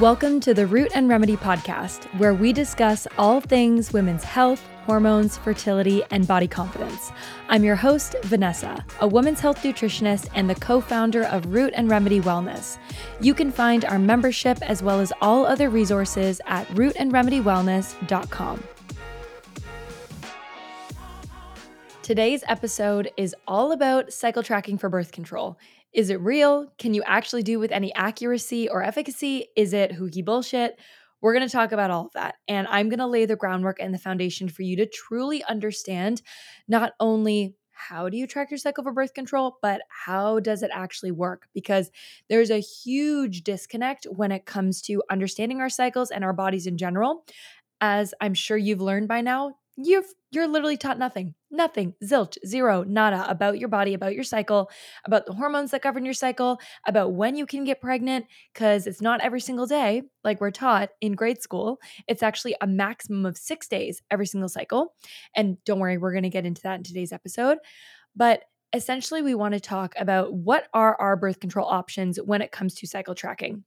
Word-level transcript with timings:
Welcome 0.00 0.38
to 0.40 0.54
the 0.54 0.64
Root 0.64 0.92
and 0.94 1.08
Remedy 1.08 1.36
podcast, 1.36 2.04
where 2.20 2.32
we 2.32 2.52
discuss 2.52 3.08
all 3.16 3.40
things 3.40 3.92
women's 3.92 4.22
health, 4.22 4.64
hormones, 4.84 5.36
fertility, 5.38 6.04
and 6.12 6.24
body 6.24 6.46
confidence. 6.46 7.10
I'm 7.48 7.64
your 7.64 7.74
host, 7.74 8.14
Vanessa, 8.22 8.84
a 9.00 9.08
women's 9.08 9.40
health 9.40 9.60
nutritionist 9.60 10.28
and 10.36 10.48
the 10.48 10.54
co 10.54 10.80
founder 10.80 11.24
of 11.24 11.46
Root 11.46 11.72
and 11.74 11.90
Remedy 11.90 12.20
Wellness. 12.20 12.78
You 13.20 13.34
can 13.34 13.50
find 13.50 13.84
our 13.86 13.98
membership 13.98 14.58
as 14.62 14.84
well 14.84 15.00
as 15.00 15.12
all 15.20 15.44
other 15.44 15.68
resources 15.68 16.40
at 16.46 16.68
rootandremedywellness.com. 16.68 18.62
Today's 22.04 22.44
episode 22.46 23.10
is 23.16 23.34
all 23.48 23.72
about 23.72 24.12
cycle 24.12 24.44
tracking 24.44 24.78
for 24.78 24.88
birth 24.88 25.10
control. 25.10 25.58
Is 25.92 26.10
it 26.10 26.20
real? 26.20 26.72
Can 26.78 26.94
you 26.94 27.02
actually 27.04 27.42
do 27.42 27.58
with 27.58 27.72
any 27.72 27.94
accuracy 27.94 28.68
or 28.68 28.82
efficacy? 28.82 29.46
Is 29.56 29.72
it 29.72 29.92
hooky 29.92 30.22
bullshit? 30.22 30.78
We're 31.20 31.34
going 31.34 31.46
to 31.46 31.52
talk 31.52 31.72
about 31.72 31.90
all 31.90 32.06
of 32.06 32.12
that. 32.12 32.36
And 32.46 32.68
I'm 32.68 32.88
going 32.88 33.00
to 33.00 33.06
lay 33.06 33.24
the 33.24 33.36
groundwork 33.36 33.78
and 33.80 33.92
the 33.92 33.98
foundation 33.98 34.48
for 34.48 34.62
you 34.62 34.76
to 34.76 34.86
truly 34.86 35.42
understand 35.44 36.22
not 36.68 36.92
only 37.00 37.54
how 37.72 38.08
do 38.08 38.16
you 38.16 38.26
track 38.26 38.50
your 38.50 38.58
cycle 38.58 38.82
for 38.82 38.92
birth 38.92 39.14
control, 39.14 39.56
but 39.62 39.82
how 39.88 40.40
does 40.40 40.62
it 40.62 40.70
actually 40.74 41.12
work? 41.12 41.48
Because 41.54 41.90
there's 42.28 42.50
a 42.50 42.60
huge 42.60 43.42
disconnect 43.42 44.04
when 44.04 44.32
it 44.32 44.46
comes 44.46 44.82
to 44.82 45.02
understanding 45.10 45.60
our 45.60 45.70
cycles 45.70 46.10
and 46.10 46.24
our 46.24 46.32
bodies 46.32 46.66
in 46.66 46.76
general. 46.76 47.24
As 47.80 48.12
I'm 48.20 48.34
sure 48.34 48.56
you've 48.56 48.80
learned 48.80 49.06
by 49.06 49.20
now, 49.20 49.54
you've 49.80 50.12
you're 50.32 50.48
literally 50.48 50.76
taught 50.76 50.98
nothing 50.98 51.34
nothing 51.50 51.94
zilch 52.04 52.36
zero 52.44 52.82
nada 52.82 53.24
about 53.30 53.58
your 53.60 53.68
body 53.68 53.94
about 53.94 54.12
your 54.12 54.24
cycle 54.24 54.68
about 55.04 55.24
the 55.24 55.32
hormones 55.32 55.70
that 55.70 55.82
govern 55.82 56.04
your 56.04 56.12
cycle 56.12 56.58
about 56.86 57.12
when 57.12 57.36
you 57.36 57.46
can 57.46 57.62
get 57.62 57.80
pregnant 57.80 58.26
because 58.52 58.88
it's 58.88 59.00
not 59.00 59.20
every 59.20 59.40
single 59.40 59.66
day 59.66 60.02
like 60.24 60.40
we're 60.40 60.50
taught 60.50 60.90
in 61.00 61.12
grade 61.12 61.40
school. 61.40 61.78
It's 62.08 62.22
actually 62.22 62.56
a 62.60 62.66
maximum 62.66 63.24
of 63.24 63.38
six 63.38 63.68
days 63.68 64.02
every 64.10 64.26
single 64.26 64.48
cycle 64.48 64.94
and 65.36 65.56
don't 65.64 65.78
worry 65.78 65.96
we're 65.96 66.12
going 66.12 66.24
to 66.24 66.28
get 66.28 66.44
into 66.44 66.62
that 66.62 66.76
in 66.76 66.82
today's 66.82 67.12
episode. 67.12 67.58
But 68.16 68.42
essentially 68.74 69.22
we 69.22 69.34
want 69.34 69.54
to 69.54 69.60
talk 69.60 69.94
about 69.96 70.34
what 70.34 70.68
are 70.74 71.00
our 71.00 71.16
birth 71.16 71.40
control 71.40 71.68
options 71.68 72.20
when 72.20 72.42
it 72.42 72.52
comes 72.52 72.74
to 72.74 72.86
cycle 72.86 73.14
tracking 73.14 73.64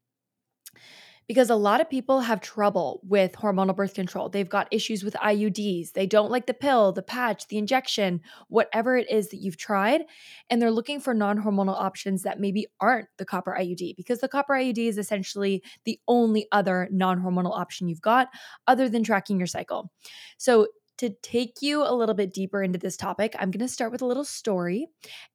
because 1.27 1.49
a 1.49 1.55
lot 1.55 1.81
of 1.81 1.89
people 1.89 2.21
have 2.21 2.41
trouble 2.41 2.99
with 3.03 3.33
hormonal 3.33 3.75
birth 3.75 3.93
control. 3.93 4.29
They've 4.29 4.49
got 4.49 4.67
issues 4.71 5.03
with 5.03 5.13
IUDs. 5.15 5.93
They 5.93 6.05
don't 6.05 6.31
like 6.31 6.45
the 6.45 6.53
pill, 6.53 6.91
the 6.91 7.01
patch, 7.01 7.47
the 7.47 7.57
injection, 7.57 8.21
whatever 8.49 8.97
it 8.97 9.09
is 9.09 9.29
that 9.29 9.37
you've 9.37 9.57
tried. 9.57 10.01
And 10.49 10.61
they're 10.61 10.71
looking 10.71 10.99
for 10.99 11.13
non 11.13 11.41
hormonal 11.41 11.79
options 11.79 12.23
that 12.23 12.39
maybe 12.39 12.67
aren't 12.79 13.07
the 13.17 13.25
copper 13.25 13.55
IUD 13.57 13.95
because 13.95 14.19
the 14.19 14.27
copper 14.27 14.53
IUD 14.53 14.77
is 14.77 14.97
essentially 14.97 15.63
the 15.85 15.99
only 16.07 16.47
other 16.51 16.89
non 16.91 17.21
hormonal 17.21 17.57
option 17.57 17.87
you've 17.87 18.01
got 18.01 18.27
other 18.67 18.89
than 18.89 19.03
tracking 19.03 19.37
your 19.37 19.47
cycle. 19.47 19.91
So 20.37 20.67
to 21.01 21.09
take 21.23 21.63
you 21.63 21.83
a 21.83 21.95
little 21.95 22.13
bit 22.13 22.31
deeper 22.31 22.61
into 22.61 22.77
this 22.77 22.95
topic, 22.95 23.35
I'm 23.39 23.49
going 23.49 23.65
to 23.65 23.67
start 23.67 23.91
with 23.91 24.03
a 24.03 24.05
little 24.05 24.23
story. 24.23 24.85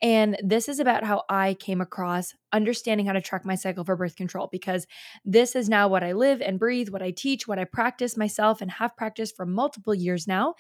And 0.01 0.39
this 0.41 0.69
is 0.69 0.79
about 0.79 1.03
how 1.03 1.25
I 1.29 1.55
came 1.55 1.81
across 1.81 2.35
understanding 2.53 3.05
how 3.05 3.15
to 3.15 3.21
track 3.21 3.45
my 3.45 3.57
cycle 3.57 3.85
for 3.85 3.97
birth 3.97 4.15
control 4.15 4.49
because 4.53 4.87
this 5.25 5.57
is 5.57 5.69
now 5.69 5.89
what 5.89 6.05
I 6.05 6.13
live 6.13 6.41
and 6.41 6.61
breathe, 6.61 6.91
what 6.91 7.03
I 7.03 7.11
teach, 7.11 7.49
what 7.49 7.59
I 7.59 7.65
practice 7.65 8.17
myself 8.17 8.61
and 8.61 8.71
have 8.71 8.97
practiced 8.97 9.35
for 9.35 9.45
multiple 9.45 9.93
years 9.93 10.29
now. 10.29 10.55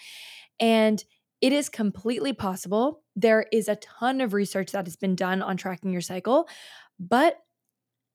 And 0.59 1.03
it 1.41 1.53
is 1.53 1.69
completely 1.69 2.33
possible. 2.33 3.05
There 3.15 3.47
is 3.53 3.69
a 3.69 3.77
ton 3.77 4.21
of 4.21 4.33
research 4.33 4.73
that 4.73 4.87
has 4.87 4.97
been 4.97 5.15
done 5.15 5.41
on 5.41 5.57
tracking 5.57 5.93
your 5.93 6.01
cycle, 6.01 6.49
but 6.99 7.39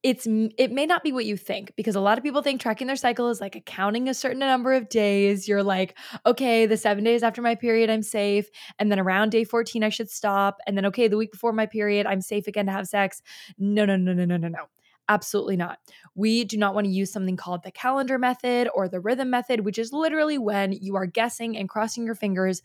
it's 0.03 0.27
it 0.57 0.71
may 0.71 0.85
not 0.85 1.03
be 1.03 1.11
what 1.11 1.25
you 1.25 1.37
think 1.37 1.73
because 1.75 1.95
a 1.95 2.01
lot 2.01 2.17
of 2.17 2.23
people 2.23 2.41
think 2.41 2.59
tracking 2.59 2.87
their 2.87 2.95
cycle 2.95 3.29
is 3.29 3.39
like 3.39 3.55
accounting 3.55 4.09
a 4.09 4.13
certain 4.13 4.39
number 4.39 4.73
of 4.73 4.89
days. 4.89 5.47
You're 5.47 5.63
like 5.63 5.97
okay 6.25 6.65
the 6.65 6.77
7 6.77 7.03
days 7.03 7.23
after 7.23 7.41
my 7.41 7.55
period 7.55 7.89
I'm 7.89 8.01
safe 8.01 8.49
and 8.79 8.91
then 8.91 8.99
around 8.99 9.29
day 9.29 9.43
14 9.43 9.83
I 9.83 9.89
should 9.89 10.09
stop 10.09 10.57
and 10.65 10.75
then 10.75 10.85
okay 10.87 11.07
the 11.07 11.17
week 11.17 11.31
before 11.31 11.53
my 11.53 11.67
period 11.67 12.07
I'm 12.07 12.21
safe 12.21 12.47
again 12.47 12.65
to 12.65 12.71
have 12.71 12.87
sex. 12.87 13.21
No 13.59 13.85
no 13.85 13.95
no 13.95 14.13
no 14.13 14.25
no 14.25 14.37
no 14.37 14.47
no. 14.47 14.65
Absolutely 15.07 15.57
not. 15.57 15.77
We 16.15 16.45
do 16.45 16.57
not 16.57 16.73
want 16.73 16.85
to 16.85 16.91
use 16.91 17.11
something 17.11 17.35
called 17.35 17.63
the 17.63 17.71
calendar 17.71 18.17
method 18.17 18.69
or 18.73 18.87
the 18.87 18.99
rhythm 18.99 19.29
method 19.29 19.59
which 19.65 19.77
is 19.77 19.93
literally 19.93 20.37
when 20.39 20.71
you 20.71 20.95
are 20.95 21.05
guessing 21.05 21.57
and 21.57 21.69
crossing 21.69 22.05
your 22.05 22.15
fingers 22.15 22.61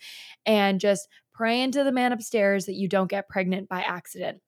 and 0.47 0.81
just 0.81 1.09
praying 1.35 1.73
to 1.73 1.85
the 1.85 1.93
man 1.93 2.13
upstairs 2.13 2.65
that 2.65 2.77
you 2.77 2.89
don't 2.89 3.11
get 3.11 3.29
pregnant 3.29 3.69
by 3.69 3.83
accident 3.83 4.41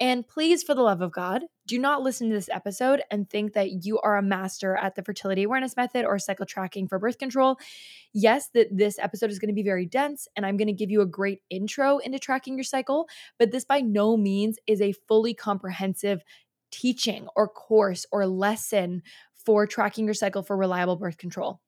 and 0.00 0.26
please, 0.26 0.62
for 0.62 0.74
the 0.74 0.82
love 0.82 1.00
of 1.00 1.12
God, 1.12 1.42
do 1.66 1.78
not 1.78 2.02
listen 2.02 2.28
to 2.28 2.34
this 2.34 2.48
episode 2.48 3.02
and 3.10 3.28
think 3.28 3.52
that 3.54 3.84
you 3.84 3.98
are 4.00 4.16
a 4.16 4.22
master 4.22 4.76
at 4.76 4.94
the 4.94 5.02
fertility 5.02 5.42
awareness 5.42 5.76
method 5.76 6.04
or 6.04 6.18
cycle 6.18 6.46
tracking 6.46 6.86
for 6.86 6.98
birth 6.98 7.18
control. 7.18 7.58
Yes, 8.14 8.48
that 8.54 8.68
this 8.70 8.98
episode 8.98 9.30
is 9.30 9.38
going 9.38 9.48
to 9.48 9.54
be 9.54 9.62
very 9.62 9.86
dense 9.86 10.28
and 10.36 10.46
I'm 10.46 10.56
going 10.56 10.68
to 10.68 10.72
give 10.72 10.90
you 10.90 11.00
a 11.00 11.06
great 11.06 11.40
intro 11.50 11.98
into 11.98 12.18
tracking 12.18 12.54
your 12.54 12.64
cycle, 12.64 13.08
but 13.38 13.50
this 13.50 13.64
by 13.64 13.80
no 13.80 14.16
means 14.16 14.58
is 14.66 14.80
a 14.80 14.94
fully 15.08 15.34
comprehensive 15.34 16.22
teaching 16.70 17.26
or 17.34 17.48
course 17.48 18.06
or 18.12 18.26
lesson 18.26 19.02
for 19.44 19.66
tracking 19.66 20.04
your 20.04 20.14
cycle 20.14 20.42
for 20.42 20.56
reliable 20.56 20.96
birth 20.96 21.18
control. 21.18 21.60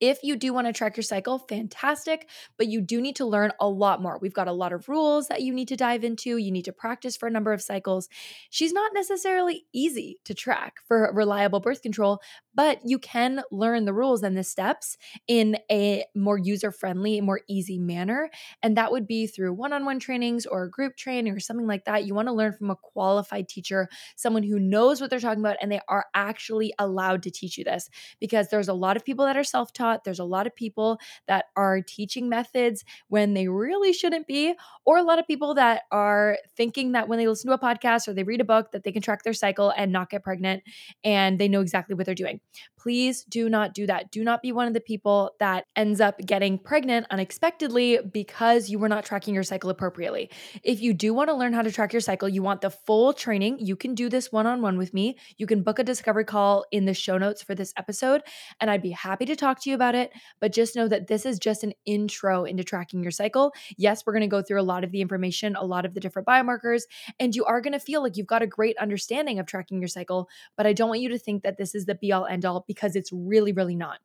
If 0.00 0.22
you 0.22 0.36
do 0.36 0.52
want 0.52 0.66
to 0.66 0.72
track 0.72 0.96
your 0.96 1.02
cycle, 1.04 1.38
fantastic, 1.38 2.28
but 2.58 2.66
you 2.68 2.80
do 2.80 3.00
need 3.00 3.16
to 3.16 3.24
learn 3.26 3.52
a 3.60 3.68
lot 3.68 4.02
more. 4.02 4.18
We've 4.20 4.34
got 4.34 4.48
a 4.48 4.52
lot 4.52 4.72
of 4.72 4.88
rules 4.88 5.28
that 5.28 5.42
you 5.42 5.54
need 5.54 5.68
to 5.68 5.76
dive 5.76 6.04
into. 6.04 6.36
You 6.36 6.50
need 6.52 6.66
to 6.66 6.72
practice 6.72 7.16
for 7.16 7.26
a 7.26 7.30
number 7.30 7.52
of 7.52 7.62
cycles. 7.62 8.08
She's 8.50 8.72
not 8.72 8.92
necessarily 8.94 9.64
easy 9.72 10.18
to 10.24 10.34
track 10.34 10.74
for 10.86 11.10
reliable 11.14 11.60
birth 11.60 11.82
control, 11.82 12.20
but 12.54 12.80
you 12.84 12.98
can 12.98 13.42
learn 13.50 13.84
the 13.84 13.92
rules 13.94 14.22
and 14.22 14.36
the 14.36 14.44
steps 14.44 14.96
in 15.28 15.56
a 15.70 16.04
more 16.14 16.38
user 16.38 16.70
friendly, 16.70 17.20
more 17.20 17.40
easy 17.48 17.78
manner. 17.78 18.30
And 18.62 18.76
that 18.76 18.92
would 18.92 19.06
be 19.06 19.26
through 19.26 19.54
one 19.54 19.72
on 19.72 19.84
one 19.84 19.98
trainings 19.98 20.46
or 20.46 20.64
a 20.64 20.70
group 20.70 20.96
training 20.96 21.32
or 21.34 21.40
something 21.40 21.66
like 21.66 21.84
that. 21.84 22.04
You 22.04 22.14
want 22.14 22.28
to 22.28 22.32
learn 22.34 22.52
from 22.52 22.70
a 22.70 22.76
qualified 22.76 23.48
teacher, 23.48 23.88
someone 24.16 24.42
who 24.42 24.58
knows 24.58 25.00
what 25.00 25.10
they're 25.10 25.20
talking 25.20 25.40
about 25.42 25.56
and 25.60 25.70
they 25.70 25.80
are 25.88 26.06
actually 26.14 26.72
allowed 26.78 27.22
to 27.22 27.30
teach 27.30 27.56
you 27.58 27.64
this 27.64 27.88
because 28.20 28.48
there's 28.48 28.68
a 28.68 28.74
lot 28.74 28.96
of 28.96 29.04
people 29.04 29.24
that 29.26 29.36
are 29.36 29.44
self 29.44 29.72
taught. 29.72 29.85
There's 30.04 30.18
a 30.18 30.24
lot 30.24 30.46
of 30.46 30.54
people 30.54 30.98
that 31.26 31.46
are 31.56 31.80
teaching 31.80 32.28
methods 32.28 32.84
when 33.08 33.34
they 33.34 33.48
really 33.48 33.92
shouldn't 33.92 34.26
be, 34.26 34.54
or 34.84 34.98
a 34.98 35.02
lot 35.02 35.18
of 35.18 35.26
people 35.26 35.54
that 35.54 35.82
are 35.90 36.38
thinking 36.56 36.92
that 36.92 37.08
when 37.08 37.18
they 37.18 37.28
listen 37.28 37.48
to 37.48 37.54
a 37.54 37.58
podcast 37.58 38.08
or 38.08 38.12
they 38.14 38.22
read 38.24 38.40
a 38.40 38.44
book 38.44 38.72
that 38.72 38.84
they 38.84 38.92
can 38.92 39.02
track 39.02 39.22
their 39.22 39.32
cycle 39.32 39.72
and 39.76 39.92
not 39.92 40.10
get 40.10 40.22
pregnant 40.22 40.62
and 41.04 41.38
they 41.38 41.48
know 41.48 41.60
exactly 41.60 41.94
what 41.94 42.06
they're 42.06 42.14
doing. 42.14 42.40
Please 42.86 43.24
do 43.24 43.48
not 43.48 43.74
do 43.74 43.84
that. 43.88 44.12
Do 44.12 44.22
not 44.22 44.42
be 44.42 44.52
one 44.52 44.68
of 44.68 44.72
the 44.72 44.80
people 44.80 45.32
that 45.40 45.64
ends 45.74 46.00
up 46.00 46.20
getting 46.24 46.56
pregnant 46.56 47.04
unexpectedly 47.10 47.98
because 48.12 48.70
you 48.70 48.78
were 48.78 48.88
not 48.88 49.04
tracking 49.04 49.34
your 49.34 49.42
cycle 49.42 49.70
appropriately. 49.70 50.30
If 50.62 50.80
you 50.80 50.94
do 50.94 51.12
want 51.12 51.28
to 51.28 51.34
learn 51.34 51.52
how 51.52 51.62
to 51.62 51.72
track 51.72 51.92
your 51.92 51.98
cycle, 51.98 52.28
you 52.28 52.44
want 52.44 52.60
the 52.60 52.70
full 52.70 53.12
training, 53.12 53.58
you 53.58 53.74
can 53.74 53.96
do 53.96 54.08
this 54.08 54.30
one 54.30 54.46
on 54.46 54.62
one 54.62 54.78
with 54.78 54.94
me. 54.94 55.18
You 55.36 55.48
can 55.48 55.64
book 55.64 55.80
a 55.80 55.82
discovery 55.82 56.24
call 56.24 56.64
in 56.70 56.84
the 56.84 56.94
show 56.94 57.18
notes 57.18 57.42
for 57.42 57.56
this 57.56 57.74
episode, 57.76 58.22
and 58.60 58.70
I'd 58.70 58.82
be 58.82 58.92
happy 58.92 59.24
to 59.24 59.34
talk 59.34 59.60
to 59.62 59.70
you 59.70 59.74
about 59.74 59.96
it. 59.96 60.12
But 60.38 60.52
just 60.52 60.76
know 60.76 60.86
that 60.86 61.08
this 61.08 61.26
is 61.26 61.40
just 61.40 61.64
an 61.64 61.72
intro 61.86 62.44
into 62.44 62.62
tracking 62.62 63.02
your 63.02 63.10
cycle. 63.10 63.52
Yes, 63.76 64.04
we're 64.06 64.12
going 64.12 64.20
to 64.20 64.28
go 64.28 64.42
through 64.42 64.60
a 64.60 64.62
lot 64.62 64.84
of 64.84 64.92
the 64.92 65.00
information, 65.00 65.56
a 65.56 65.66
lot 65.66 65.86
of 65.86 65.94
the 65.94 65.98
different 65.98 66.28
biomarkers, 66.28 66.82
and 67.18 67.34
you 67.34 67.44
are 67.46 67.60
going 67.60 67.72
to 67.72 67.80
feel 67.80 68.00
like 68.00 68.16
you've 68.16 68.28
got 68.28 68.42
a 68.42 68.46
great 68.46 68.78
understanding 68.78 69.40
of 69.40 69.46
tracking 69.46 69.80
your 69.80 69.88
cycle. 69.88 70.28
But 70.56 70.68
I 70.68 70.72
don't 70.72 70.88
want 70.88 71.00
you 71.00 71.08
to 71.08 71.18
think 71.18 71.42
that 71.42 71.58
this 71.58 71.74
is 71.74 71.86
the 71.86 71.96
be 71.96 72.12
all 72.12 72.26
end 72.26 72.44
all 72.44 72.64
because 72.76 72.94
it's 72.94 73.10
really, 73.12 73.52
really 73.52 73.74
not. 73.74 73.98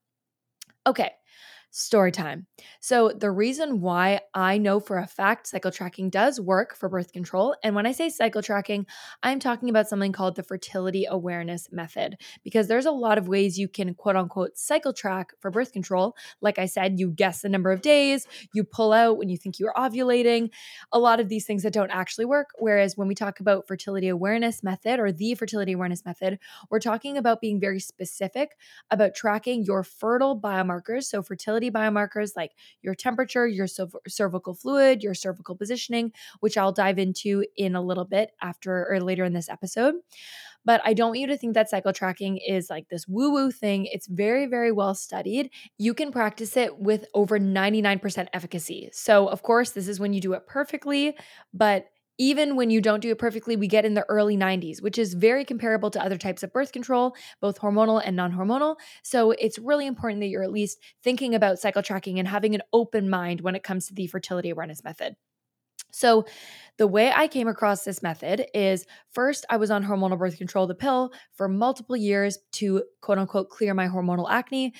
Okay, 0.87 1.11
Story 1.73 2.11
time. 2.11 2.47
So, 2.81 3.11
the 3.17 3.31
reason 3.31 3.79
why 3.79 4.19
I 4.33 4.57
know 4.57 4.81
for 4.81 4.97
a 4.97 5.07
fact 5.07 5.47
cycle 5.47 5.71
tracking 5.71 6.09
does 6.09 6.37
work 6.37 6.75
for 6.75 6.89
birth 6.89 7.13
control, 7.13 7.55
and 7.63 7.75
when 7.75 7.85
I 7.85 7.93
say 7.93 8.09
cycle 8.09 8.41
tracking, 8.41 8.85
I'm 9.23 9.39
talking 9.39 9.69
about 9.69 9.87
something 9.87 10.11
called 10.11 10.35
the 10.35 10.43
fertility 10.43 11.05
awareness 11.09 11.71
method, 11.71 12.17
because 12.43 12.67
there's 12.67 12.85
a 12.85 12.91
lot 12.91 13.17
of 13.17 13.29
ways 13.29 13.57
you 13.57 13.69
can 13.69 13.93
quote 13.93 14.17
unquote 14.17 14.57
cycle 14.57 14.91
track 14.91 15.31
for 15.39 15.49
birth 15.49 15.71
control. 15.71 16.17
Like 16.41 16.59
I 16.59 16.65
said, 16.65 16.99
you 16.99 17.09
guess 17.09 17.41
the 17.41 17.47
number 17.47 17.71
of 17.71 17.81
days, 17.81 18.27
you 18.53 18.65
pull 18.65 18.91
out 18.91 19.17
when 19.17 19.29
you 19.29 19.37
think 19.37 19.57
you're 19.57 19.73
ovulating, 19.77 20.49
a 20.91 20.99
lot 20.99 21.19
of 21.19 21.29
these 21.29 21.45
things 21.45 21.63
that 21.63 21.73
don't 21.73 21.91
actually 21.91 22.25
work. 22.25 22.49
Whereas 22.59 22.97
when 22.97 23.07
we 23.07 23.15
talk 23.15 23.39
about 23.39 23.67
fertility 23.67 24.07
awareness 24.09 24.63
method 24.63 24.99
or 24.99 25.11
the 25.11 25.35
fertility 25.35 25.71
awareness 25.71 26.03
method, 26.05 26.39
we're 26.69 26.79
talking 26.79 27.17
about 27.17 27.41
being 27.41 27.59
very 27.59 27.79
specific 27.79 28.57
about 28.89 29.15
tracking 29.15 29.63
your 29.63 29.83
fertile 29.83 30.39
biomarkers. 30.39 31.03
So, 31.03 31.21
fertility 31.21 31.60
biomarkers 31.69 32.31
like 32.35 32.51
your 32.81 32.95
temperature, 32.95 33.45
your 33.47 33.67
cervical 34.07 34.55
fluid, 34.55 35.03
your 35.03 35.13
cervical 35.13 35.55
positioning, 35.55 36.13
which 36.39 36.57
I'll 36.57 36.71
dive 36.71 36.97
into 36.97 37.45
in 37.55 37.75
a 37.75 37.81
little 37.81 38.05
bit 38.05 38.31
after 38.41 38.87
or 38.89 38.99
later 39.01 39.25
in 39.25 39.33
this 39.33 39.49
episode. 39.49 39.95
But 40.63 40.79
I 40.85 40.93
don't 40.93 41.09
want 41.09 41.19
you 41.19 41.27
to 41.27 41.37
think 41.37 41.55
that 41.55 41.71
cycle 41.71 41.91
tracking 41.91 42.37
is 42.37 42.69
like 42.69 42.87
this 42.89 43.07
woo 43.07 43.31
woo 43.31 43.51
thing. 43.51 43.87
It's 43.87 44.07
very, 44.07 44.45
very 44.45 44.71
well 44.71 44.93
studied. 44.93 45.49
You 45.79 45.93
can 45.95 46.11
practice 46.11 46.55
it 46.55 46.77
with 46.77 47.05
over 47.15 47.39
99% 47.39 48.27
efficacy. 48.31 48.89
So, 48.93 49.27
of 49.27 49.41
course, 49.41 49.71
this 49.71 49.87
is 49.87 49.99
when 49.99 50.13
you 50.13 50.21
do 50.21 50.33
it 50.33 50.45
perfectly, 50.45 51.15
but 51.51 51.87
even 52.21 52.55
when 52.55 52.69
you 52.69 52.81
don't 52.81 52.99
do 52.99 53.09
it 53.09 53.17
perfectly, 53.17 53.55
we 53.55 53.67
get 53.67 53.83
in 53.83 53.95
the 53.95 54.05
early 54.07 54.37
90s, 54.37 54.79
which 54.79 54.99
is 54.99 55.15
very 55.15 55.43
comparable 55.43 55.89
to 55.89 55.99
other 55.99 56.19
types 56.19 56.43
of 56.43 56.53
birth 56.53 56.71
control, 56.71 57.15
both 57.39 57.59
hormonal 57.59 57.99
and 58.05 58.15
non 58.15 58.31
hormonal. 58.31 58.75
So 59.01 59.31
it's 59.31 59.57
really 59.57 59.87
important 59.87 60.21
that 60.21 60.27
you're 60.27 60.43
at 60.43 60.51
least 60.51 60.77
thinking 61.03 61.33
about 61.33 61.57
cycle 61.57 61.81
tracking 61.81 62.19
and 62.19 62.27
having 62.27 62.53
an 62.53 62.61
open 62.73 63.09
mind 63.09 63.41
when 63.41 63.55
it 63.55 63.63
comes 63.63 63.87
to 63.87 63.95
the 63.95 64.05
fertility 64.05 64.51
awareness 64.51 64.83
method. 64.83 65.15
So, 65.93 66.25
the 66.77 66.87
way 66.87 67.11
I 67.13 67.27
came 67.27 67.47
across 67.49 67.83
this 67.83 68.01
method 68.01 68.45
is 68.53 68.85
first, 69.11 69.45
I 69.49 69.57
was 69.57 69.71
on 69.71 69.83
hormonal 69.83 70.17
birth 70.17 70.37
control, 70.37 70.65
the 70.65 70.75
pill, 70.75 71.11
for 71.33 71.49
multiple 71.49 71.97
years 71.97 72.37
to 72.53 72.83
quote 73.01 73.17
unquote 73.17 73.49
clear 73.49 73.73
my 73.73 73.87
hormonal 73.87 74.29
acne. 74.29 74.73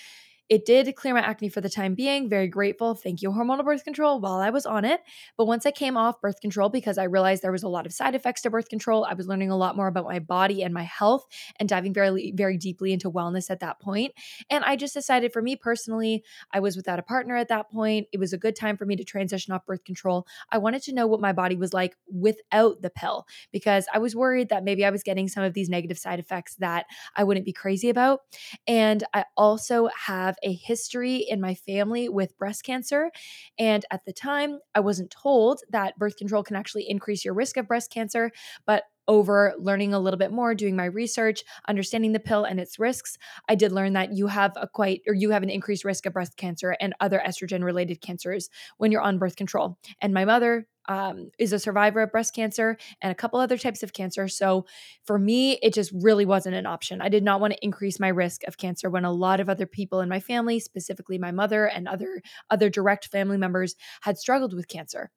It 0.52 0.66
did 0.66 0.94
clear 0.98 1.14
my 1.14 1.22
acne 1.22 1.48
for 1.48 1.62
the 1.62 1.70
time 1.70 1.96
being. 1.96 2.28
Very 2.28 2.50
grateful. 2.50 2.94
Thank 2.94 3.22
you, 3.22 3.32
hormonal 3.32 3.64
birth 3.64 3.86
control, 3.86 4.20
while 4.20 4.40
I 4.40 4.50
was 4.50 4.66
on 4.66 4.84
it. 4.84 5.00
But 5.38 5.46
once 5.46 5.66
I 5.66 5.72
came 5.72 5.96
off 5.96 6.20
birth 6.20 6.42
control, 6.42 6.68
because 6.68 6.98
I 6.98 7.06
realized 7.06 7.42
there 7.42 7.54
was 7.54 7.64
a 7.64 7.70
lot 7.70 7.86
of 7.86 7.94
side 7.94 8.16
effects 8.16 8.42
to 8.42 8.50
birth 8.50 8.68
control, 8.68 9.06
I 9.06 9.14
was 9.14 9.30
learning 9.30 9.50
a 9.50 9.56
lot 9.56 9.78
more 9.78 9.88
about 9.88 10.04
my 10.04 10.20
body 10.20 10.62
and 10.62 10.74
my 10.74 10.84
health 10.84 11.26
and 11.56 11.70
diving 11.70 11.94
very, 11.94 12.34
very 12.36 12.58
deeply 12.58 12.92
into 12.92 13.10
wellness 13.10 13.50
at 13.50 13.62
that 13.62 13.80
point. 13.80 14.14
And 14.50 14.66
I 14.66 14.76
just 14.76 14.94
decided 14.94 15.32
for 15.32 15.42
me 15.42 15.56
personally, 15.56 16.22
I 16.52 16.60
was 16.60 16.76
without 16.76 17.00
a 17.00 17.04
partner 17.04 17.38
at 17.38 17.48
that 17.48 17.72
point. 17.72 18.08
It 18.12 18.20
was 18.20 18.34
a 18.34 18.38
good 18.38 18.58
time 18.58 18.76
for 18.76 18.86
me 18.86 18.98
to 18.98 19.06
transition 19.06 19.54
off 19.54 19.66
birth 19.66 19.86
control. 19.86 20.28
I 20.50 20.58
wanted 20.58 20.84
to 20.84 20.94
know 20.94 21.08
what 21.08 21.22
my 21.22 21.32
body 21.32 21.56
was 21.56 21.74
like 21.74 21.96
without 22.12 22.82
the 22.82 22.90
pill 22.90 23.26
because 23.54 23.88
I 23.94 24.00
was 24.00 24.18
worried 24.18 24.50
that 24.50 24.66
maybe 24.66 24.84
I 24.84 24.90
was 24.90 25.02
getting 25.02 25.30
some 25.30 25.46
of 25.46 25.54
these 25.54 25.70
negative 25.70 25.98
side 25.98 26.20
effects 26.20 26.56
that 26.56 26.88
I 27.16 27.24
wouldn't 27.24 27.46
be 27.46 27.54
crazy 27.54 27.90
about. 27.90 28.20
And 28.68 29.06
I 29.14 29.24
also 29.38 29.88
have 30.08 30.36
a 30.44 30.54
history 30.54 31.18
in 31.18 31.42
my 31.42 31.56
family 31.56 32.10
with 32.10 32.38
breast 32.38 32.64
cancer. 32.64 33.12
And 33.58 33.86
at 33.92 34.06
the 34.06 34.14
time, 34.14 34.60
I 34.76 34.80
wasn't 34.80 35.12
told 35.12 35.62
that 35.70 35.98
birth 35.98 36.18
control 36.18 36.44
can 36.44 36.56
actually 36.56 36.90
increase 36.90 37.24
your 37.26 37.34
risk 37.34 37.58
of 37.58 37.68
breast 37.68 37.92
cancer, 37.92 38.32
but 38.66 38.84
over 39.12 39.54
learning 39.60 39.94
a 39.94 40.00
little 40.00 40.18
bit 40.18 40.32
more, 40.32 40.56
doing 40.56 40.74
my 40.74 40.86
research, 40.86 41.44
understanding 41.68 42.14
the 42.14 42.20
pill 42.20 42.46
and 42.46 42.62
its 42.62 42.80
risks, 42.80 43.18
I 43.50 43.56
did 43.56 43.74
learn 43.74 43.92
that 43.92 44.14
you 44.14 44.28
have 44.28 44.54
a 44.56 44.70
quite 44.70 45.02
or 45.06 45.14
you 45.14 45.32
have 45.32 45.44
an 45.44 45.50
increased 45.50 45.84
risk 45.84 46.06
of 46.06 46.14
breast 46.14 46.38
cancer 46.38 46.78
and 46.80 46.96
other 47.02 47.22
estrogen 47.28 47.62
related 47.62 48.00
cancers 48.00 48.50
when 48.78 48.90
you're 48.90 49.02
on 49.02 49.20
birth 49.20 49.36
control. 49.36 49.78
And 50.02 50.14
my 50.14 50.24
mother 50.24 50.66
um, 50.88 51.30
is 51.38 51.52
a 51.52 51.60
survivor 51.60 52.00
of 52.00 52.14
breast 52.14 52.34
cancer 52.34 52.78
and 53.02 53.12
a 53.12 53.16
couple 53.16 53.42
other 53.42 53.58
types 53.58 53.84
of 53.84 53.92
cancer. 53.92 54.30
So 54.30 54.66
for 55.04 55.20
me, 55.20 55.60
it 55.62 55.74
just 55.74 55.92
really 55.94 56.26
wasn't 56.26 56.56
an 56.56 56.66
option. 56.66 57.02
I 57.02 57.10
did 57.10 57.24
not 57.24 57.42
want 57.42 57.52
to 57.52 57.66
increase 57.66 58.00
my 58.00 58.08
risk 58.08 58.44
of 58.48 58.58
cancer 58.58 58.90
when 58.90 59.04
a 59.04 59.12
lot 59.12 59.42
of 59.42 59.50
other 59.50 59.66
people 59.66 60.00
in 60.00 60.08
my 60.08 60.22
family, 60.22 60.62
specifically 60.62 61.18
my 61.18 61.32
mother 61.32 61.66
and 61.66 61.86
other 61.86 62.22
other 62.50 62.70
direct 62.70 63.08
family 63.08 63.38
members, 63.38 63.76
had 64.02 64.18
struggled 64.18 64.54
with 64.54 64.70
cancer. 64.70 65.12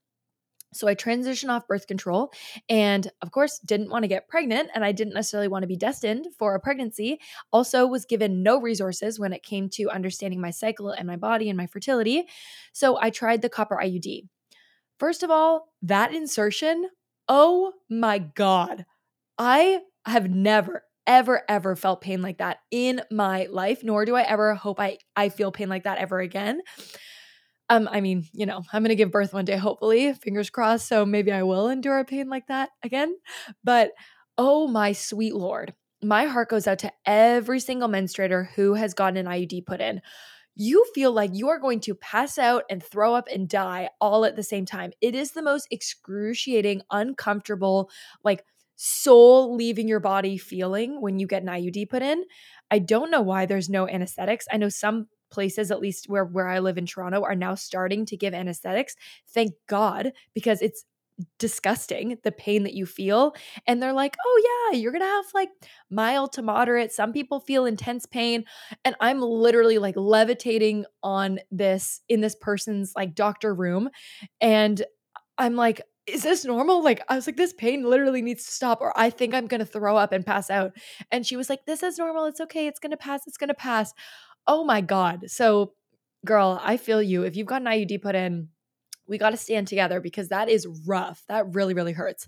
So 0.74 0.88
I 0.88 0.94
transitioned 0.94 1.50
off 1.50 1.66
birth 1.66 1.86
control 1.86 2.32
and, 2.68 3.10
of 3.22 3.30
course, 3.30 3.58
didn't 3.60 3.90
want 3.90 4.02
to 4.02 4.08
get 4.08 4.28
pregnant. 4.28 4.70
And 4.74 4.84
I 4.84 4.92
didn't 4.92 5.14
necessarily 5.14 5.48
want 5.48 5.62
to 5.62 5.68
be 5.68 5.76
destined 5.76 6.26
for 6.38 6.54
a 6.54 6.60
pregnancy. 6.60 7.20
Also, 7.52 7.86
was 7.86 8.04
given 8.04 8.42
no 8.42 8.60
resources 8.60 9.18
when 9.18 9.32
it 9.32 9.42
came 9.42 9.68
to 9.70 9.90
understanding 9.90 10.40
my 10.40 10.50
cycle 10.50 10.90
and 10.90 11.06
my 11.06 11.16
body 11.16 11.48
and 11.48 11.56
my 11.56 11.66
fertility. 11.66 12.26
So 12.72 12.98
I 13.00 13.10
tried 13.10 13.42
the 13.42 13.48
copper 13.48 13.78
IUD. 13.82 14.28
First 14.98 15.22
of 15.22 15.30
all, 15.30 15.72
that 15.82 16.14
insertion, 16.14 16.88
oh 17.28 17.72
my 17.90 18.18
God. 18.18 18.86
I 19.38 19.80
have 20.06 20.30
never, 20.30 20.84
ever, 21.06 21.42
ever 21.48 21.76
felt 21.76 22.00
pain 22.00 22.22
like 22.22 22.38
that 22.38 22.58
in 22.70 23.02
my 23.10 23.46
life, 23.50 23.80
nor 23.82 24.04
do 24.04 24.14
I 24.14 24.22
ever 24.22 24.54
hope 24.54 24.78
I, 24.78 24.98
I 25.16 25.28
feel 25.28 25.50
pain 25.50 25.68
like 25.68 25.84
that 25.84 25.98
ever 25.98 26.20
again. 26.20 26.60
Um, 27.70 27.88
I 27.90 28.00
mean, 28.00 28.26
you 28.32 28.46
know, 28.46 28.62
I'm 28.72 28.82
gonna 28.82 28.94
give 28.94 29.10
birth 29.10 29.32
one 29.32 29.44
day, 29.44 29.56
hopefully, 29.56 30.12
fingers 30.14 30.50
crossed. 30.50 30.86
So 30.88 31.06
maybe 31.06 31.32
I 31.32 31.42
will 31.42 31.68
endure 31.68 31.98
a 31.98 32.04
pain 32.04 32.28
like 32.28 32.46
that 32.48 32.70
again. 32.82 33.16
But 33.62 33.92
oh 34.36 34.66
my 34.68 34.92
sweet 34.92 35.34
lord, 35.34 35.72
my 36.02 36.24
heart 36.26 36.50
goes 36.50 36.66
out 36.66 36.80
to 36.80 36.92
every 37.06 37.60
single 37.60 37.88
menstruator 37.88 38.48
who 38.54 38.74
has 38.74 38.92
gotten 38.94 39.16
an 39.16 39.26
IUD 39.28 39.62
put 39.62 39.80
in 39.80 40.02
you 40.56 40.84
feel 40.94 41.12
like 41.12 41.30
you 41.34 41.48
are 41.48 41.58
going 41.58 41.80
to 41.80 41.94
pass 41.94 42.38
out 42.38 42.64
and 42.70 42.82
throw 42.82 43.14
up 43.14 43.28
and 43.32 43.48
die 43.48 43.90
all 44.00 44.24
at 44.24 44.36
the 44.36 44.42
same 44.42 44.64
time. 44.66 44.92
It 45.00 45.14
is 45.14 45.32
the 45.32 45.42
most 45.42 45.66
excruciating, 45.70 46.82
uncomfortable, 46.90 47.90
like 48.24 48.44
soul 48.76 49.54
leaving 49.54 49.88
your 49.88 50.00
body 50.00 50.38
feeling 50.38 51.00
when 51.00 51.18
you 51.18 51.26
get 51.26 51.42
an 51.42 51.48
IUD 51.48 51.86
put 51.86 52.02
in. 52.02 52.24
I 52.70 52.78
don't 52.78 53.10
know 53.10 53.20
why 53.22 53.46
there's 53.46 53.68
no 53.68 53.88
anesthetics. 53.88 54.46
I 54.50 54.56
know 54.56 54.68
some 54.68 55.08
places 55.34 55.70
at 55.70 55.80
least 55.80 56.08
where 56.08 56.24
where 56.24 56.48
I 56.48 56.60
live 56.60 56.78
in 56.78 56.86
Toronto 56.86 57.22
are 57.24 57.34
now 57.34 57.54
starting 57.56 58.06
to 58.06 58.16
give 58.16 58.32
anesthetics. 58.32 58.94
Thank 59.34 59.54
God 59.66 60.12
because 60.32 60.62
it's 60.62 60.84
disgusting 61.38 62.18
the 62.24 62.32
pain 62.32 62.64
that 62.64 62.74
you 62.74 62.86
feel. 62.86 63.34
And 63.66 63.82
they're 63.82 63.92
like 63.92 64.16
oh 64.24 64.70
yeah 64.72 64.78
you're 64.78 64.92
gonna 64.92 65.04
have 65.04 65.24
like 65.34 65.50
mild 65.90 66.32
to 66.34 66.42
moderate. 66.42 66.92
Some 66.92 67.12
people 67.12 67.40
feel 67.40 67.66
intense 67.66 68.06
pain. 68.06 68.44
And 68.84 68.96
i'm 69.00 69.20
literally 69.20 69.78
like 69.78 69.96
levitating 69.96 70.84
on 71.02 71.38
this 71.50 72.00
in 72.08 72.20
this 72.20 72.34
person's 72.40 72.92
like 72.96 73.14
doctor 73.14 73.54
room. 73.54 73.90
And 74.40 74.82
i'm 75.38 75.56
like 75.56 75.82
is 76.06 76.22
this 76.22 76.44
normal? 76.44 76.82
Like 76.84 77.02
i 77.08 77.14
was 77.14 77.26
like 77.26 77.36
this 77.36 77.54
pain 77.54 77.88
literally 77.88 78.22
needs 78.22 78.44
to 78.44 78.50
stop 78.52 78.80
or 78.82 78.92
i 78.98 79.08
think 79.08 79.34
i'm 79.34 79.46
gonna 79.46 79.64
throw 79.64 79.96
up 79.96 80.12
and 80.12 80.26
pass 80.26 80.50
out. 80.50 80.72
And 81.12 81.26
she 81.26 81.36
was 81.36 81.48
like 81.48 81.64
this 81.66 81.82
is 81.82 81.98
normal. 81.98 82.26
It's 82.26 82.40
okay. 82.40 82.66
It's 82.66 82.80
gonna 82.80 82.96
pass. 82.96 83.22
It's 83.26 83.38
gonna 83.38 83.54
pass 83.54 83.94
oh 84.46 84.64
my 84.64 84.80
god 84.80 85.24
so 85.26 85.72
girl 86.24 86.60
i 86.62 86.76
feel 86.76 87.02
you 87.02 87.22
if 87.22 87.36
you've 87.36 87.46
got 87.46 87.62
an 87.62 87.68
iud 87.68 88.00
put 88.02 88.14
in 88.14 88.48
we 89.06 89.18
got 89.18 89.30
to 89.30 89.36
stand 89.36 89.68
together 89.68 90.00
because 90.00 90.28
that 90.28 90.48
is 90.48 90.66
rough. 90.86 91.22
That 91.28 91.54
really, 91.54 91.74
really 91.74 91.92
hurts. 91.92 92.26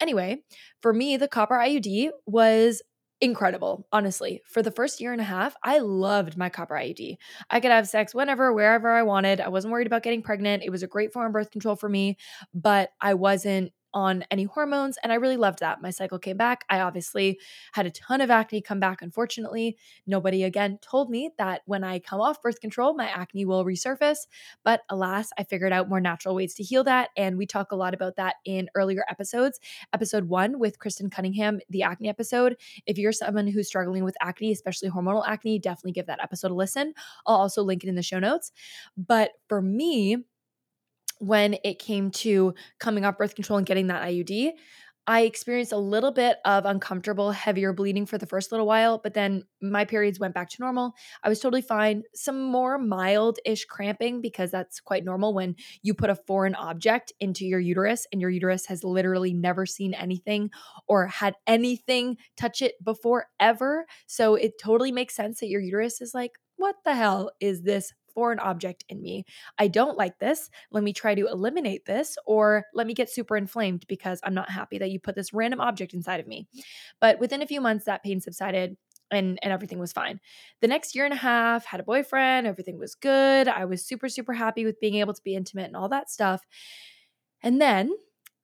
Anyway, 0.00 0.42
for 0.82 0.92
me, 0.92 1.16
the 1.16 1.28
copper 1.28 1.54
IUD 1.54 2.10
was 2.26 2.82
incredible, 3.20 3.86
honestly. 3.92 4.42
For 4.46 4.62
the 4.62 4.70
first 4.70 5.00
year 5.00 5.12
and 5.12 5.20
a 5.20 5.24
half, 5.24 5.56
I 5.62 5.78
loved 5.78 6.36
my 6.36 6.48
copper 6.48 6.74
IUD. 6.74 7.16
I 7.50 7.60
could 7.60 7.70
have 7.70 7.88
sex 7.88 8.14
whenever, 8.14 8.52
wherever 8.52 8.90
I 8.90 9.02
wanted. 9.02 9.40
I 9.40 9.48
wasn't 9.48 9.72
worried 9.72 9.86
about 9.86 10.02
getting 10.02 10.22
pregnant. 10.22 10.62
It 10.62 10.70
was 10.70 10.82
a 10.82 10.88
great 10.88 11.12
form 11.12 11.26
of 11.26 11.32
birth 11.32 11.50
control 11.50 11.76
for 11.76 11.88
me, 11.88 12.16
but 12.54 12.90
I 13.00 13.14
wasn't 13.14 13.72
on 13.98 14.22
any 14.30 14.44
hormones. 14.44 14.96
And 15.02 15.10
I 15.12 15.16
really 15.16 15.36
loved 15.36 15.58
that. 15.58 15.82
My 15.82 15.90
cycle 15.90 16.20
came 16.20 16.36
back. 16.36 16.64
I 16.70 16.78
obviously 16.78 17.40
had 17.72 17.84
a 17.84 17.90
ton 17.90 18.20
of 18.20 18.30
acne 18.30 18.60
come 18.60 18.78
back, 18.78 19.02
unfortunately. 19.02 19.76
Nobody 20.06 20.44
again 20.44 20.78
told 20.80 21.10
me 21.10 21.32
that 21.36 21.62
when 21.66 21.82
I 21.82 21.98
come 21.98 22.20
off 22.20 22.40
birth 22.40 22.60
control, 22.60 22.94
my 22.94 23.08
acne 23.08 23.44
will 23.44 23.64
resurface. 23.64 24.28
But 24.62 24.82
alas, 24.88 25.30
I 25.36 25.42
figured 25.42 25.72
out 25.72 25.88
more 25.88 25.98
natural 25.98 26.36
ways 26.36 26.54
to 26.54 26.62
heal 26.62 26.84
that. 26.84 27.08
And 27.16 27.36
we 27.36 27.44
talk 27.44 27.72
a 27.72 27.76
lot 27.76 27.92
about 27.92 28.14
that 28.14 28.36
in 28.44 28.68
earlier 28.76 29.04
episodes. 29.10 29.58
Episode 29.92 30.28
one 30.28 30.60
with 30.60 30.78
Kristen 30.78 31.10
Cunningham, 31.10 31.58
the 31.68 31.82
acne 31.82 32.08
episode. 32.08 32.54
If 32.86 32.98
you're 32.98 33.10
someone 33.10 33.48
who's 33.48 33.66
struggling 33.66 34.04
with 34.04 34.16
acne, 34.22 34.52
especially 34.52 34.90
hormonal 34.90 35.26
acne, 35.26 35.58
definitely 35.58 35.92
give 35.92 36.06
that 36.06 36.22
episode 36.22 36.52
a 36.52 36.54
listen. 36.54 36.94
I'll 37.26 37.34
also 37.34 37.64
link 37.64 37.82
it 37.82 37.88
in 37.88 37.96
the 37.96 38.02
show 38.02 38.20
notes. 38.20 38.52
But 38.96 39.32
for 39.48 39.60
me, 39.60 40.18
when 41.18 41.56
it 41.64 41.78
came 41.78 42.10
to 42.10 42.54
coming 42.78 43.04
off 43.04 43.18
birth 43.18 43.34
control 43.34 43.58
and 43.58 43.66
getting 43.66 43.88
that 43.88 44.02
IUD, 44.02 44.52
I 45.08 45.22
experienced 45.22 45.72
a 45.72 45.78
little 45.78 46.12
bit 46.12 46.36
of 46.44 46.66
uncomfortable, 46.66 47.32
heavier 47.32 47.72
bleeding 47.72 48.04
for 48.04 48.18
the 48.18 48.26
first 48.26 48.52
little 48.52 48.66
while, 48.66 48.98
but 48.98 49.14
then 49.14 49.44
my 49.62 49.86
periods 49.86 50.20
went 50.20 50.34
back 50.34 50.50
to 50.50 50.56
normal. 50.60 50.92
I 51.22 51.30
was 51.30 51.40
totally 51.40 51.62
fine. 51.62 52.02
Some 52.14 52.42
more 52.42 52.76
mild 52.76 53.38
ish 53.46 53.64
cramping 53.64 54.20
because 54.20 54.50
that's 54.50 54.80
quite 54.80 55.06
normal 55.06 55.32
when 55.32 55.56
you 55.80 55.94
put 55.94 56.10
a 56.10 56.14
foreign 56.14 56.54
object 56.54 57.10
into 57.20 57.46
your 57.46 57.58
uterus 57.58 58.06
and 58.12 58.20
your 58.20 58.28
uterus 58.28 58.66
has 58.66 58.84
literally 58.84 59.32
never 59.32 59.64
seen 59.64 59.94
anything 59.94 60.50
or 60.86 61.06
had 61.06 61.36
anything 61.46 62.18
touch 62.36 62.60
it 62.60 62.74
before 62.84 63.28
ever. 63.40 63.86
So 64.06 64.34
it 64.34 64.60
totally 64.62 64.92
makes 64.92 65.16
sense 65.16 65.40
that 65.40 65.48
your 65.48 65.62
uterus 65.62 66.02
is 66.02 66.12
like, 66.12 66.32
what 66.56 66.76
the 66.84 66.94
hell 66.94 67.30
is 67.40 67.62
this 67.62 67.94
foreign 68.18 68.40
object 68.40 68.84
in 68.88 69.00
me. 69.00 69.24
I 69.60 69.68
don't 69.68 69.96
like 69.96 70.18
this. 70.18 70.50
Let 70.72 70.82
me 70.82 70.92
try 70.92 71.14
to 71.14 71.28
eliminate 71.28 71.84
this, 71.84 72.18
or 72.26 72.64
let 72.74 72.88
me 72.88 72.92
get 72.92 73.08
super 73.08 73.36
inflamed 73.36 73.86
because 73.86 74.18
I'm 74.24 74.34
not 74.34 74.50
happy 74.50 74.76
that 74.78 74.90
you 74.90 74.98
put 74.98 75.14
this 75.14 75.32
random 75.32 75.60
object 75.60 75.94
inside 75.94 76.18
of 76.18 76.26
me. 76.26 76.48
But 77.00 77.20
within 77.20 77.42
a 77.42 77.46
few 77.46 77.60
months, 77.60 77.84
that 77.84 78.02
pain 78.02 78.20
subsided 78.20 78.76
and 79.12 79.38
and 79.40 79.52
everything 79.52 79.78
was 79.78 79.92
fine. 79.92 80.18
The 80.62 80.66
next 80.66 80.96
year 80.96 81.04
and 81.04 81.14
a 81.14 81.18
half, 81.18 81.64
had 81.64 81.78
a 81.78 81.84
boyfriend, 81.84 82.48
everything 82.48 82.76
was 82.76 82.96
good. 82.96 83.46
I 83.46 83.66
was 83.66 83.86
super 83.86 84.08
super 84.08 84.32
happy 84.32 84.64
with 84.64 84.80
being 84.80 84.96
able 84.96 85.14
to 85.14 85.22
be 85.22 85.36
intimate 85.36 85.66
and 85.66 85.76
all 85.76 85.88
that 85.90 86.10
stuff. 86.10 86.42
And 87.40 87.60
then 87.60 87.92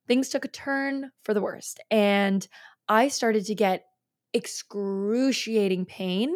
things 0.07 0.29
took 0.29 0.45
a 0.45 0.47
turn 0.49 1.11
for 1.25 1.33
the 1.33 1.41
worst 1.41 1.81
and 1.91 2.47
I 2.87 3.09
started 3.09 3.45
to 3.47 3.55
get 3.55 3.83
excruciating 4.31 5.85
pain 5.85 6.33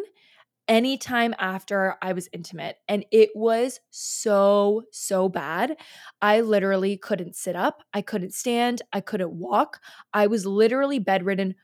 anytime 0.70 1.34
after 1.38 1.96
I 2.00 2.14
was 2.14 2.30
intimate. 2.32 2.76
And 2.88 3.04
it 3.12 3.30
was 3.34 3.80
so, 3.90 4.84
so 4.92 5.28
bad. 5.28 5.76
I 6.22 6.40
literally 6.40 6.96
couldn't 6.96 7.36
sit 7.36 7.56
up. 7.56 7.82
I 7.92 8.02
couldn't 8.02 8.32
stand. 8.34 8.80
I 8.92 9.02
couldn't 9.02 9.32
walk. 9.32 9.80
I 10.14 10.28
was 10.28 10.46
literally 10.46 11.00
bedridden 11.00 11.56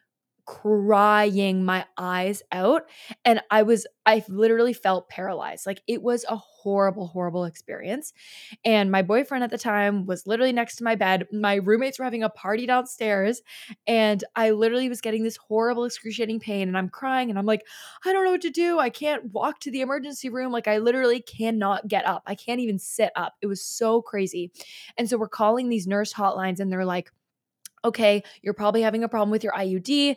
crying 0.47 1.65
my 1.65 1.85
eyes 1.99 2.41
out. 2.53 2.83
And 3.25 3.41
I 3.51 3.63
was, 3.63 3.87
I 4.07 4.25
literally 4.29 4.73
felt 4.73 5.09
paralyzed. 5.09 5.67
Like 5.67 5.83
it 5.89 6.01
was 6.01 6.25
a 6.29 6.37
horrible, 6.37 7.09
horrible 7.09 7.45
experience. 7.45 8.13
And 8.65 8.91
my 8.91 9.03
boyfriend 9.03 9.43
at 9.43 9.51
the 9.51 9.59
time 9.59 10.07
was 10.07 10.27
literally 10.27 10.53
next 10.53 10.77
to 10.77 10.85
my 10.85 10.95
bed. 10.95 11.27
My 11.33 11.57
roommates 11.57 11.99
were 11.99 12.05
having 12.05 12.23
a 12.23 12.31
party 12.31 12.65
downstairs. 12.65 13.43
And 13.89 14.23
I 14.37 14.51
literally 14.53 14.89
was 14.89 15.01
getting 15.01 15.25
this 15.25 15.37
horrible, 15.37 15.85
excruciating 15.85 16.39
pain. 16.39 16.69
And 16.69 16.79
I'm 16.79 16.89
crying 16.89 17.29
and 17.29 17.39
I'm 17.39 17.47
like, 17.47 17.67
I 18.05 18.13
don't 18.13 18.25
know 18.25 18.31
what 18.31 18.43
to 18.43 18.51
do. 18.51 18.79
I 18.79 18.89
can't 18.89 19.33
walk 19.33 19.59
to 19.61 19.73
the 19.73 19.81
emergency 19.81 20.29
room. 20.29 20.53
Like 20.53 20.69
I 20.69 20.79
literally 20.79 21.21
cannot 21.21 21.89
get 21.89 22.07
up. 22.07 22.23
I 22.27 22.37
can't 22.37 22.61
even 22.61 22.79
sit 22.79 23.11
up. 23.17 23.35
It 23.43 23.49
was 23.49 23.61
so 23.61 24.01
crazy. 24.01 24.53
And 24.97 25.11
so 25.11 25.19
we're 25.19 25.29
calling 25.29 25.69
these 25.69 25.89
nurse 25.89 26.15
hotlines 26.15 26.61
and 26.61 26.71
they're 26.71 26.85
like, 26.85 27.11
okay, 27.85 28.23
you're 28.43 28.55
probably 28.55 28.83
having 28.83 29.05
a 29.05 29.09
problem 29.09 29.31
with 29.31 29.45
your 29.45 29.53
IUD. 29.53 30.17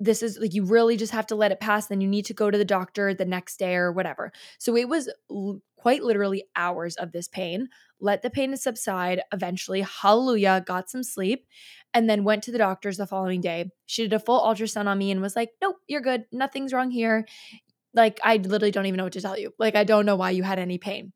This 0.00 0.22
is 0.22 0.38
like 0.38 0.54
you 0.54 0.64
really 0.64 0.96
just 0.96 1.12
have 1.12 1.26
to 1.28 1.34
let 1.34 1.50
it 1.50 1.60
pass. 1.60 1.86
Then 1.86 2.00
you 2.00 2.08
need 2.08 2.26
to 2.26 2.34
go 2.34 2.50
to 2.50 2.58
the 2.58 2.64
doctor 2.64 3.14
the 3.14 3.24
next 3.24 3.58
day 3.58 3.74
or 3.74 3.90
whatever. 3.92 4.32
So 4.58 4.76
it 4.76 4.88
was 4.88 5.10
l- 5.30 5.60
quite 5.76 6.02
literally 6.02 6.44
hours 6.54 6.96
of 6.96 7.12
this 7.12 7.26
pain. 7.26 7.68
Let 8.00 8.22
the 8.22 8.30
pain 8.30 8.56
subside. 8.56 9.22
Eventually, 9.32 9.80
hallelujah, 9.80 10.62
got 10.66 10.88
some 10.88 11.02
sleep 11.02 11.46
and 11.94 12.08
then 12.08 12.24
went 12.24 12.44
to 12.44 12.52
the 12.52 12.58
doctor's 12.58 12.98
the 12.98 13.06
following 13.06 13.40
day. 13.40 13.70
She 13.86 14.02
did 14.02 14.12
a 14.12 14.20
full 14.20 14.40
ultrasound 14.40 14.86
on 14.86 14.98
me 14.98 15.10
and 15.10 15.20
was 15.20 15.36
like, 15.36 15.50
nope, 15.60 15.76
you're 15.88 16.00
good. 16.00 16.26
Nothing's 16.30 16.72
wrong 16.72 16.90
here. 16.90 17.26
Like, 17.94 18.20
I 18.22 18.36
literally 18.36 18.70
don't 18.70 18.86
even 18.86 18.98
know 18.98 19.04
what 19.04 19.14
to 19.14 19.20
tell 19.20 19.38
you. 19.38 19.52
Like, 19.58 19.74
I 19.74 19.84
don't 19.84 20.06
know 20.06 20.16
why 20.16 20.30
you 20.30 20.42
had 20.42 20.58
any 20.58 20.78
pain. 20.78 21.12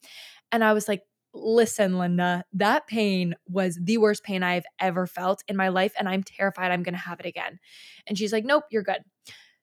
And 0.50 0.64
I 0.64 0.72
was 0.72 0.88
like, 0.88 1.02
listen, 1.35 1.99
Linda, 1.99 2.45
that 2.53 2.87
pain 2.87 3.35
was 3.49 3.79
the 3.83 3.99
worst 3.99 4.23
pain 4.23 4.43
I've 4.43 4.67
ever 4.81 5.07
felt 5.07 5.43
in 5.49 5.57
my 5.57 5.69
life. 5.69 5.93
And 5.99 6.09
I'm 6.09 6.23
terrified 6.23 6.71
I'm 6.71 6.83
going 6.83 6.95
to 6.95 7.01
have 7.01 7.21
it 7.21 7.27
again. 7.27 7.59
And 8.07 8.19
she's 8.19 8.33
like, 8.33 8.45
nope, 8.45 8.65
you're 8.71 8.83
good. 8.83 9.01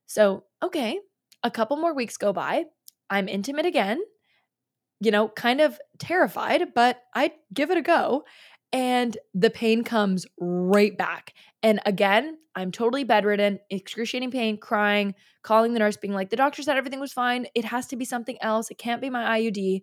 So, 0.05 0.45
okay, 0.63 0.99
a 1.43 1.51
couple 1.51 1.77
more 1.77 1.93
weeks 1.93 2.17
go 2.17 2.33
by. 2.33 2.65
I'm 3.09 3.27
intimate 3.27 3.65
again, 3.65 3.99
you 4.99 5.11
know, 5.11 5.29
kind 5.29 5.61
of 5.61 5.79
terrified, 5.97 6.73
but 6.73 7.01
I 7.13 7.33
give 7.53 7.71
it 7.71 7.77
a 7.77 7.81
go. 7.81 8.23
And 8.71 9.17
the 9.33 9.49
pain 9.49 9.83
comes 9.83 10.27
right 10.39 10.95
back. 10.95 11.33
And 11.63 11.79
again, 11.85 12.37
I'm 12.55 12.71
totally 12.71 13.03
bedridden, 13.03 13.59
excruciating 13.69 14.31
pain, 14.31 14.57
crying, 14.57 15.15
calling 15.43 15.73
the 15.73 15.79
nurse, 15.79 15.97
being 15.97 16.13
like, 16.13 16.29
the 16.29 16.35
doctor 16.35 16.61
said 16.61 16.77
everything 16.77 16.99
was 16.99 17.13
fine. 17.13 17.47
It 17.55 17.65
has 17.65 17.87
to 17.87 17.95
be 17.95 18.05
something 18.05 18.37
else. 18.41 18.69
It 18.69 18.77
can't 18.77 19.01
be 19.01 19.09
my 19.09 19.39
IUD. 19.39 19.81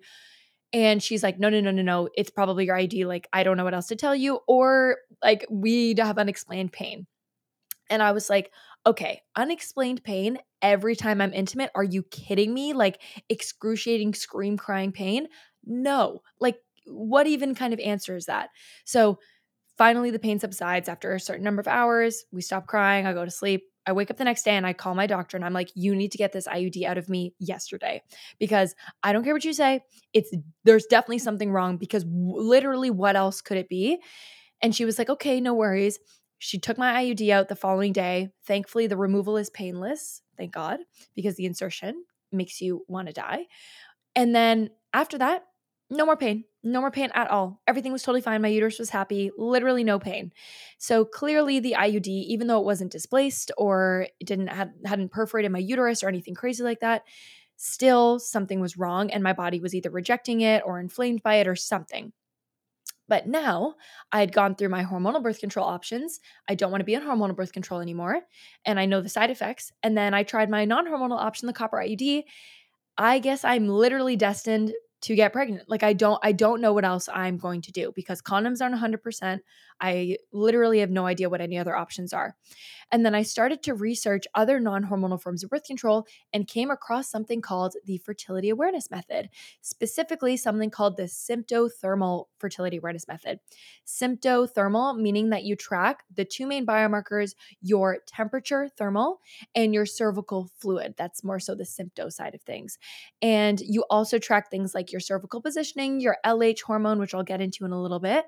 And 0.72 1.02
she's 1.02 1.22
like, 1.22 1.38
no, 1.38 1.48
no, 1.48 1.60
no, 1.60 1.70
no, 1.70 1.82
no. 1.82 2.08
It's 2.16 2.30
probably 2.30 2.66
your 2.66 2.76
ID. 2.76 3.06
Like, 3.06 3.28
I 3.32 3.42
don't 3.42 3.56
know 3.56 3.64
what 3.64 3.74
else 3.74 3.86
to 3.88 3.96
tell 3.96 4.14
you. 4.14 4.40
Or 4.46 4.98
like, 5.22 5.46
we 5.50 5.94
have 5.98 6.18
unexplained 6.18 6.72
pain. 6.72 7.06
And 7.88 8.02
I 8.02 8.12
was 8.12 8.28
like, 8.28 8.50
okay, 8.84 9.22
unexplained 9.36 10.02
pain 10.02 10.38
every 10.60 10.96
time 10.96 11.20
I'm 11.20 11.32
intimate. 11.32 11.70
Are 11.74 11.84
you 11.84 12.02
kidding 12.04 12.52
me? 12.52 12.72
Like, 12.72 13.00
excruciating, 13.28 14.14
scream, 14.14 14.56
crying 14.56 14.92
pain? 14.92 15.28
No. 15.64 16.20
Like, 16.40 16.58
what 16.86 17.26
even 17.26 17.54
kind 17.54 17.72
of 17.72 17.80
answer 17.80 18.16
is 18.16 18.26
that? 18.26 18.50
So 18.84 19.18
finally, 19.78 20.10
the 20.10 20.18
pain 20.18 20.38
subsides 20.38 20.88
after 20.88 21.14
a 21.14 21.20
certain 21.20 21.44
number 21.44 21.60
of 21.60 21.68
hours. 21.68 22.24
We 22.32 22.42
stop 22.42 22.66
crying. 22.66 23.06
I 23.06 23.12
go 23.12 23.24
to 23.24 23.30
sleep. 23.30 23.64
I 23.86 23.92
wake 23.92 24.10
up 24.10 24.16
the 24.16 24.24
next 24.24 24.44
day 24.44 24.52
and 24.52 24.66
I 24.66 24.72
call 24.72 24.94
my 24.94 25.06
doctor 25.06 25.36
and 25.36 25.44
I'm 25.44 25.52
like, 25.52 25.70
you 25.74 25.94
need 25.94 26.12
to 26.12 26.18
get 26.18 26.32
this 26.32 26.48
IUD 26.48 26.84
out 26.84 26.98
of 26.98 27.08
me 27.08 27.34
yesterday 27.38 28.02
because 28.38 28.74
I 29.02 29.12
don't 29.12 29.22
care 29.24 29.34
what 29.34 29.44
you 29.44 29.52
say. 29.52 29.82
It's 30.12 30.32
there's 30.64 30.86
definitely 30.86 31.18
something 31.18 31.52
wrong 31.52 31.76
because 31.76 32.04
w- 32.04 32.40
literally 32.40 32.90
what 32.90 33.16
else 33.16 33.40
could 33.40 33.56
it 33.58 33.68
be? 33.68 33.98
And 34.60 34.74
she 34.74 34.84
was 34.84 34.98
like, 34.98 35.10
okay, 35.10 35.40
no 35.40 35.54
worries. 35.54 35.98
She 36.38 36.58
took 36.58 36.78
my 36.78 37.04
IUD 37.04 37.30
out 37.30 37.48
the 37.48 37.56
following 37.56 37.92
day. 37.92 38.30
Thankfully, 38.46 38.86
the 38.86 38.96
removal 38.96 39.36
is 39.36 39.50
painless. 39.50 40.22
Thank 40.36 40.52
God, 40.52 40.80
because 41.14 41.36
the 41.36 41.46
insertion 41.46 42.04
makes 42.32 42.60
you 42.60 42.84
want 42.88 43.08
to 43.08 43.14
die. 43.14 43.46
And 44.14 44.34
then 44.34 44.70
after 44.92 45.18
that, 45.18 45.44
no 45.88 46.04
more 46.04 46.16
pain, 46.16 46.44
no 46.66 46.80
more 46.80 46.90
pain 46.90 47.10
at 47.14 47.30
all. 47.30 47.60
Everything 47.66 47.92
was 47.92 48.02
totally 48.02 48.20
fine. 48.20 48.42
My 48.42 48.48
uterus 48.48 48.78
was 48.78 48.90
happy, 48.90 49.30
literally 49.38 49.84
no 49.84 49.98
pain. 49.98 50.32
So 50.78 51.04
clearly, 51.04 51.60
the 51.60 51.76
IUD, 51.78 52.08
even 52.08 52.48
though 52.48 52.58
it 52.58 52.64
wasn't 52.64 52.90
displaced 52.90 53.52
or 53.56 54.08
it 54.18 54.26
didn't 54.26 54.48
had 54.48 54.72
hadn't 54.84 55.12
perforated 55.12 55.52
my 55.52 55.60
uterus 55.60 56.02
or 56.02 56.08
anything 56.08 56.34
crazy 56.34 56.64
like 56.64 56.80
that, 56.80 57.02
still 57.56 58.18
something 58.18 58.60
was 58.60 58.76
wrong, 58.76 59.10
and 59.10 59.22
my 59.22 59.32
body 59.32 59.60
was 59.60 59.74
either 59.74 59.90
rejecting 59.90 60.40
it 60.40 60.62
or 60.66 60.80
inflamed 60.80 61.22
by 61.22 61.36
it 61.36 61.46
or 61.46 61.54
something. 61.54 62.12
But 63.08 63.28
now 63.28 63.76
I 64.10 64.18
had 64.18 64.32
gone 64.32 64.56
through 64.56 64.70
my 64.70 64.82
hormonal 64.82 65.22
birth 65.22 65.38
control 65.38 65.66
options. 65.66 66.18
I 66.48 66.56
don't 66.56 66.72
want 66.72 66.80
to 66.80 66.84
be 66.84 66.96
on 66.96 67.02
hormonal 67.02 67.36
birth 67.36 67.52
control 67.52 67.80
anymore. 67.80 68.22
And 68.64 68.80
I 68.80 68.86
know 68.86 69.00
the 69.00 69.08
side 69.08 69.30
effects. 69.30 69.70
And 69.84 69.96
then 69.96 70.12
I 70.12 70.24
tried 70.24 70.50
my 70.50 70.64
non 70.64 70.86
hormonal 70.88 71.20
option, 71.20 71.46
the 71.46 71.52
copper 71.52 71.76
IUD. 71.76 72.24
I 72.98 73.20
guess 73.20 73.44
I'm 73.44 73.68
literally 73.68 74.16
destined 74.16 74.72
to 75.06 75.14
get 75.14 75.32
pregnant. 75.32 75.68
Like 75.68 75.84
I 75.84 75.92
don't 75.92 76.18
I 76.24 76.32
don't 76.32 76.60
know 76.60 76.72
what 76.72 76.84
else 76.84 77.08
I'm 77.12 77.38
going 77.38 77.62
to 77.62 77.70
do 77.70 77.92
because 77.94 78.20
condoms 78.20 78.60
aren't 78.60 78.74
100%. 78.74 79.38
I 79.80 80.16
literally 80.32 80.80
have 80.80 80.90
no 80.90 81.06
idea 81.06 81.30
what 81.30 81.40
any 81.40 81.58
other 81.58 81.76
options 81.76 82.12
are. 82.12 82.34
And 82.92 83.04
then 83.04 83.14
I 83.14 83.22
started 83.22 83.62
to 83.64 83.74
research 83.74 84.24
other 84.34 84.60
non-hormonal 84.60 85.20
forms 85.20 85.42
of 85.42 85.50
birth 85.50 85.64
control 85.64 86.06
and 86.32 86.46
came 86.46 86.70
across 86.70 87.10
something 87.10 87.40
called 87.40 87.74
the 87.84 87.98
fertility 87.98 88.48
awareness 88.48 88.90
method, 88.90 89.28
specifically 89.60 90.36
something 90.36 90.70
called 90.70 90.96
the 90.96 91.04
symptothermal 91.04 92.26
fertility 92.38 92.76
awareness 92.76 93.08
method. 93.08 93.40
Symptothermal 93.86 94.98
meaning 94.98 95.30
that 95.30 95.44
you 95.44 95.56
track 95.56 96.04
the 96.14 96.24
two 96.24 96.46
main 96.46 96.64
biomarkers, 96.64 97.34
your 97.60 97.98
temperature 98.06 98.68
thermal 98.78 99.20
and 99.54 99.74
your 99.74 99.86
cervical 99.86 100.48
fluid. 100.56 100.94
That's 100.96 101.24
more 101.24 101.40
so 101.40 101.54
the 101.54 101.64
sympto 101.64 102.12
side 102.12 102.34
of 102.34 102.42
things. 102.42 102.78
And 103.20 103.60
you 103.60 103.84
also 103.90 104.18
track 104.18 104.50
things 104.50 104.74
like 104.74 104.92
your 104.92 104.95
cervical 105.00 105.40
positioning, 105.40 106.00
your 106.00 106.16
LH 106.24 106.62
hormone, 106.62 106.98
which 106.98 107.14
I'll 107.14 107.22
get 107.22 107.40
into 107.40 107.64
in 107.64 107.72
a 107.72 107.80
little 107.80 108.00
bit. 108.00 108.24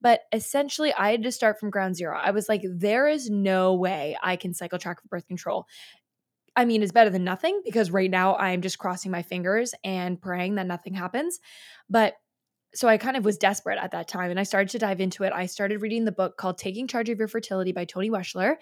But 0.00 0.20
essentially, 0.32 0.92
I 0.92 1.10
had 1.10 1.22
to 1.22 1.32
start 1.32 1.58
from 1.58 1.70
ground 1.70 1.96
zero. 1.96 2.16
I 2.16 2.30
was 2.30 2.48
like, 2.48 2.62
there 2.64 3.08
is 3.08 3.30
no 3.30 3.74
way 3.74 4.16
I 4.22 4.36
can 4.36 4.54
cycle 4.54 4.78
track 4.78 5.00
for 5.02 5.08
birth 5.08 5.26
control. 5.26 5.66
I 6.56 6.64
mean, 6.64 6.82
it's 6.82 6.92
better 6.92 7.10
than 7.10 7.24
nothing 7.24 7.62
because 7.64 7.90
right 7.90 8.10
now 8.10 8.36
I'm 8.36 8.62
just 8.62 8.78
crossing 8.78 9.12
my 9.12 9.22
fingers 9.22 9.74
and 9.84 10.20
praying 10.20 10.56
that 10.56 10.66
nothing 10.66 10.92
happens. 10.92 11.38
But 11.88 12.14
so 12.78 12.86
I 12.86 12.96
kind 12.96 13.16
of 13.16 13.24
was 13.24 13.36
desperate 13.36 13.76
at 13.76 13.90
that 13.90 14.06
time 14.06 14.30
and 14.30 14.38
I 14.38 14.44
started 14.44 14.68
to 14.68 14.78
dive 14.78 15.00
into 15.00 15.24
it. 15.24 15.32
I 15.32 15.46
started 15.46 15.82
reading 15.82 16.04
the 16.04 16.12
book 16.12 16.36
called 16.36 16.58
Taking 16.58 16.86
Charge 16.86 17.08
of 17.08 17.18
Your 17.18 17.26
Fertility 17.26 17.72
by 17.72 17.84
Toni 17.84 18.08
Weschler. 18.08 18.54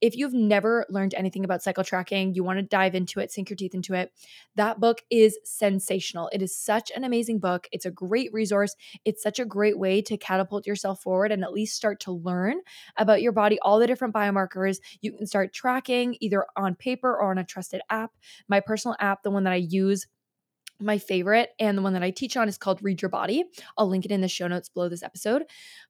If 0.00 0.16
you've 0.16 0.32
never 0.32 0.86
learned 0.90 1.12
anything 1.14 1.44
about 1.44 1.60
cycle 1.60 1.82
tracking, 1.82 2.34
you 2.34 2.44
want 2.44 2.60
to 2.60 2.62
dive 2.62 2.94
into 2.94 3.18
it, 3.18 3.32
sink 3.32 3.50
your 3.50 3.56
teeth 3.56 3.74
into 3.74 3.92
it, 3.92 4.12
that 4.54 4.78
book 4.78 5.02
is 5.10 5.40
sensational. 5.42 6.30
It 6.32 6.40
is 6.40 6.56
such 6.56 6.92
an 6.94 7.02
amazing 7.02 7.40
book. 7.40 7.66
It's 7.72 7.84
a 7.84 7.90
great 7.90 8.32
resource. 8.32 8.76
It's 9.04 9.24
such 9.24 9.40
a 9.40 9.44
great 9.44 9.76
way 9.76 10.00
to 10.02 10.16
catapult 10.16 10.68
yourself 10.68 11.02
forward 11.02 11.32
and 11.32 11.42
at 11.42 11.52
least 11.52 11.74
start 11.74 11.98
to 12.02 12.12
learn 12.12 12.60
about 12.96 13.22
your 13.22 13.32
body, 13.32 13.58
all 13.58 13.80
the 13.80 13.88
different 13.88 14.14
biomarkers. 14.14 14.76
You 15.00 15.14
can 15.14 15.26
start 15.26 15.52
tracking 15.52 16.16
either 16.20 16.46
on 16.56 16.76
paper 16.76 17.10
or 17.10 17.28
on 17.28 17.38
a 17.38 17.44
trusted 17.44 17.80
app. 17.90 18.12
My 18.46 18.60
personal 18.60 18.94
app, 19.00 19.24
the 19.24 19.32
one 19.32 19.42
that 19.42 19.52
I 19.52 19.56
use 19.56 20.06
my 20.84 20.98
favorite 20.98 21.50
and 21.58 21.76
the 21.76 21.82
one 21.82 21.94
that 21.94 22.02
I 22.02 22.10
teach 22.10 22.36
on 22.36 22.48
is 22.48 22.58
called 22.58 22.82
Read 22.82 23.02
Your 23.02 23.08
Body. 23.08 23.44
I'll 23.76 23.88
link 23.88 24.04
it 24.04 24.12
in 24.12 24.20
the 24.20 24.28
show 24.28 24.46
notes 24.46 24.68
below 24.68 24.88
this 24.88 25.02
episode. 25.02 25.44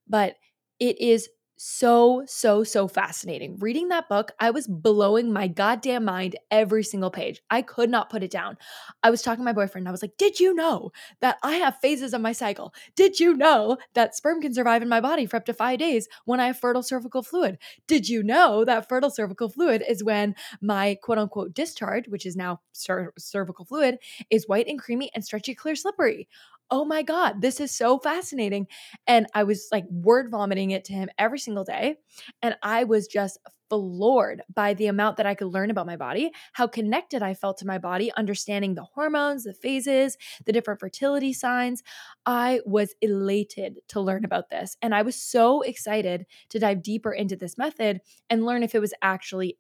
But 0.09 0.37
it 0.81 1.01
is 1.01 1.29
so, 1.57 2.25
so, 2.27 2.65
so 2.65 2.89
fascinating. 2.89 3.57
Reading 3.61 3.89
that 3.89 4.09
book, 4.09 4.33
I 4.41 4.51
was 4.51 4.67
blowing 4.67 5.33
my 5.33 5.47
goddamn 5.47 6.05
mind 6.05 6.37
every 6.51 6.83
single 6.83 7.11
page. 7.11 7.41
I 7.49 7.63
could 7.63 7.91
not 7.91 8.11
put 8.11 8.23
it 8.25 8.31
down. 8.31 8.57
I 9.05 9.11
was 9.11 9.23
talking 9.23 9.39
to 9.41 9.45
my 9.45 9.53
boyfriend. 9.53 9.87
I 9.87 9.93
was 9.93 10.03
like, 10.03 10.17
Did 10.19 10.41
you 10.41 10.53
know 10.55 10.91
that 11.21 11.39
I 11.43 11.53
have 11.57 11.79
phases 11.81 12.13
of 12.13 12.21
my 12.21 12.33
cycle? 12.33 12.75
Did 12.97 13.21
you 13.21 13.35
know 13.35 13.79
that 13.95 14.17
sperm 14.17 14.41
can 14.41 14.53
survive 14.53 14.83
in 14.83 14.89
my 14.89 15.01
body 15.01 15.27
for 15.27 15.37
up 15.37 15.45
to 15.47 15.55
five 15.55 15.79
days 15.79 16.09
when 16.25 16.41
I 16.41 16.47
have 16.49 16.59
fertile 16.59 16.83
cervical 16.83 17.23
fluid? 17.23 17.59
Did 17.87 18.09
you 18.09 18.23
know 18.23 18.65
that 18.65 18.89
fertile 18.89 19.11
cervical 19.11 19.49
fluid 19.49 19.85
is 19.89 20.03
when 20.03 20.35
my 20.61 20.97
quote 21.03 21.19
unquote 21.19 21.55
discharge, 21.55 22.09
which 22.09 22.27
is 22.27 22.37
now 22.37 22.61
cer- 22.73 23.13
cervical 23.17 23.65
fluid, 23.65 23.99
is 24.31 24.49
white 24.49 24.67
and 24.67 24.79
creamy 24.79 25.11
and 25.15 25.25
stretchy, 25.25 25.55
clear, 25.55 25.77
slippery? 25.77 26.29
Oh 26.71 26.85
my 26.85 27.03
God, 27.03 27.41
this 27.41 27.61
is 27.61 27.71
so 27.71 27.99
fascinating. 27.99 28.67
And 29.07 29.27
I 29.35 29.45
was 29.45 29.69
like 29.71 29.85
word 29.91 30.31
vomiting 30.31 30.71
it 30.71 30.85
to 30.87 30.93
him 30.93 31.09
every 31.19 31.39
single 31.39 31.65
day. 31.65 31.97
And 32.43 32.57
I 32.63 32.85
was 32.85 33.07
just 33.07 33.39
floored 33.71 34.43
by 34.55 34.75
the 34.75 34.87
amount 34.87 35.17
that 35.17 35.27
I 35.27 35.35
could 35.35 35.49
learn 35.49 35.71
about 35.71 35.87
my 35.87 35.97
body, 35.97 36.31
how 36.53 36.67
connected 36.67 37.23
I 37.23 37.35
felt 37.35 37.59
to 37.59 37.67
my 37.67 37.79
body, 37.79 38.13
understanding 38.17 38.75
the 38.75 38.85
hormones, 38.85 39.45
the 39.45 39.53
phases, 39.53 40.17
the 40.47 40.53
different 40.53 40.81
fertility 40.81 41.33
signs. 41.33 41.83
I 42.27 42.61
was 42.67 42.95
elated 43.01 43.81
to 43.89 44.01
learn 44.01 44.25
about 44.25 44.51
this. 44.51 44.77
And 44.83 44.95
I 44.95 45.03
was 45.03 45.21
so 45.21 45.63
excited 45.63 46.27
to 46.51 46.59
dive 46.59 46.83
deeper 46.83 47.13
into 47.13 47.37
this 47.37 47.59
method 47.59 48.01
and 48.31 48.45
learn 48.45 48.63
if 48.63 48.75
it 48.75 48.81
was 48.81 48.95
actually 49.03 49.59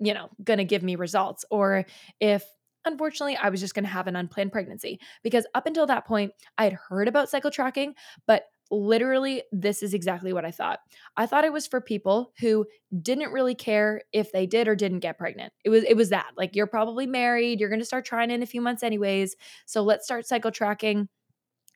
you 0.00 0.12
know, 0.12 0.28
going 0.42 0.58
to 0.58 0.64
give 0.64 0.82
me 0.82 0.96
results 0.96 1.44
or 1.50 1.84
if 2.20 2.44
unfortunately, 2.84 3.36
I 3.36 3.48
was 3.48 3.60
just 3.60 3.74
going 3.74 3.84
to 3.84 3.90
have 3.90 4.06
an 4.06 4.16
unplanned 4.16 4.52
pregnancy 4.52 5.00
because 5.22 5.46
up 5.54 5.66
until 5.66 5.86
that 5.86 6.06
point, 6.06 6.32
I 6.58 6.64
had 6.64 6.72
heard 6.72 7.08
about 7.08 7.28
cycle 7.28 7.50
tracking, 7.50 7.94
but 8.26 8.44
literally, 8.70 9.42
this 9.52 9.82
is 9.82 9.94
exactly 9.94 10.32
what 10.32 10.44
I 10.44 10.50
thought. 10.50 10.80
I 11.16 11.26
thought 11.26 11.44
it 11.44 11.52
was 11.52 11.66
for 11.66 11.80
people 11.80 12.32
who 12.40 12.66
didn't 13.02 13.32
really 13.32 13.54
care 13.54 14.02
if 14.12 14.32
they 14.32 14.46
did 14.46 14.68
or 14.68 14.74
didn't 14.74 15.00
get 15.00 15.18
pregnant. 15.18 15.52
It 15.64 15.70
was 15.70 15.84
it 15.84 15.96
was 15.96 16.10
that. 16.10 16.30
Like 16.36 16.56
you're 16.56 16.66
probably 16.66 17.06
married, 17.06 17.60
you're 17.60 17.68
going 17.68 17.80
to 17.80 17.86
start 17.86 18.04
trying 18.04 18.30
in 18.30 18.42
a 18.42 18.46
few 18.46 18.60
months 18.60 18.82
anyways. 18.82 19.36
So 19.66 19.82
let's 19.82 20.04
start 20.04 20.26
cycle 20.26 20.50
tracking 20.50 21.08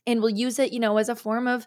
and 0.07 0.21
we'll 0.21 0.31
use 0.31 0.59
it, 0.59 0.73
you 0.73 0.81
know, 0.81 0.97
as 0.97 1.09
a 1.09 1.17
form 1.17 1.47
of 1.47 1.67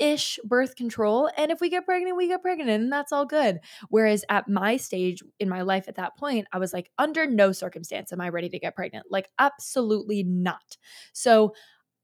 ish 0.00 0.38
birth 0.44 0.74
control. 0.74 1.30
And 1.36 1.52
if 1.52 1.60
we 1.60 1.68
get 1.68 1.84
pregnant, 1.84 2.16
we 2.16 2.26
get 2.26 2.42
pregnant, 2.42 2.70
and 2.70 2.92
that's 2.92 3.12
all 3.12 3.26
good. 3.26 3.60
Whereas 3.90 4.24
at 4.28 4.48
my 4.48 4.76
stage 4.76 5.22
in 5.38 5.48
my 5.48 5.62
life 5.62 5.86
at 5.86 5.96
that 5.96 6.16
point, 6.16 6.48
I 6.52 6.58
was 6.58 6.72
like, 6.72 6.90
under 6.98 7.26
no 7.26 7.52
circumstance 7.52 8.12
am 8.12 8.20
I 8.20 8.30
ready 8.30 8.48
to 8.48 8.58
get 8.58 8.74
pregnant. 8.74 9.06
Like, 9.10 9.28
absolutely 9.38 10.24
not. 10.24 10.76
So 11.12 11.54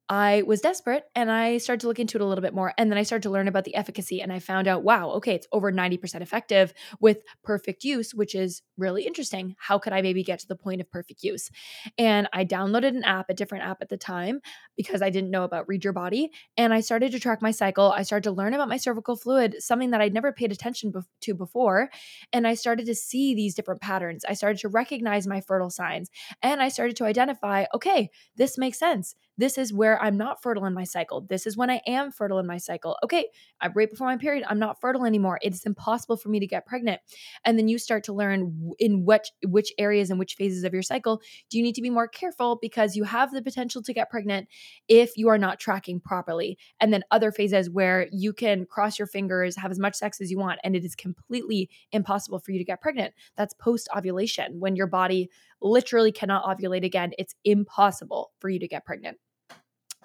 I 0.08 0.42
was 0.42 0.60
desperate 0.60 1.04
and 1.14 1.30
I 1.30 1.58
started 1.58 1.80
to 1.80 1.88
look 1.88 1.98
into 1.98 2.16
it 2.16 2.20
a 2.20 2.25
little 2.25 2.42
bit 2.42 2.54
more. 2.54 2.72
And 2.78 2.90
then 2.90 2.98
I 2.98 3.02
started 3.02 3.25
to 3.25 3.30
learn 3.30 3.48
about 3.48 3.64
the 3.64 3.75
efficacy 3.75 4.22
and 4.22 4.32
I 4.32 4.38
found 4.38 4.68
out, 4.68 4.84
wow, 4.84 5.10
okay, 5.12 5.34
it's 5.34 5.48
over 5.50 5.72
90% 5.72 6.20
effective 6.20 6.72
with 7.00 7.18
perfect 7.42 7.82
use, 7.82 8.14
which 8.14 8.34
is 8.34 8.62
really 8.76 9.04
interesting. 9.04 9.56
How 9.58 9.78
could 9.78 9.92
I 9.92 10.02
maybe 10.02 10.22
get 10.22 10.38
to 10.40 10.48
the 10.48 10.54
point 10.54 10.80
of 10.80 10.90
perfect 10.90 11.25
use? 11.25 11.50
And 11.98 12.28
I 12.32 12.44
downloaded 12.44 12.88
an 12.88 13.02
app, 13.02 13.30
a 13.30 13.34
different 13.34 13.64
app 13.64 13.78
at 13.82 13.88
the 13.88 13.96
time, 13.96 14.40
because 14.76 15.02
I 15.02 15.10
didn't 15.10 15.30
know 15.30 15.44
about 15.44 15.66
Read 15.66 15.82
Your 15.82 15.92
Body. 15.92 16.30
And 16.56 16.72
I 16.72 16.80
started 16.80 17.10
to 17.12 17.20
track 17.20 17.42
my 17.42 17.50
cycle. 17.50 17.90
I 17.90 18.02
started 18.02 18.25
to 18.25 18.34
learn 18.34 18.54
about 18.54 18.68
my 18.68 18.76
cervical 18.76 19.16
fluid, 19.16 19.56
something 19.58 19.90
that 19.90 20.00
I'd 20.00 20.14
never 20.14 20.32
paid 20.32 20.52
attention 20.52 20.92
to 21.22 21.34
before. 21.34 21.90
And 22.32 22.46
I 22.46 22.54
started 22.54 22.86
to 22.86 22.94
see 22.94 23.34
these 23.34 23.54
different 23.56 23.80
patterns. 23.80 24.25
I 24.28 24.34
started 24.34 24.60
to 24.60 24.68
recognize 24.68 25.26
my 25.26 25.40
fertile 25.40 25.70
signs 25.70 26.10
and 26.42 26.62
I 26.62 26.68
started 26.68 26.96
to 26.96 27.04
identify, 27.04 27.64
okay, 27.75 28.10
this 28.36 28.56
makes 28.56 28.78
sense 28.78 29.16
this 29.38 29.58
is 29.58 29.72
where 29.72 29.96
I'm 30.00 30.17
not 30.17 30.43
fertile 30.43 30.65
in 30.67 30.75
my 30.75 30.85
cycle. 30.85 31.21
This 31.23 31.47
is 31.47 31.57
when 31.57 31.71
I 31.71 31.81
am 31.87 32.11
fertile 32.11 32.38
in 32.38 32.47
my 32.47 32.59
cycle. 32.59 32.97
Okay, 33.05 33.26
I'm 33.61 33.73
right 33.75 33.91
before 33.91 34.07
my 34.07 34.17
period. 34.17 34.45
I'm 34.49 34.59
not 34.59 34.81
fertile 34.81 35.05
anymore. 35.05 35.38
It's 35.43 35.65
impossible 35.67 36.17
for 36.17 36.29
me 36.29 36.41
to 36.41 36.47
get 36.47 36.67
pregnant. 36.67 37.00
And 37.45 37.59
then 37.59 37.69
you 37.69 37.79
start 37.79 38.05
to 38.05 38.12
learn 38.12 38.73
in 38.79 39.05
which 39.05 39.31
which 39.45 39.73
areas 39.79 40.11
and 40.11 40.19
which 40.19 40.35
phases 40.35 40.65
of 40.65 40.73
your 40.73 40.83
cycle 40.83 41.21
do 41.50 41.59
you 41.59 41.65
need 41.65 41.75
to 41.75 41.83
be 41.83 41.91
more 41.91 42.09
careful 42.09 42.59
because 42.61 42.97
you 42.97 43.05
have 43.05 43.33
the 43.33 43.43
potential 43.43 43.83
to 43.83 43.93
get 43.93 44.11
pregnant 44.11 44.49
if 44.88 45.17
you 45.17 45.29
are 45.29 45.38
not 45.38 45.59
tracking 45.59 46.00
properly. 46.00 46.59
And 46.81 46.93
then 46.93 47.03
other 47.11 47.33
phases 47.33 47.71
where 47.71 48.09
you 48.12 48.33
can 48.33 48.67
cross 48.67 48.99
your 48.99 49.07
fingers, 49.07 49.57
have 49.57 49.71
as 49.71 49.79
much 49.79 49.95
sex 49.95 50.21
as 50.21 50.31
you 50.31 50.38
want, 50.38 50.61
and 50.65 50.76
it 50.76 50.85
is 50.85 50.95
completely 50.95 51.71
impossible 51.93 52.38
for 52.38 52.53
you 52.53 52.59
to 52.59 52.65
get 52.65 52.81
pregnant. 52.81 53.15
That's 53.37 53.55
post 53.55 53.88
ovulation 53.97 54.61
when 54.61 54.76
your 54.76 54.87
body 54.87 55.31
literally 55.61 56.12
cannot 56.12 56.45
ovulate 56.45 56.85
again. 56.85 57.12
It's 57.19 57.35
impossible 57.45 58.33
for 58.38 58.49
you 58.49 58.59
to 58.59 58.69
get 58.69 58.85
pregnant. 58.85 59.19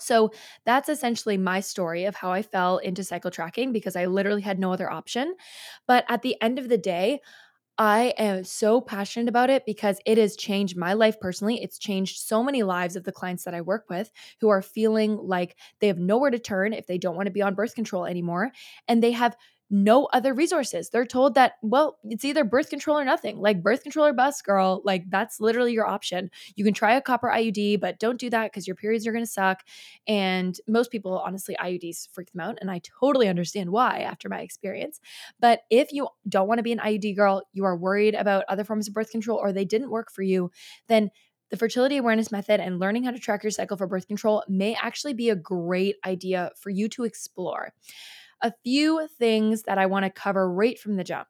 So 0.01 0.31
that's 0.65 0.89
essentially 0.89 1.38
my 1.38 1.60
story 1.60 2.05
of 2.05 2.15
how 2.15 2.31
I 2.31 2.41
fell 2.41 2.77
into 2.79 3.03
cycle 3.03 3.31
tracking 3.31 3.72
because 3.72 3.96
I 3.96 4.05
literally 4.05 4.41
had 4.41 4.60
no 4.60 4.74
other 4.74 4.91
option. 4.91 5.36
But 5.88 6.05
at 6.10 6.22
the 6.22 6.36
end 6.41 6.60
of 6.60 6.70
the 6.70 6.77
day, 6.77 7.22
I 7.77 8.13
am 8.17 8.43
so 8.43 8.79
passionate 8.79 9.27
about 9.29 9.50
it 9.50 9.65
because 9.65 10.00
it 10.05 10.17
has 10.20 10.36
changed 10.36 10.77
my 10.77 10.93
life 10.93 11.20
personally. 11.20 11.63
It's 11.63 11.79
changed 11.79 12.20
so 12.20 12.43
many 12.43 12.62
lives 12.63 12.96
of 12.96 13.05
the 13.05 13.12
clients 13.12 13.43
that 13.46 13.55
I 13.55 13.62
work 13.62 13.86
with 13.89 14.12
who 14.39 14.50
are 14.50 14.62
feeling 14.62 15.17
like 15.17 15.55
they 15.79 15.88
have 15.88 15.98
nowhere 15.98 16.29
to 16.29 16.38
turn 16.39 16.74
if 16.74 16.86
they 16.86 17.00
don't 17.00 17.15
want 17.15 17.25
to 17.27 17.31
be 17.31 17.41
on 17.41 17.55
birth 17.55 17.74
control 17.74 18.05
anymore. 18.05 18.51
And 18.88 19.01
they 19.01 19.12
have 19.12 19.36
no 19.72 20.06
other 20.08 20.34
resources. 20.34 20.90
They're 20.90 21.06
told 21.06 21.36
that, 21.36 21.54
well, 21.62 21.98
it's 22.04 22.25
either 22.25 22.44
birth 22.44 22.70
control 22.70 23.00
or 23.00 23.06
nothing. 23.06 23.40
Like 23.40 23.63
birth 23.63 23.84
control 23.84 24.06
or 24.06 24.13
bus, 24.13 24.42
girl. 24.42 24.82
Like 24.84 25.10
that's 25.10 25.40
literally 25.40 25.72
your 25.72 25.88
option. 25.88 26.30
You 26.56 26.66
can 26.66 26.74
try 26.74 26.94
a 26.94 27.01
copper 27.01 27.30
IUD, 27.30 27.80
but 27.80 27.98
don't 27.98 28.20
do 28.20 28.30
that 28.30 28.51
because 28.51 28.68
your 28.68 28.75
periods 28.75 29.08
are 29.08 29.13
going 29.13 29.24
to 29.24 29.32
suck. 29.32 29.62
And 30.08 30.60
most 30.68 30.92
people, 30.92 31.18
honestly, 31.18 31.56
IUDs 31.56 32.10
freak 32.12 32.34
them 32.34 32.42
out. 32.42 32.58
And 32.60 32.70
I 32.70 32.82
totally 33.00 33.30
understand 33.30 33.72
why 33.72 34.00
after 34.00 34.28
my 34.28 34.42
experience. 34.42 35.00
But 35.40 35.62
if 35.70 35.94
you 35.94 36.10
don't 36.28 36.50
want 36.50 36.60
to 36.60 36.63
be 36.63 36.74
an 36.74 36.80
IUD 36.80 37.16
girl, 37.16 37.44
you 37.54 37.63
are 37.63 37.78
worried 37.78 38.13
about 38.13 38.44
other 38.50 38.66
forms 38.66 38.90
of 38.90 38.94
birth 38.94 39.10
control 39.10 39.38
or 39.38 39.54
they 39.54 39.66
didn't 39.66 39.90
work 39.90 40.12
for 40.12 40.22
you, 40.22 40.51
then 40.90 41.12
the 41.50 41.58
fertility 41.58 41.98
awareness 41.98 42.32
method 42.32 42.60
and 42.60 42.80
learning 42.80 43.04
how 43.04 43.12
to 43.12 43.20
track 43.20 43.44
your 43.44 43.51
cycle 43.51 43.78
for 43.78 43.88
birth 43.88 44.08
control 44.08 44.44
may 44.48 44.75
actually 44.82 45.13
be 45.13 45.30
a 45.30 45.36
great 45.36 45.96
idea 46.06 46.51
for 46.58 46.70
you 46.70 46.88
to 46.90 47.04
explore 47.04 47.74
a 48.42 48.54
few 48.64 49.08
things 49.18 49.64
that 49.64 49.78
I 49.78 49.86
want 49.86 50.06
to 50.06 50.10
cover 50.10 50.52
right 50.52 50.80
from 50.80 50.96
the 50.96 51.04
jump. 51.04 51.27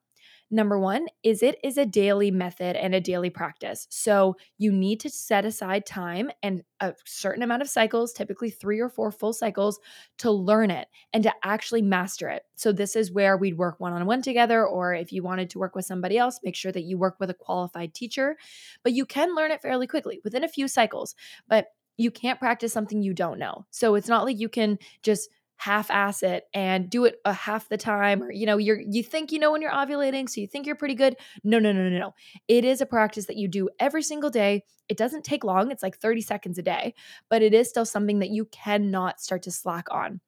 Number 0.54 0.78
one 0.78 1.08
is 1.24 1.41
it 1.41 1.58
is 1.63 1.78
a 1.78 1.86
daily 1.86 2.30
method 2.30 2.76
and 2.76 2.93
a 2.93 3.00
daily 3.00 3.30
practice. 3.30 3.88
So 3.89 4.36
you 4.58 4.74
need 4.74 5.00
to 5.00 5.10
set 5.10 5.45
aside 5.45 5.86
time 5.86 6.30
and 6.43 6.62
a 6.82 6.93
certain 7.06 7.41
amount 7.41 7.62
of 7.62 7.69
cycles, 7.69 8.12
typically 8.12 8.50
three 8.50 8.82
or 8.82 8.89
four 8.89 9.12
full 9.12 9.32
cycles, 9.32 9.80
to 10.17 10.30
learn 10.30 10.69
it 10.69 10.89
and 11.13 11.24
to 11.24 11.34
actually 11.45 11.82
master 11.82 12.28
it. 12.28 12.43
So 12.56 12.74
this 12.74 12.97
is 12.97 13.13
where 13.13 13.38
we'd 13.38 13.58
work 13.58 13.80
one 13.80 13.93
on 13.93 14.06
one 14.06 14.21
together, 14.21 14.67
or 14.67 14.93
if 14.93 15.13
you 15.13 15.24
wanted 15.24 15.50
to 15.52 15.60
work 15.60 15.74
with 15.74 15.86
somebody 15.86 16.17
else, 16.17 16.41
make 16.43 16.58
sure 16.58 16.74
that 16.74 16.84
you 16.84 16.97
work 16.97 17.15
with 17.21 17.30
a 17.30 17.34
qualified 17.36 17.93
teacher. 17.93 18.36
But 18.84 18.91
you 18.91 19.06
can 19.06 19.34
learn 19.34 19.52
it 19.52 19.62
fairly 19.62 19.88
quickly 19.88 20.19
within 20.26 20.43
a 20.43 20.50
few 20.50 20.67
cycles. 20.67 21.15
But 21.47 21.67
you 21.95 22.12
can't 22.12 22.39
practice 22.39 22.74
something 22.74 23.02
you 23.02 23.13
don't 23.13 23.39
know. 23.39 23.65
So 23.69 23.95
it's 23.95 24.10
not 24.10 24.26
like 24.26 24.39
you 24.39 24.50
can 24.50 24.80
just 25.02 25.30
half-ass 25.62 26.24
it 26.24 26.45
and 26.56 26.89
do 26.89 27.06
it 27.06 27.17
a 27.24 27.34
half 27.34 27.69
the 27.69 27.78
time 27.78 28.24
or 28.24 28.32
you 28.32 28.47
know 28.47 28.58
you're 28.58 28.82
you 28.82 29.04
think 29.04 29.32
you 29.32 29.38
know 29.38 29.52
when 29.52 29.62
you're 29.62 29.71
ovulating 29.71 30.28
so 30.28 30.41
you 30.41 30.47
think 30.47 30.65
you're 30.65 30.76
pretty 30.76 30.95
good. 30.95 31.15
No 31.43 31.60
no 31.60 31.71
no 31.71 31.88
no 31.88 32.00
no. 32.00 32.13
It 32.47 32.65
is 32.65 32.82
a 32.82 32.86
practice 32.86 33.26
that 33.28 33.38
you 33.38 33.47
do 33.47 33.69
every 33.80 34.02
single 34.02 34.32
day. 34.32 34.63
It 34.89 34.97
doesn't 34.97 35.24
take 35.24 35.43
long 35.43 35.71
it's 35.71 35.84
like 35.84 35.97
30 35.97 36.21
seconds 36.21 36.58
a 36.58 36.62
day 36.63 36.95
but 37.30 37.41
it 37.41 37.54
is 37.54 37.69
still 37.69 37.86
something 37.86 38.19
that 38.19 38.30
you 38.30 38.45
cannot 38.45 39.21
start 39.21 39.43
to 39.43 39.52
slack 39.52 39.86
on 39.91 40.19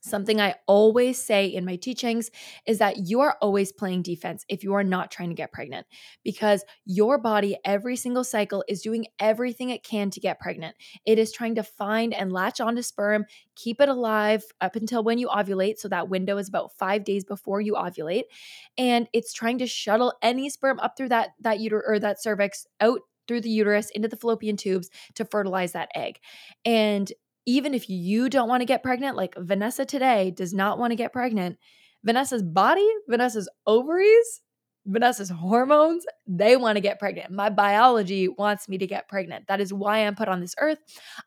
Something 0.00 0.40
I 0.40 0.54
always 0.66 1.20
say 1.20 1.46
in 1.46 1.64
my 1.64 1.76
teachings 1.76 2.30
is 2.66 2.78
that 2.78 3.08
you 3.08 3.20
are 3.20 3.36
always 3.42 3.72
playing 3.72 4.02
defense 4.02 4.44
if 4.48 4.62
you 4.62 4.74
are 4.74 4.84
not 4.84 5.10
trying 5.10 5.28
to 5.30 5.34
get 5.34 5.52
pregnant 5.52 5.86
because 6.24 6.64
your 6.84 7.18
body 7.18 7.56
every 7.64 7.96
single 7.96 8.24
cycle 8.24 8.64
is 8.68 8.80
doing 8.80 9.06
everything 9.18 9.70
it 9.70 9.82
can 9.82 10.10
to 10.10 10.20
get 10.20 10.38
pregnant. 10.38 10.76
It 11.04 11.18
is 11.18 11.32
trying 11.32 11.56
to 11.56 11.62
find 11.62 12.14
and 12.14 12.32
latch 12.32 12.60
onto 12.60 12.82
sperm, 12.82 13.24
keep 13.56 13.80
it 13.80 13.88
alive 13.88 14.44
up 14.60 14.76
until 14.76 15.02
when 15.02 15.18
you 15.18 15.28
ovulate. 15.28 15.78
So 15.78 15.88
that 15.88 16.08
window 16.08 16.38
is 16.38 16.48
about 16.48 16.72
five 16.78 17.04
days 17.04 17.24
before 17.24 17.60
you 17.60 17.74
ovulate. 17.74 18.24
And 18.76 19.08
it's 19.12 19.32
trying 19.32 19.58
to 19.58 19.66
shuttle 19.66 20.14
any 20.22 20.48
sperm 20.48 20.78
up 20.80 20.96
through 20.96 21.08
that, 21.08 21.30
that 21.40 21.60
uterus 21.60 21.84
or 21.86 21.98
that 21.98 22.22
cervix 22.22 22.66
out 22.80 23.00
through 23.26 23.42
the 23.42 23.50
uterus 23.50 23.90
into 23.90 24.08
the 24.08 24.16
fallopian 24.16 24.56
tubes 24.56 24.88
to 25.14 25.24
fertilize 25.24 25.72
that 25.72 25.90
egg. 25.94 26.18
And 26.64 27.12
even 27.48 27.72
if 27.72 27.88
you 27.88 28.28
don't 28.28 28.46
want 28.46 28.60
to 28.60 28.66
get 28.66 28.82
pregnant, 28.82 29.16
like 29.16 29.34
Vanessa 29.38 29.86
today 29.86 30.30
does 30.30 30.52
not 30.52 30.78
want 30.78 30.90
to 30.90 30.96
get 30.96 31.14
pregnant, 31.14 31.56
Vanessa's 32.04 32.42
body, 32.42 32.86
Vanessa's 33.08 33.48
ovaries, 33.66 34.42
Vanessa's 34.84 35.30
hormones, 35.30 36.04
they 36.26 36.56
want 36.56 36.76
to 36.76 36.82
get 36.82 36.98
pregnant. 36.98 37.30
My 37.30 37.48
biology 37.48 38.28
wants 38.28 38.68
me 38.68 38.76
to 38.76 38.86
get 38.86 39.08
pregnant. 39.08 39.46
That 39.46 39.62
is 39.62 39.72
why 39.72 39.98
I'm 39.98 40.14
put 40.14 40.28
on 40.28 40.40
this 40.40 40.54
earth. 40.60 40.78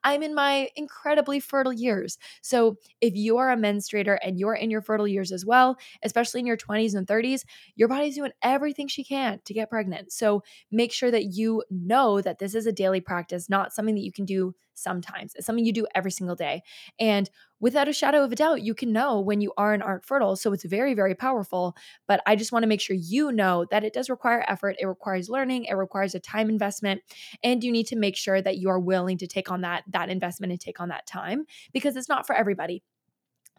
I'm 0.04 0.22
in 0.22 0.36
my 0.36 0.70
incredibly 0.76 1.40
fertile 1.40 1.74
years. 1.74 2.20
So, 2.44 2.78
if 3.02 3.16
you 3.16 3.38
are 3.38 3.52
a 3.52 3.56
menstruator 3.58 4.20
and 4.24 4.40
you're 4.40 4.54
in 4.54 4.70
your 4.70 4.82
fertile 4.82 5.08
years 5.08 5.32
as 5.32 5.44
well, 5.44 5.78
especially 6.04 6.40
in 6.40 6.46
your 6.46 6.58
20s 6.58 6.94
and 6.94 7.08
30s, 7.08 7.42
your 7.76 7.88
body's 7.88 8.16
doing 8.16 8.32
everything 8.44 8.88
she 8.88 9.04
can 9.04 9.40
to 9.46 9.54
get 9.56 9.72
pregnant. 9.72 10.12
So, 10.12 10.44
make 10.72 10.92
sure 10.92 11.10
that 11.10 11.26
you 11.26 11.64
know 11.72 12.22
that 12.22 12.38
this 12.38 12.54
is 12.54 12.68
a 12.68 12.72
daily 12.72 13.02
practice, 13.02 13.50
not 13.50 13.74
something 13.74 13.96
that 13.96 14.04
you 14.04 14.12
can 14.12 14.26
do 14.26 14.54
sometimes. 14.74 15.34
It's 15.36 15.46
something 15.46 15.66
you 15.66 15.74
do 15.74 15.88
every 15.96 16.12
single 16.12 16.36
day. 16.36 16.64
And 17.00 17.30
without 17.60 17.88
a 17.88 17.94
shadow 17.94 18.24
of 18.24 18.32
a 18.32 18.36
doubt, 18.36 18.64
you 18.64 18.74
can 18.74 18.92
know 18.92 19.20
when 19.20 19.42
you 19.42 19.54
are 19.58 19.74
and 19.74 19.84
aren't 19.84 20.06
fertile. 20.06 20.36
So 20.36 20.52
it's 20.54 20.66
very, 20.66 20.94
very 20.94 21.16
powerful. 21.16 21.76
But 22.08 22.22
I 22.26 22.36
just 22.36 22.52
want 22.52 22.64
to 22.64 22.68
make 22.68 22.82
sure 22.82 22.96
you 22.96 23.32
know 23.32 23.66
that 23.72 23.84
it 23.84 23.94
does 23.94 24.10
require 24.10 24.44
effort. 24.48 24.76
It 24.80 24.86
requires 24.86 25.30
learning. 25.30 25.66
It 25.66 25.76
requires 25.76 26.16
a 26.16 26.20
time 26.20 26.50
investment. 26.50 27.02
And 27.44 27.64
you 27.64 27.72
need 27.72 27.88
to 27.88 27.96
make 27.96 28.18
sure 28.18 28.42
that 28.42 28.58
you 28.58 28.70
are 28.70 28.80
willing 28.80 29.18
to 29.20 29.28
take 29.28 29.52
on 29.52 29.62
that, 29.62 29.84
that 29.90 30.10
investment 30.10 30.52
and 30.52 30.60
take 30.60 30.80
on 30.80 30.90
that 30.90 31.06
time 31.06 31.46
because 31.74 31.96
it's 31.96 32.10
not 32.10 32.26
for 32.26 32.36
everybody 32.36 32.84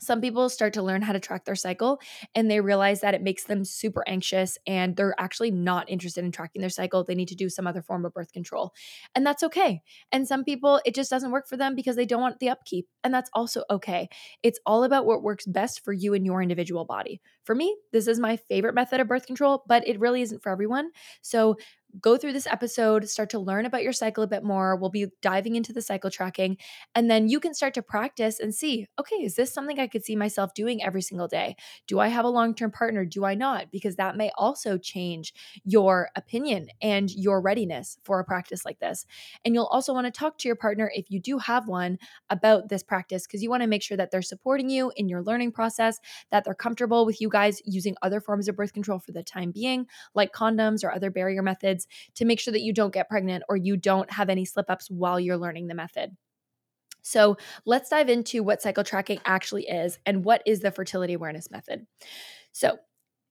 some 0.02 0.20
people 0.20 0.48
start 0.48 0.72
to 0.74 0.82
learn 0.82 1.02
how 1.02 1.12
to 1.12 1.20
track 1.20 1.44
their 1.44 1.54
cycle 1.54 2.00
and 2.34 2.50
they 2.50 2.60
realize 2.60 3.00
that 3.00 3.14
it 3.14 3.22
makes 3.22 3.44
them 3.44 3.64
super 3.64 4.02
anxious 4.08 4.58
and 4.66 4.96
they're 4.96 5.14
actually 5.18 5.50
not 5.50 5.88
interested 5.88 6.24
in 6.24 6.32
tracking 6.32 6.60
their 6.60 6.70
cycle. 6.70 7.04
They 7.04 7.14
need 7.14 7.28
to 7.28 7.36
do 7.36 7.48
some 7.48 7.66
other 7.66 7.82
form 7.82 8.04
of 8.04 8.12
birth 8.12 8.32
control. 8.32 8.74
And 9.14 9.24
that's 9.24 9.42
okay. 9.44 9.82
And 10.10 10.26
some 10.26 10.44
people, 10.44 10.80
it 10.84 10.94
just 10.94 11.10
doesn't 11.10 11.30
work 11.30 11.46
for 11.48 11.56
them 11.56 11.74
because 11.74 11.96
they 11.96 12.06
don't 12.06 12.20
want 12.20 12.40
the 12.40 12.48
upkeep. 12.48 12.88
And 13.04 13.14
that's 13.14 13.30
also 13.32 13.62
okay. 13.70 14.08
It's 14.42 14.58
all 14.66 14.84
about 14.84 15.06
what 15.06 15.22
works 15.22 15.46
best 15.46 15.84
for 15.84 15.92
you 15.92 16.14
and 16.14 16.26
your 16.26 16.42
individual 16.42 16.84
body. 16.84 17.20
For 17.44 17.54
me, 17.54 17.76
this 17.92 18.06
is 18.06 18.18
my 18.18 18.36
favorite 18.36 18.74
method 18.74 19.00
of 19.00 19.08
birth 19.08 19.26
control, 19.26 19.64
but 19.66 19.86
it 19.86 19.98
really 20.00 20.22
isn't 20.22 20.42
for 20.42 20.50
everyone. 20.50 20.90
So 21.22 21.56
go 22.00 22.16
through 22.16 22.33
this 22.33 22.46
episode, 22.46 23.09
start 23.09 23.31
to 23.31 23.38
learn 23.38 23.66
about 23.66 23.83
your 23.83 23.92
cycle 23.92 24.24
a 24.24 24.28
bit 24.28 24.42
more. 24.42 24.76
We'll 24.76 24.90
be 24.90 25.07
diving 25.20 25.57
into 25.57 25.72
the 25.72 25.83
cycle 25.83 26.11
tracking, 26.11 26.57
and 26.94 27.11
then 27.11 27.28
you 27.28 27.40
can 27.40 27.55
start 27.55 27.74
to 27.74 27.83
practice 27.83 28.40
and 28.40 28.55
see 28.55 28.87
okay, 28.98 29.16
is 29.16 29.35
this 29.35 29.52
something 29.52 29.78
I 29.78 29.87
could 29.87 30.05
see 30.05 30.16
myself 30.16 30.55
doing 30.55 30.83
every 30.83 31.02
single 31.02 31.28
day? 31.28 31.57
Do 31.87 31.98
I 31.98 32.09
have 32.09 32.24
a 32.24 32.28
long 32.28 32.55
term 32.55 32.70
partner? 32.70 33.05
Do 33.05 33.24
I 33.24 33.35
not? 33.35 33.70
Because 33.70 33.96
that 33.96 34.16
may 34.16 34.31
also 34.37 34.78
change 34.78 35.35
your 35.64 36.11
opinion 36.16 36.68
and 36.81 37.11
your 37.11 37.40
readiness 37.40 37.98
for 38.05 38.20
a 38.20 38.24
practice 38.24 38.64
like 38.64 38.78
this. 38.78 39.07
And 39.44 39.55
you'll 39.55 39.66
also 39.66 39.92
want 39.92 40.07
to 40.07 40.11
talk 40.11 40.38
to 40.38 40.48
your 40.48 40.57
partner 40.57 40.90
if 40.94 41.11
you 41.11 41.20
do 41.20 41.38
have 41.38 41.68
one 41.68 41.98
about 42.31 42.68
this 42.68 42.83
practice 42.83 43.26
because 43.26 43.42
you 43.42 43.50
want 43.50 43.62
to 43.62 43.68
make 43.68 43.83
sure 43.83 43.96
that 43.96 44.11
they're 44.11 44.22
supporting 44.22 44.70
you 44.70 44.92
in 44.96 45.09
your 45.09 45.22
learning 45.22 45.52
process, 45.52 45.98
that 46.31 46.44
they're 46.44 46.55
comfortable 46.55 47.07
with 47.07 47.20
you 47.20 47.28
guys 47.28 47.61
using 47.64 47.96
other 48.02 48.20
forms 48.20 48.48
of 48.48 48.57
birth 48.57 48.72
control 48.72 48.98
for 48.98 49.12
the 49.12 49.22
time 49.22 49.50
being, 49.50 49.87
like 50.14 50.33
condoms 50.33 50.85
or 50.85 50.92
other 50.92 51.11
barrier 51.11 51.42
methods, 51.42 51.81
to 52.14 52.24
make 52.24 52.40
sure 52.40 52.52
that 52.52 52.62
you 52.62 52.72
don't 52.72 52.92
get 52.94 53.08
pregnant 53.08 53.42
or 53.48 53.56
you 53.56 53.76
don't 53.76 54.10
have 54.12 54.28
any 54.28 54.44
slip 54.44 54.70
ups 54.70 54.90
while 54.90 55.20
you're 55.20 55.36
learning 55.36 55.66
the 55.68 55.74
method. 55.74 56.16
So 57.02 57.36
let's 57.66 57.90
dive 57.90 58.08
into 58.08 58.42
what 58.42 58.62
cycle 58.62 58.84
tracking 58.84 59.20
actually 59.24 59.66
is 59.66 59.98
and 60.06 60.24
what 60.24 60.42
is 60.46 60.60
the 60.60 60.70
fertility 60.70 61.14
awareness 61.14 61.50
method. 61.50 61.86
So, 62.52 62.78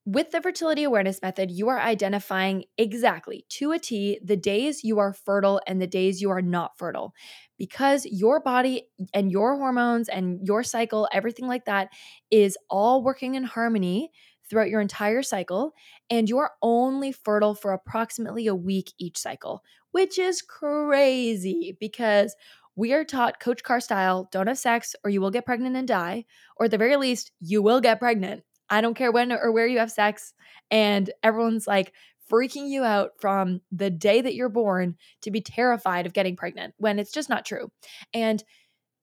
with 0.03 0.31
the 0.31 0.41
fertility 0.41 0.83
awareness 0.83 1.21
method, 1.21 1.51
you 1.51 1.69
are 1.69 1.79
identifying 1.79 2.65
exactly 2.77 3.45
to 3.49 3.71
a 3.71 3.79
T 3.79 4.19
the 4.23 4.35
days 4.35 4.83
you 4.83 4.97
are 4.97 5.13
fertile 5.13 5.61
and 5.67 5.79
the 5.79 5.85
days 5.87 6.21
you 6.21 6.31
are 6.31 6.41
not 6.41 6.77
fertile 6.77 7.13
because 7.59 8.05
your 8.07 8.39
body 8.39 8.87
and 9.13 9.31
your 9.31 9.57
hormones 9.57 10.09
and 10.09 10.39
your 10.43 10.63
cycle, 10.63 11.07
everything 11.13 11.45
like 11.47 11.65
that, 11.65 11.89
is 12.31 12.57
all 12.67 13.03
working 13.03 13.35
in 13.35 13.43
harmony 13.43 14.11
throughout 14.51 14.69
your 14.69 14.81
entire 14.81 15.23
cycle. 15.23 15.73
And 16.09 16.27
you 16.27 16.37
are 16.39 16.51
only 16.61 17.13
fertile 17.13 17.55
for 17.55 17.71
approximately 17.71 18.47
a 18.47 18.53
week 18.53 18.91
each 18.99 19.17
cycle, 19.17 19.63
which 19.91 20.19
is 20.19 20.41
crazy 20.41 21.77
because 21.79 22.35
we 22.75 22.93
are 22.93 23.05
taught 23.05 23.39
Coach 23.39 23.63
Carr 23.63 23.79
style 23.79 24.27
don't 24.31 24.47
have 24.47 24.57
sex 24.57 24.95
or 25.03 25.09
you 25.09 25.21
will 25.21 25.31
get 25.31 25.45
pregnant 25.45 25.77
and 25.77 25.87
die, 25.87 26.25
or 26.57 26.65
at 26.65 26.71
the 26.71 26.77
very 26.77 26.97
least, 26.97 27.31
you 27.39 27.61
will 27.61 27.79
get 27.79 27.99
pregnant. 27.99 28.43
I 28.69 28.81
don't 28.81 28.93
care 28.93 29.11
when 29.11 29.31
or 29.31 29.51
where 29.51 29.67
you 29.67 29.79
have 29.79 29.91
sex. 29.91 30.33
And 30.69 31.09
everyone's 31.23 31.67
like 31.67 31.93
freaking 32.31 32.69
you 32.69 32.83
out 32.83 33.11
from 33.19 33.61
the 33.71 33.89
day 33.89 34.21
that 34.21 34.35
you're 34.35 34.49
born 34.49 34.95
to 35.21 35.31
be 35.31 35.41
terrified 35.41 36.05
of 36.05 36.13
getting 36.13 36.35
pregnant 36.35 36.73
when 36.77 36.99
it's 36.99 37.11
just 37.11 37.29
not 37.29 37.45
true. 37.45 37.71
And 38.13 38.43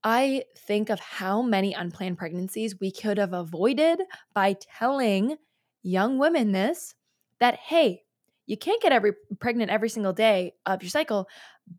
I 0.04 0.44
think 0.56 0.90
of 0.90 1.00
how 1.00 1.42
many 1.42 1.74
unplanned 1.74 2.18
pregnancies 2.18 2.78
we 2.80 2.92
could 2.92 3.18
have 3.18 3.32
avoided 3.32 4.00
by 4.34 4.56
telling 4.78 5.36
young 5.82 6.18
women 6.18 6.52
this 6.52 6.94
that, 7.40 7.56
hey, 7.56 8.04
you 8.46 8.56
can't 8.56 8.80
get 8.80 8.92
every 8.92 9.12
pregnant 9.40 9.70
every 9.70 9.88
single 9.88 10.12
day 10.12 10.54
of 10.64 10.82
your 10.82 10.90
cycle, 10.90 11.28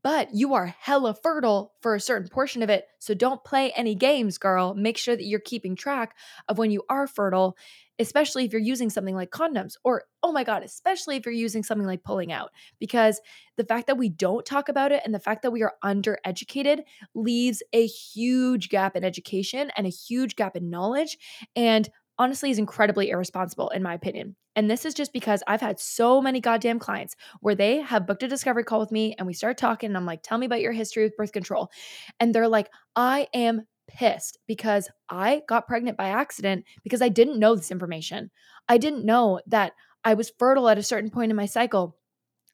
but 0.04 0.34
you 0.34 0.54
are 0.54 0.76
hella 0.80 1.14
fertile 1.14 1.74
for 1.82 1.96
a 1.96 2.00
certain 2.00 2.28
portion 2.30 2.62
of 2.62 2.70
it. 2.70 2.86
So 3.00 3.14
don't 3.14 3.44
play 3.44 3.72
any 3.72 3.96
games, 3.96 4.38
girl. 4.38 4.74
Make 4.74 4.98
sure 4.98 5.16
that 5.16 5.26
you're 5.26 5.40
keeping 5.40 5.76
track 5.76 6.16
of 6.48 6.58
when 6.58 6.72
you 6.72 6.84
are 6.90 7.08
fertile, 7.08 7.58
especially 7.98 8.46
if 8.46 8.54
you're 8.54 8.62
using 8.62 8.90
something 8.90 9.16
like 9.16 9.30
condoms, 9.30 9.74
or 9.84 10.04
oh 10.24 10.32
my 10.32 10.44
God, 10.44 10.64
especially 10.64 11.16
if 11.16 11.26
you're 11.26 11.34
using 11.34 11.64
something 11.64 11.88
like 11.88 12.04
pulling 12.04 12.32
out. 12.32 12.52
Because 12.80 13.20
the 13.58 13.64
fact 13.64 13.88
that 13.88 13.98
we 13.98 14.10
don't 14.10 14.46
talk 14.46 14.70
about 14.70 14.92
it 14.92 15.02
and 15.06 15.14
the 15.14 15.20
fact 15.20 15.42
that 15.42 15.52
we 15.52 15.64
are 15.64 15.74
undereducated 15.84 16.84
leaves 17.14 17.64
a 17.74 17.86
huge 17.86 18.70
gap 18.70 18.96
in 18.96 19.04
education 19.04 19.72
and 19.76 19.86
a 19.86 19.92
huge 19.92 20.36
gap 20.36 20.56
in 20.56 20.70
knowledge. 20.70 21.18
And 21.56 21.90
honestly 22.20 22.52
is 22.52 22.60
incredibly 22.60 23.10
irresponsible, 23.10 23.70
in 23.70 23.82
my 23.82 23.94
opinion. 23.94 24.36
And 24.56 24.70
this 24.70 24.86
is 24.86 24.94
just 24.94 25.14
because 25.14 25.42
I've 25.48 25.62
had 25.62 25.80
so 25.80 26.22
many 26.22 26.42
goddamn 26.42 26.78
clients 26.78 27.16
where 27.40 27.56
they 27.56 27.82
have 27.82 28.06
booked 28.06 28.24
a 28.24 28.28
discovery 28.28 28.66
call 28.66 28.82
with 28.82 28.92
me 28.92 29.16
and 29.18 29.26
we 29.26 29.34
start 29.34 29.58
talking. 29.58 29.88
And 29.90 29.98
I'm 29.98 30.06
like, 30.06 30.22
tell 30.22 30.38
me 30.38 30.46
about 30.46 30.62
your 30.62 30.74
history 30.74 31.04
with 31.04 31.16
birth 31.16 31.32
control. 31.32 31.72
And 32.20 32.36
they're 32.36 32.48
like, 32.50 32.70
I 32.96 33.28
am 33.34 33.62
pissed 33.88 34.38
because 34.48 34.90
I 35.10 35.42
got 35.48 35.66
pregnant 35.66 35.98
by 35.98 36.10
accident 36.10 36.66
because 36.84 37.02
I 37.02 37.10
didn't 37.10 37.40
know 37.40 37.56
this 37.56 37.72
information. 37.72 38.30
I 38.68 38.78
didn't 38.78 39.06
know 39.06 39.40
that 39.48 39.74
I 40.04 40.14
was 40.14 40.32
fertile 40.38 40.70
at 40.70 40.78
a 40.78 40.84
certain 40.84 41.10
point 41.10 41.32
in 41.32 41.38
my 41.38 41.46
cycle. 41.48 41.98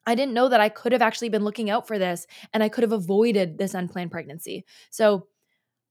I 0.06 0.14
didn't 0.14 0.34
know 0.34 0.48
that 0.48 0.60
I 0.60 0.68
could 0.68 0.92
have 0.92 1.02
actually 1.02 1.28
been 1.28 1.44
looking 1.44 1.68
out 1.68 1.88
for 1.88 1.98
this 1.98 2.26
and 2.54 2.62
I 2.62 2.68
could 2.68 2.82
have 2.82 2.92
avoided 2.92 3.58
this 3.58 3.74
unplanned 3.74 4.12
pregnancy. 4.12 4.64
So 4.90 5.26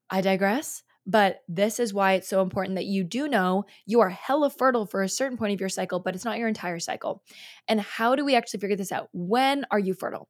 I 0.10 0.22
digress. 0.22 0.84
But 1.08 1.42
this 1.48 1.80
is 1.80 1.94
why 1.94 2.14
it's 2.14 2.28
so 2.28 2.42
important 2.42 2.76
that 2.76 2.86
you 2.86 3.04
do 3.04 3.28
know 3.28 3.66
you 3.86 4.00
are 4.00 4.10
hella 4.10 4.50
fertile 4.50 4.86
for 4.86 5.04
a 5.04 5.10
certain 5.10 5.38
point 5.38 5.54
of 5.54 5.60
your 5.60 5.70
cycle, 5.70 6.00
but 6.00 6.16
it's 6.16 6.26
not 6.26 6.40
your 6.40 6.48
entire 6.48 6.80
cycle. 6.80 7.24
And 7.68 7.80
how 7.80 8.16
do 8.16 8.26
we 8.26 8.36
actually 8.36 8.60
figure 8.60 8.76
this 8.76 8.92
out? 8.92 9.10
When 9.14 9.66
are 9.70 9.80
you 9.80 9.94
fertile? 9.94 10.28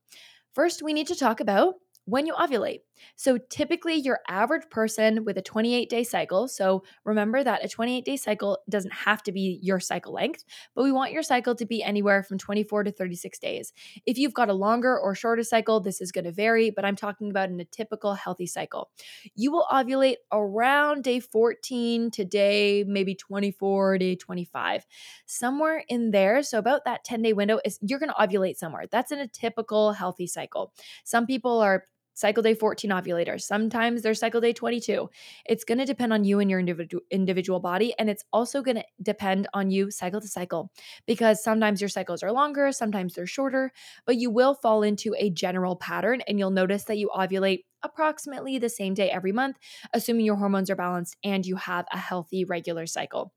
First, 0.54 0.82
we 0.84 0.94
need 0.94 1.08
to 1.08 1.16
talk 1.16 1.40
about 1.40 1.76
when 2.06 2.28
you 2.28 2.34
ovulate. 2.34 2.80
So, 3.16 3.38
typically, 3.50 3.96
your 3.96 4.20
average 4.28 4.70
person 4.70 5.26
with 5.26 5.38
a 5.38 5.42
28 5.42 5.90
day 5.90 6.04
cycle, 6.04 6.48
so 6.48 6.84
remember 7.04 7.44
that 7.44 7.64
a 7.64 7.70
28 7.70 8.06
day 8.06 8.18
cycle 8.18 8.60
doesn't 8.70 8.94
have 8.94 9.24
to 9.24 9.32
be 9.32 9.60
your 9.62 9.80
cycle 9.80 10.14
length, 10.14 10.44
but 10.76 10.84
we 10.84 10.92
want 10.92 11.12
your 11.12 11.24
cycle 11.24 11.56
to 11.56 11.66
be 11.66 11.84
anywhere 11.84 12.24
from 12.24 12.38
24 12.38 12.84
to 12.84 12.92
36 12.92 13.40
days. 13.40 13.74
If 14.06 14.18
you've 14.18 14.34
got 14.34 14.50
a 14.50 14.54
longer 14.54 14.98
or 14.98 15.16
shorter 15.16 15.44
cycle, 15.44 15.80
this 15.80 16.02
is 16.02 16.12
going 16.12 16.26
to 16.26 16.32
vary, 16.32 16.70
but 16.70 16.86
I'm 16.86 16.96
talking 16.96 17.30
about 17.30 17.50
in 17.50 17.60
a 17.60 17.66
typical 17.66 18.14
healthy 18.14 18.48
cycle. 18.48 18.90
You 19.36 19.52
will 19.52 19.66
ovulate 19.72 20.18
around 20.32 21.04
day 21.04 21.20
14 21.20 22.12
to 22.12 22.26
day 22.26 22.84
maybe 22.88 23.16
24, 23.16 23.98
day 23.98 24.16
25, 24.16 24.86
somewhere 25.26 25.84
in 25.88 26.12
there. 26.12 26.44
So, 26.44 26.58
about 26.58 26.86
that 26.86 27.04
10 27.04 27.22
day 27.22 27.34
window 27.34 27.60
is 27.66 27.80
you're 27.82 28.00
going 28.00 28.12
to 28.12 28.16
ovulate 28.16 28.58
somewhere. 28.58 28.86
That's 28.90 29.12
in 29.12 29.20
a 29.20 29.28
typical 29.28 29.94
healthy 29.94 30.28
cycle. 30.28 30.74
Some 31.04 31.26
people 31.26 31.60
are 31.60 31.86
cycle 32.16 32.42
day 32.42 32.56
14 32.56 32.90
ovulators. 32.90 33.42
Sometimes 33.42 34.02
they're 34.02 34.16
cycle 34.16 34.42
day 34.42 34.54
22. 34.54 35.10
It's 35.46 35.64
going 35.64 35.78
to 35.78 35.86
depend 35.86 36.12
on 36.14 36.24
you 36.24 36.40
and 36.40 36.50
your 36.50 36.60
individual 36.60 37.04
individual 37.12 37.60
body 37.60 37.94
and 38.00 38.10
it's 38.10 38.26
also 38.34 38.64
going 38.64 38.78
to 38.78 38.86
depend 39.02 39.48
on 39.54 39.70
you 39.70 39.92
cycle 39.92 40.20
to 40.22 40.28
cycle 40.28 40.72
because 41.06 41.44
sometimes 41.44 41.80
your 41.80 41.90
cycles 41.90 42.24
are 42.24 42.32
longer, 42.32 42.72
sometimes 42.72 43.14
they're 43.14 43.28
shorter, 43.28 43.72
but 44.06 44.16
you 44.16 44.32
will 44.32 44.56
fall 44.56 44.82
into 44.82 45.14
a 45.18 45.30
general 45.30 45.76
pattern 45.76 46.22
and 46.28 46.40
you'll 46.40 46.50
notice 46.50 46.86
that 46.86 46.98
you 46.98 47.10
ovulate 47.16 47.66
approximately 47.84 48.58
the 48.58 48.70
same 48.70 48.96
day 48.96 49.12
every 49.12 49.32
month 49.32 49.58
assuming 49.94 50.26
your 50.26 50.38
hormones 50.38 50.70
are 50.70 50.76
balanced 50.76 51.18
and 51.24 51.46
you 51.46 51.56
have 51.56 51.86
a 51.92 51.98
healthy 51.98 52.46
regular 52.46 52.88
cycle. 52.88 53.34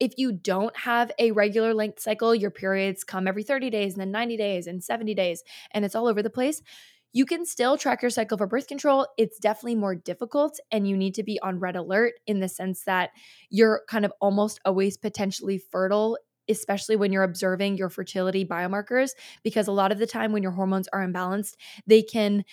If 0.00 0.14
you 0.16 0.32
don't 0.32 0.76
have 0.76 1.12
a 1.18 1.30
regular 1.30 1.74
length 1.74 2.00
cycle, 2.00 2.34
your 2.34 2.50
periods 2.50 3.04
come 3.04 3.26
every 3.26 3.42
30 3.42 3.70
days 3.70 3.94
and 3.94 4.00
then 4.00 4.10
90 4.10 4.36
days 4.36 4.66
and 4.66 4.82
70 4.82 5.14
days, 5.14 5.42
and 5.72 5.84
it's 5.84 5.94
all 5.94 6.08
over 6.08 6.22
the 6.22 6.30
place, 6.30 6.62
you 7.12 7.26
can 7.26 7.44
still 7.44 7.76
track 7.76 8.02
your 8.02 8.10
cycle 8.10 8.38
for 8.38 8.46
birth 8.46 8.66
control. 8.66 9.06
It's 9.18 9.38
definitely 9.38 9.76
more 9.76 9.94
difficult, 9.94 10.58
and 10.70 10.88
you 10.88 10.96
need 10.96 11.14
to 11.16 11.22
be 11.22 11.38
on 11.40 11.58
red 11.58 11.76
alert 11.76 12.14
in 12.26 12.40
the 12.40 12.48
sense 12.48 12.84
that 12.84 13.10
you're 13.50 13.82
kind 13.88 14.04
of 14.04 14.12
almost 14.20 14.60
always 14.64 14.96
potentially 14.96 15.58
fertile 15.58 16.18
especially 16.48 16.96
when 16.96 17.12
you're 17.12 17.22
observing 17.22 17.76
your 17.76 17.88
fertility 17.88 18.44
biomarkers, 18.44 19.10
because 19.44 19.68
a 19.68 19.72
lot 19.72 19.92
of 19.92 19.98
the 19.98 20.06
time 20.06 20.32
when 20.32 20.42
your 20.42 20.50
hormones 20.52 20.88
are 20.92 21.06
imbalanced, 21.06 21.54
they 21.86 22.02
can 22.02 22.44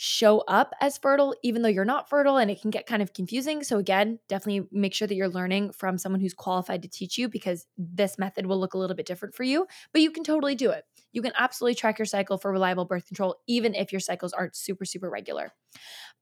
show 0.00 0.44
up 0.46 0.72
as 0.80 0.96
fertile 0.96 1.34
even 1.42 1.62
though 1.62 1.68
you're 1.68 1.84
not 1.84 2.08
fertile 2.08 2.36
and 2.36 2.52
it 2.52 2.62
can 2.62 2.70
get 2.70 2.86
kind 2.86 3.02
of 3.02 3.12
confusing. 3.12 3.64
So 3.64 3.78
again, 3.78 4.20
definitely 4.28 4.68
make 4.70 4.94
sure 4.94 5.08
that 5.08 5.16
you're 5.16 5.28
learning 5.28 5.72
from 5.72 5.98
someone 5.98 6.20
who's 6.20 6.34
qualified 6.34 6.82
to 6.82 6.88
teach 6.88 7.18
you 7.18 7.28
because 7.28 7.66
this 7.76 8.16
method 8.16 8.46
will 8.46 8.60
look 8.60 8.74
a 8.74 8.78
little 8.78 8.94
bit 8.94 9.06
different 9.06 9.34
for 9.34 9.42
you, 9.42 9.66
but 9.92 10.00
you 10.00 10.12
can 10.12 10.22
totally 10.22 10.54
do 10.54 10.70
it. 10.70 10.84
You 11.10 11.20
can 11.20 11.32
absolutely 11.36 11.74
track 11.74 11.98
your 11.98 12.06
cycle 12.06 12.38
for 12.38 12.52
reliable 12.52 12.84
birth 12.84 13.08
control 13.08 13.34
even 13.48 13.74
if 13.74 13.90
your 13.90 13.98
cycles 13.98 14.32
aren't 14.32 14.54
super 14.54 14.84
super 14.84 15.10
regular. 15.10 15.52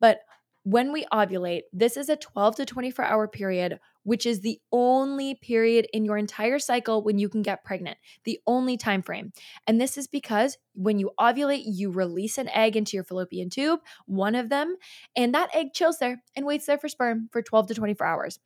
But 0.00 0.20
when 0.62 0.90
we 0.90 1.04
ovulate, 1.12 1.62
this 1.70 1.98
is 1.98 2.08
a 2.08 2.16
12 2.16 2.56
to 2.56 2.64
24 2.64 3.04
hour 3.04 3.28
period, 3.28 3.78
which 4.06 4.24
is 4.24 4.40
the 4.40 4.60
only 4.70 5.34
period 5.34 5.88
in 5.92 6.04
your 6.04 6.16
entire 6.16 6.60
cycle 6.60 7.02
when 7.02 7.18
you 7.18 7.28
can 7.28 7.42
get 7.42 7.64
pregnant, 7.64 7.98
the 8.22 8.38
only 8.46 8.76
time 8.76 9.02
frame. 9.02 9.32
And 9.66 9.80
this 9.80 9.98
is 9.98 10.06
because 10.06 10.56
when 10.74 11.00
you 11.00 11.10
ovulate, 11.18 11.64
you 11.64 11.90
release 11.90 12.38
an 12.38 12.48
egg 12.50 12.76
into 12.76 12.96
your 12.96 13.02
fallopian 13.02 13.50
tube, 13.50 13.80
one 14.06 14.36
of 14.36 14.48
them, 14.48 14.76
and 15.16 15.34
that 15.34 15.52
egg 15.52 15.72
chills 15.74 15.98
there 15.98 16.22
and 16.36 16.46
waits 16.46 16.66
there 16.66 16.78
for 16.78 16.88
sperm 16.88 17.28
for 17.32 17.42
12 17.42 17.66
to 17.68 17.74
24 17.74 18.06
hours. 18.06 18.38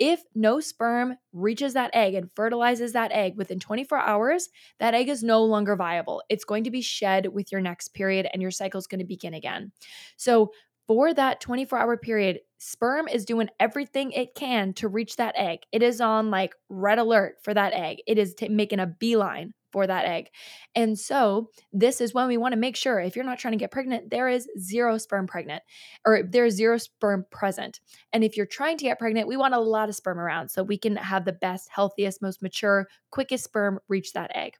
If 0.00 0.22
no 0.34 0.58
sperm 0.58 1.16
reaches 1.32 1.74
that 1.74 1.94
egg 1.94 2.14
and 2.14 2.28
fertilizes 2.34 2.92
that 2.94 3.12
egg 3.12 3.36
within 3.36 3.60
24 3.60 3.98
hours, 3.98 4.48
that 4.80 4.94
egg 4.94 5.08
is 5.08 5.22
no 5.22 5.44
longer 5.44 5.76
viable. 5.76 6.22
It's 6.28 6.44
going 6.44 6.64
to 6.64 6.70
be 6.72 6.80
shed 6.80 7.28
with 7.32 7.52
your 7.52 7.60
next 7.60 7.94
period 7.94 8.26
and 8.32 8.42
your 8.42 8.50
cycle 8.50 8.78
is 8.78 8.88
going 8.88 8.98
to 8.98 9.04
begin 9.04 9.34
again. 9.34 9.70
So, 10.16 10.50
for 10.86 11.14
that 11.14 11.40
24 11.40 11.78
hour 11.78 11.96
period, 11.96 12.40
sperm 12.58 13.08
is 13.08 13.24
doing 13.24 13.48
everything 13.60 14.12
it 14.12 14.34
can 14.34 14.72
to 14.74 14.88
reach 14.88 15.16
that 15.16 15.34
egg. 15.36 15.60
It 15.72 15.82
is 15.82 16.00
on 16.00 16.30
like 16.30 16.54
red 16.68 16.98
alert 16.98 17.36
for 17.42 17.54
that 17.54 17.72
egg. 17.72 17.98
It 18.06 18.18
is 18.18 18.34
t- 18.34 18.48
making 18.48 18.80
a 18.80 18.86
beeline 18.86 19.54
for 19.72 19.86
that 19.88 20.04
egg. 20.04 20.28
And 20.76 20.96
so, 20.96 21.50
this 21.72 22.00
is 22.00 22.14
when 22.14 22.28
we 22.28 22.36
want 22.36 22.52
to 22.52 22.58
make 22.58 22.76
sure 22.76 23.00
if 23.00 23.16
you're 23.16 23.24
not 23.24 23.40
trying 23.40 23.52
to 23.52 23.58
get 23.58 23.72
pregnant, 23.72 24.08
there 24.08 24.28
is 24.28 24.48
zero 24.56 24.98
sperm 24.98 25.26
pregnant 25.26 25.64
or 26.06 26.22
there's 26.22 26.54
zero 26.54 26.78
sperm 26.78 27.26
present. 27.32 27.80
And 28.12 28.22
if 28.22 28.36
you're 28.36 28.46
trying 28.46 28.78
to 28.78 28.84
get 28.84 29.00
pregnant, 29.00 29.26
we 29.26 29.36
want 29.36 29.52
a 29.52 29.58
lot 29.58 29.88
of 29.88 29.96
sperm 29.96 30.20
around 30.20 30.48
so 30.48 30.62
we 30.62 30.78
can 30.78 30.94
have 30.96 31.24
the 31.24 31.32
best, 31.32 31.68
healthiest, 31.72 32.22
most 32.22 32.40
mature, 32.40 32.86
quickest 33.10 33.44
sperm 33.44 33.80
reach 33.88 34.12
that 34.12 34.30
egg. 34.36 34.54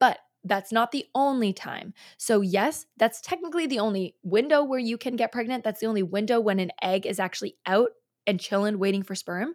But 0.00 0.18
that's 0.44 0.72
not 0.72 0.92
the 0.92 1.06
only 1.14 1.52
time. 1.52 1.94
So, 2.18 2.40
yes, 2.40 2.86
that's 2.96 3.20
technically 3.20 3.66
the 3.66 3.78
only 3.78 4.16
window 4.22 4.62
where 4.62 4.78
you 4.78 4.98
can 4.98 5.16
get 5.16 5.32
pregnant. 5.32 5.64
That's 5.64 5.80
the 5.80 5.86
only 5.86 6.02
window 6.02 6.40
when 6.40 6.60
an 6.60 6.70
egg 6.82 7.06
is 7.06 7.18
actually 7.18 7.56
out 7.66 7.90
and 8.26 8.40
chilling 8.40 8.78
waiting 8.78 9.02
for 9.02 9.14
sperm. 9.14 9.54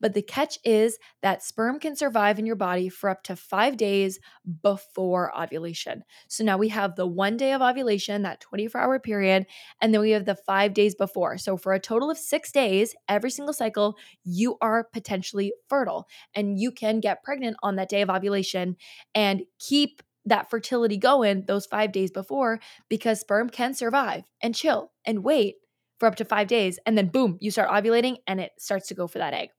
But 0.00 0.14
the 0.14 0.22
catch 0.22 0.58
is 0.64 0.98
that 1.22 1.42
sperm 1.42 1.78
can 1.78 1.96
survive 1.96 2.38
in 2.38 2.46
your 2.46 2.56
body 2.56 2.88
for 2.88 3.10
up 3.10 3.22
to 3.24 3.36
five 3.36 3.76
days 3.76 4.18
before 4.62 5.36
ovulation. 5.38 6.02
So 6.28 6.44
now 6.44 6.56
we 6.56 6.68
have 6.68 6.96
the 6.96 7.06
one 7.06 7.36
day 7.36 7.52
of 7.52 7.62
ovulation, 7.62 8.22
that 8.22 8.40
24 8.40 8.80
hour 8.80 8.98
period, 8.98 9.46
and 9.80 9.92
then 9.92 10.00
we 10.00 10.10
have 10.10 10.24
the 10.24 10.34
five 10.34 10.74
days 10.74 10.94
before. 10.94 11.38
So 11.38 11.56
for 11.56 11.72
a 11.72 11.80
total 11.80 12.10
of 12.10 12.18
six 12.18 12.52
days, 12.52 12.94
every 13.08 13.30
single 13.30 13.52
cycle, 13.52 13.96
you 14.24 14.56
are 14.60 14.84
potentially 14.84 15.52
fertile 15.68 16.08
and 16.34 16.58
you 16.58 16.70
can 16.70 17.00
get 17.00 17.22
pregnant 17.22 17.56
on 17.62 17.76
that 17.76 17.88
day 17.88 18.02
of 18.02 18.10
ovulation 18.10 18.76
and 19.14 19.42
keep 19.58 20.02
that 20.24 20.50
fertility 20.50 20.96
going 20.96 21.44
those 21.46 21.66
five 21.66 21.92
days 21.92 22.10
before 22.10 22.60
because 22.88 23.20
sperm 23.20 23.48
can 23.48 23.74
survive 23.74 24.24
and 24.42 24.54
chill 24.54 24.92
and 25.04 25.24
wait 25.24 25.56
for 25.98 26.06
up 26.06 26.16
to 26.16 26.24
five 26.24 26.46
days. 26.46 26.78
And 26.86 26.96
then 26.96 27.08
boom, 27.08 27.38
you 27.40 27.50
start 27.50 27.70
ovulating 27.70 28.18
and 28.26 28.40
it 28.40 28.52
starts 28.58 28.88
to 28.88 28.94
go 28.94 29.06
for 29.06 29.18
that 29.18 29.34
egg. 29.34 29.50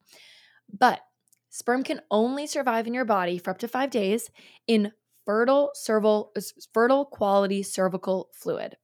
But 0.72 1.00
sperm 1.50 1.84
can 1.84 2.02
only 2.12 2.48
survive 2.48 2.88
in 2.88 2.94
your 2.94 3.06
body 3.06 3.38
for 3.38 3.52
up 3.52 3.58
to 3.60 3.68
five 3.68 3.90
days 3.90 4.30
in 4.68 4.92
fertile 5.26 5.72
cervical, 5.74 6.32
fertile 6.74 7.06
quality 7.06 7.64
cervical 7.64 8.30
fluid. 8.34 8.76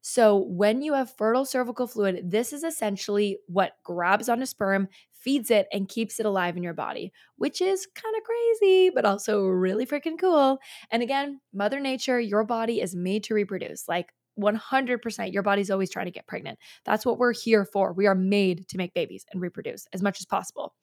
So, 0.00 0.36
when 0.36 0.82
you 0.82 0.94
have 0.94 1.14
fertile 1.16 1.44
cervical 1.44 1.86
fluid, 1.86 2.30
this 2.30 2.52
is 2.52 2.64
essentially 2.64 3.38
what 3.46 3.72
grabs 3.84 4.28
onto 4.28 4.46
sperm, 4.46 4.88
feeds 5.12 5.50
it, 5.50 5.66
and 5.72 5.88
keeps 5.88 6.20
it 6.20 6.26
alive 6.26 6.56
in 6.56 6.62
your 6.62 6.74
body, 6.74 7.12
which 7.36 7.60
is 7.60 7.86
kind 7.94 8.14
of 8.16 8.22
crazy, 8.22 8.90
but 8.94 9.04
also 9.04 9.42
really 9.42 9.86
freaking 9.86 10.18
cool. 10.18 10.58
And 10.90 11.02
again, 11.02 11.40
Mother 11.52 11.80
Nature, 11.80 12.20
your 12.20 12.44
body 12.44 12.80
is 12.80 12.94
made 12.94 13.24
to 13.24 13.34
reproduce. 13.34 13.88
Like 13.88 14.12
100% 14.36 15.32
your 15.32 15.42
body's 15.42 15.70
always 15.70 15.90
trying 15.90 16.06
to 16.06 16.12
get 16.12 16.28
pregnant. 16.28 16.58
That's 16.84 17.04
what 17.04 17.18
we're 17.18 17.32
here 17.34 17.64
for. 17.64 17.92
We 17.92 18.06
are 18.06 18.14
made 18.14 18.68
to 18.68 18.76
make 18.78 18.94
babies 18.94 19.24
and 19.32 19.42
reproduce 19.42 19.86
as 19.92 20.00
much 20.02 20.20
as 20.20 20.26
possible 20.26 20.74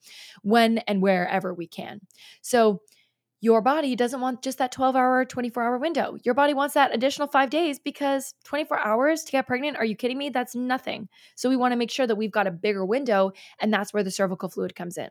when 0.42 0.78
and 0.86 1.00
wherever 1.02 1.54
we 1.54 1.66
can. 1.66 2.00
So, 2.42 2.80
your 3.46 3.60
body 3.60 3.94
doesn't 3.94 4.20
want 4.20 4.42
just 4.42 4.58
that 4.58 4.72
12 4.72 4.96
hour, 4.96 5.24
24 5.24 5.62
hour 5.62 5.78
window. 5.78 6.18
Your 6.24 6.34
body 6.34 6.52
wants 6.52 6.74
that 6.74 6.92
additional 6.92 7.28
five 7.28 7.48
days 7.48 7.78
because 7.78 8.34
24 8.42 8.84
hours 8.84 9.22
to 9.22 9.30
get 9.30 9.46
pregnant, 9.46 9.76
are 9.76 9.84
you 9.84 9.94
kidding 9.94 10.18
me? 10.18 10.30
That's 10.30 10.56
nothing. 10.56 11.08
So, 11.36 11.48
we 11.48 11.56
want 11.56 11.70
to 11.70 11.76
make 11.76 11.92
sure 11.92 12.08
that 12.08 12.16
we've 12.16 12.32
got 12.32 12.48
a 12.48 12.50
bigger 12.50 12.84
window, 12.84 13.30
and 13.60 13.72
that's 13.72 13.94
where 13.94 14.02
the 14.02 14.10
cervical 14.10 14.48
fluid 14.48 14.74
comes 14.74 14.98
in. 14.98 15.10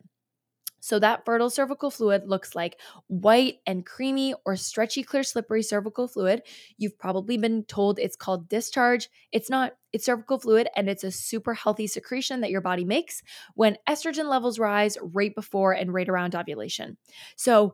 So 0.81 0.99
that 0.99 1.25
fertile 1.25 1.49
cervical 1.49 1.89
fluid 1.89 2.27
looks 2.27 2.53
like 2.53 2.79
white 3.07 3.55
and 3.65 3.83
creamy 3.83 4.35
or 4.45 4.55
stretchy, 4.55 5.01
clear, 5.01 5.23
slippery 5.23 5.63
cervical 5.63 6.07
fluid. 6.07 6.43
You've 6.77 6.99
probably 6.99 7.37
been 7.37 7.63
told 7.63 7.97
it's 7.97 8.15
called 8.15 8.47
discharge. 8.49 9.09
It's 9.31 9.49
not, 9.49 9.73
it's 9.93 10.05
cervical 10.05 10.37
fluid 10.37 10.67
and 10.75 10.87
it's 10.87 11.03
a 11.03 11.09
super 11.09 11.55
healthy 11.55 11.87
secretion 11.87 12.41
that 12.41 12.51
your 12.51 12.61
body 12.61 12.85
makes 12.85 13.23
when 13.55 13.79
estrogen 13.89 14.29
levels 14.29 14.59
rise 14.59 14.95
right 15.01 15.33
before 15.33 15.73
and 15.73 15.91
right 15.91 16.07
around 16.07 16.35
ovulation. 16.35 16.97
So 17.35 17.73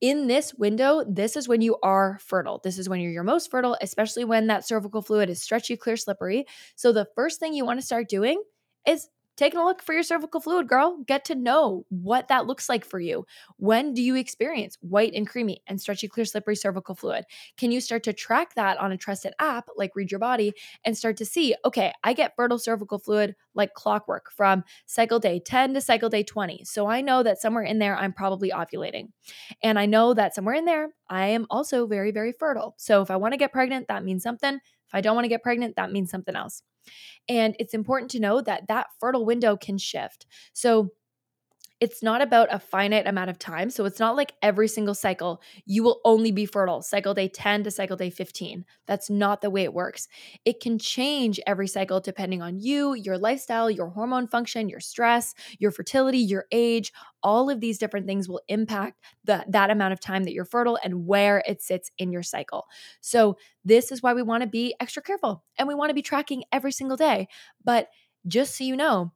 in 0.00 0.26
this 0.26 0.54
window, 0.54 1.04
this 1.08 1.36
is 1.36 1.48
when 1.48 1.62
you 1.62 1.76
are 1.82 2.18
fertile. 2.20 2.60
This 2.62 2.78
is 2.78 2.88
when 2.88 3.00
you're 3.00 3.12
your 3.12 3.22
most 3.22 3.50
fertile, 3.50 3.76
especially 3.80 4.24
when 4.24 4.46
that 4.48 4.66
cervical 4.66 5.02
fluid 5.02 5.30
is 5.30 5.42
stretchy, 5.42 5.76
clear, 5.76 5.96
slippery. 5.96 6.46
So 6.74 6.92
the 6.92 7.08
first 7.14 7.40
thing 7.40 7.54
you 7.54 7.64
want 7.64 7.80
to 7.80 7.86
start 7.86 8.08
doing 8.08 8.42
is 8.86 9.08
taking 9.36 9.60
a 9.60 9.64
look 9.64 9.82
for 9.82 9.92
your 9.92 10.02
cervical 10.02 10.40
fluid, 10.40 10.68
girl. 10.68 10.98
Get 11.06 11.24
to 11.26 11.34
know 11.34 11.84
what 11.88 12.28
that 12.28 12.46
looks 12.46 12.68
like 12.68 12.84
for 12.84 12.98
you. 12.98 13.26
When 13.58 13.94
do 13.94 14.02
you 14.02 14.16
experience 14.16 14.76
white 14.80 15.12
and 15.14 15.28
creamy 15.28 15.62
and 15.66 15.80
stretchy, 15.80 16.08
clear, 16.08 16.24
slippery 16.24 16.56
cervical 16.56 16.94
fluid? 16.94 17.24
Can 17.56 17.70
you 17.70 17.80
start 17.80 18.02
to 18.04 18.12
track 18.12 18.54
that 18.54 18.78
on 18.78 18.92
a 18.92 18.96
trusted 18.96 19.34
app 19.38 19.68
like 19.76 19.94
Read 19.94 20.10
Your 20.10 20.20
Body 20.20 20.52
and 20.84 20.96
start 20.96 21.16
to 21.18 21.24
see, 21.24 21.54
okay, 21.64 21.92
I 22.02 22.12
get 22.12 22.34
fertile 22.36 22.58
cervical 22.58 22.98
fluid 22.98 23.34
like 23.54 23.74
clockwork 23.74 24.30
from 24.30 24.64
cycle 24.86 25.18
day 25.18 25.40
10 25.40 25.74
to 25.74 25.80
cycle 25.80 26.08
day 26.08 26.22
20. 26.22 26.64
So 26.64 26.86
I 26.86 27.00
know 27.00 27.22
that 27.22 27.40
somewhere 27.40 27.64
in 27.64 27.78
there, 27.78 27.96
I'm 27.96 28.12
probably 28.12 28.50
ovulating. 28.50 29.08
And 29.62 29.78
I 29.78 29.86
know 29.86 30.14
that 30.14 30.34
somewhere 30.34 30.54
in 30.54 30.64
there, 30.64 30.90
I 31.08 31.26
am 31.28 31.46
also 31.50 31.86
very, 31.86 32.10
very 32.10 32.32
fertile. 32.32 32.74
So 32.78 33.02
if 33.02 33.10
I 33.10 33.16
want 33.16 33.32
to 33.32 33.38
get 33.38 33.52
pregnant, 33.52 33.88
that 33.88 34.04
means 34.04 34.22
something. 34.22 34.54
If 34.54 34.94
I 34.94 35.00
don't 35.00 35.14
want 35.14 35.24
to 35.24 35.28
get 35.28 35.42
pregnant, 35.42 35.76
that 35.76 35.90
means 35.92 36.10
something 36.10 36.36
else. 36.36 36.62
And 37.28 37.56
it's 37.58 37.74
important 37.74 38.10
to 38.12 38.20
know 38.20 38.40
that 38.40 38.68
that 38.68 38.88
fertile 39.00 39.24
window 39.24 39.56
can 39.56 39.78
shift. 39.78 40.26
So 40.52 40.90
it's 41.78 42.02
not 42.02 42.22
about 42.22 42.48
a 42.50 42.58
finite 42.58 43.06
amount 43.06 43.28
of 43.28 43.38
time. 43.38 43.68
So 43.68 43.84
it's 43.84 44.00
not 44.00 44.16
like 44.16 44.32
every 44.40 44.66
single 44.66 44.94
cycle 44.94 45.42
you 45.66 45.82
will 45.82 46.00
only 46.04 46.32
be 46.32 46.46
fertile, 46.46 46.80
cycle 46.80 47.12
day 47.12 47.28
10 47.28 47.64
to 47.64 47.70
cycle 47.70 47.96
day 47.96 48.08
15. 48.08 48.64
That's 48.86 49.10
not 49.10 49.42
the 49.42 49.50
way 49.50 49.64
it 49.64 49.74
works. 49.74 50.08
It 50.46 50.60
can 50.60 50.78
change 50.78 51.38
every 51.46 51.68
cycle 51.68 52.00
depending 52.00 52.40
on 52.40 52.58
you, 52.58 52.94
your 52.94 53.18
lifestyle, 53.18 53.70
your 53.70 53.90
hormone 53.90 54.26
function, 54.26 54.70
your 54.70 54.80
stress, 54.80 55.34
your 55.58 55.70
fertility, 55.70 56.18
your 56.18 56.46
age. 56.50 56.92
All 57.22 57.50
of 57.50 57.60
these 57.60 57.78
different 57.78 58.06
things 58.06 58.26
will 58.26 58.40
impact 58.48 59.02
the, 59.24 59.44
that 59.48 59.70
amount 59.70 59.92
of 59.92 60.00
time 60.00 60.24
that 60.24 60.32
you're 60.32 60.44
fertile 60.46 60.78
and 60.82 61.06
where 61.06 61.42
it 61.46 61.60
sits 61.60 61.90
in 61.98 62.10
your 62.10 62.22
cycle. 62.22 62.66
So, 63.00 63.36
this 63.64 63.90
is 63.90 64.00
why 64.00 64.14
we 64.14 64.22
want 64.22 64.44
to 64.44 64.48
be 64.48 64.76
extra 64.78 65.02
careful 65.02 65.42
and 65.58 65.66
we 65.66 65.74
want 65.74 65.90
to 65.90 65.94
be 65.94 66.02
tracking 66.02 66.44
every 66.52 66.70
single 66.70 66.96
day. 66.96 67.26
But 67.64 67.88
just 68.28 68.56
so 68.56 68.62
you 68.62 68.76
know, 68.76 69.10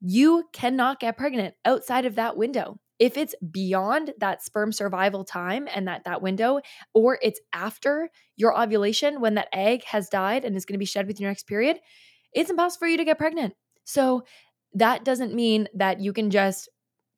you 0.00 0.44
cannot 0.52 1.00
get 1.00 1.16
pregnant 1.16 1.54
outside 1.64 2.06
of 2.06 2.16
that 2.16 2.36
window. 2.36 2.78
If 2.98 3.16
it's 3.16 3.34
beyond 3.50 4.14
that 4.18 4.42
sperm 4.42 4.72
survival 4.72 5.24
time 5.24 5.68
and 5.74 5.86
that 5.86 6.04
that 6.04 6.22
window 6.22 6.60
or 6.94 7.18
it's 7.22 7.40
after 7.52 8.08
your 8.36 8.58
ovulation 8.58 9.20
when 9.20 9.34
that 9.34 9.48
egg 9.52 9.84
has 9.84 10.08
died 10.08 10.44
and 10.44 10.56
is 10.56 10.64
going 10.64 10.74
to 10.74 10.78
be 10.78 10.86
shed 10.86 11.06
with 11.06 11.20
your 11.20 11.28
next 11.28 11.46
period, 11.46 11.78
it's 12.32 12.50
impossible 12.50 12.78
for 12.80 12.88
you 12.88 12.96
to 12.96 13.04
get 13.04 13.18
pregnant. 13.18 13.54
So 13.84 14.24
that 14.74 15.04
doesn't 15.04 15.34
mean 15.34 15.68
that 15.74 16.00
you 16.00 16.12
can 16.12 16.30
just 16.30 16.68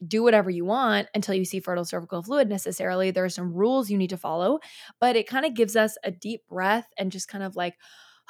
do 0.06 0.22
whatever 0.22 0.50
you 0.50 0.64
want 0.64 1.08
until 1.14 1.34
you 1.34 1.44
see 1.44 1.60
fertile 1.60 1.84
cervical 1.84 2.22
fluid 2.22 2.48
necessarily. 2.48 3.10
There 3.10 3.24
are 3.24 3.28
some 3.28 3.52
rules 3.52 3.90
you 3.90 3.98
need 3.98 4.10
to 4.10 4.16
follow, 4.16 4.60
but 5.00 5.16
it 5.16 5.28
kind 5.28 5.44
of 5.44 5.54
gives 5.54 5.76
us 5.76 5.96
a 6.04 6.10
deep 6.10 6.46
breath 6.48 6.88
and 6.96 7.10
just 7.10 7.28
kind 7.28 7.42
of 7.42 7.56
like, 7.56 7.74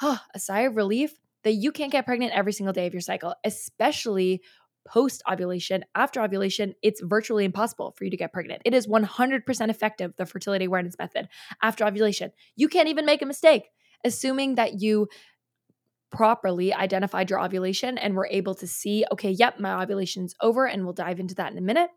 oh, 0.01 0.19
a 0.33 0.39
sigh 0.39 0.61
of 0.61 0.75
relief 0.75 1.13
that 1.43 1.53
you 1.53 1.71
can't 1.71 1.91
get 1.91 2.05
pregnant 2.05 2.33
every 2.33 2.53
single 2.53 2.73
day 2.73 2.87
of 2.87 2.93
your 2.93 3.01
cycle, 3.01 3.35
especially 3.43 4.41
post 4.87 5.21
ovulation. 5.31 5.85
After 5.95 6.21
ovulation, 6.21 6.73
it's 6.81 7.01
virtually 7.01 7.45
impossible 7.45 7.93
for 7.97 8.05
you 8.05 8.11
to 8.11 8.17
get 8.17 8.33
pregnant. 8.33 8.61
It 8.65 8.73
is 8.73 8.87
100% 8.87 9.69
effective, 9.69 10.13
the 10.17 10.25
fertility 10.25 10.65
awareness 10.65 10.95
method. 10.97 11.27
After 11.61 11.85
ovulation, 11.85 12.31
you 12.55 12.67
can't 12.67 12.87
even 12.87 13.05
make 13.05 13.21
a 13.21 13.25
mistake, 13.25 13.69
assuming 14.03 14.55
that 14.55 14.81
you 14.81 15.07
properly 16.11 16.73
identified 16.73 17.29
your 17.29 17.39
ovulation 17.39 17.97
and 17.97 18.15
were 18.15 18.27
able 18.31 18.55
to 18.55 18.65
see, 18.65 19.05
okay, 19.11 19.29
yep, 19.29 19.59
my 19.59 19.83
ovulation's 19.83 20.33
over, 20.41 20.65
and 20.65 20.83
we'll 20.83 20.93
dive 20.93 21.19
into 21.19 21.35
that 21.35 21.51
in 21.51 21.57
a 21.57 21.61
minute 21.61 21.89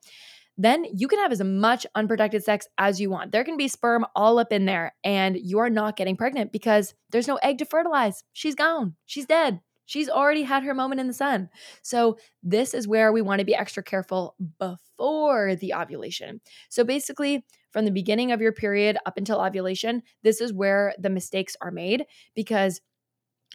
then 0.58 0.84
you 0.92 1.08
can 1.08 1.18
have 1.18 1.32
as 1.32 1.42
much 1.42 1.86
unprotected 1.94 2.44
sex 2.44 2.68
as 2.78 3.00
you 3.00 3.10
want. 3.10 3.32
There 3.32 3.44
can 3.44 3.56
be 3.56 3.68
sperm 3.68 4.04
all 4.14 4.38
up 4.38 4.52
in 4.52 4.66
there, 4.66 4.94
and 5.02 5.36
you 5.36 5.58
are 5.58 5.70
not 5.70 5.96
getting 5.96 6.16
pregnant 6.16 6.52
because 6.52 6.94
there's 7.10 7.28
no 7.28 7.36
egg 7.36 7.58
to 7.58 7.64
fertilize. 7.64 8.22
She's 8.32 8.54
gone. 8.54 8.94
She's 9.06 9.26
dead. 9.26 9.60
She's 9.86 10.08
already 10.08 10.42
had 10.42 10.62
her 10.62 10.74
moment 10.74 11.00
in 11.00 11.08
the 11.08 11.12
sun. 11.12 11.48
So, 11.82 12.16
this 12.42 12.72
is 12.72 12.88
where 12.88 13.12
we 13.12 13.20
want 13.20 13.40
to 13.40 13.44
be 13.44 13.54
extra 13.54 13.82
careful 13.82 14.36
before 14.58 15.56
the 15.56 15.74
ovulation. 15.74 16.40
So, 16.68 16.84
basically, 16.84 17.44
from 17.72 17.84
the 17.84 17.90
beginning 17.90 18.32
of 18.32 18.40
your 18.40 18.52
period 18.52 18.96
up 19.06 19.16
until 19.16 19.40
ovulation, 19.40 20.02
this 20.22 20.40
is 20.40 20.52
where 20.52 20.94
the 20.98 21.10
mistakes 21.10 21.56
are 21.60 21.70
made 21.70 22.04
because 22.34 22.80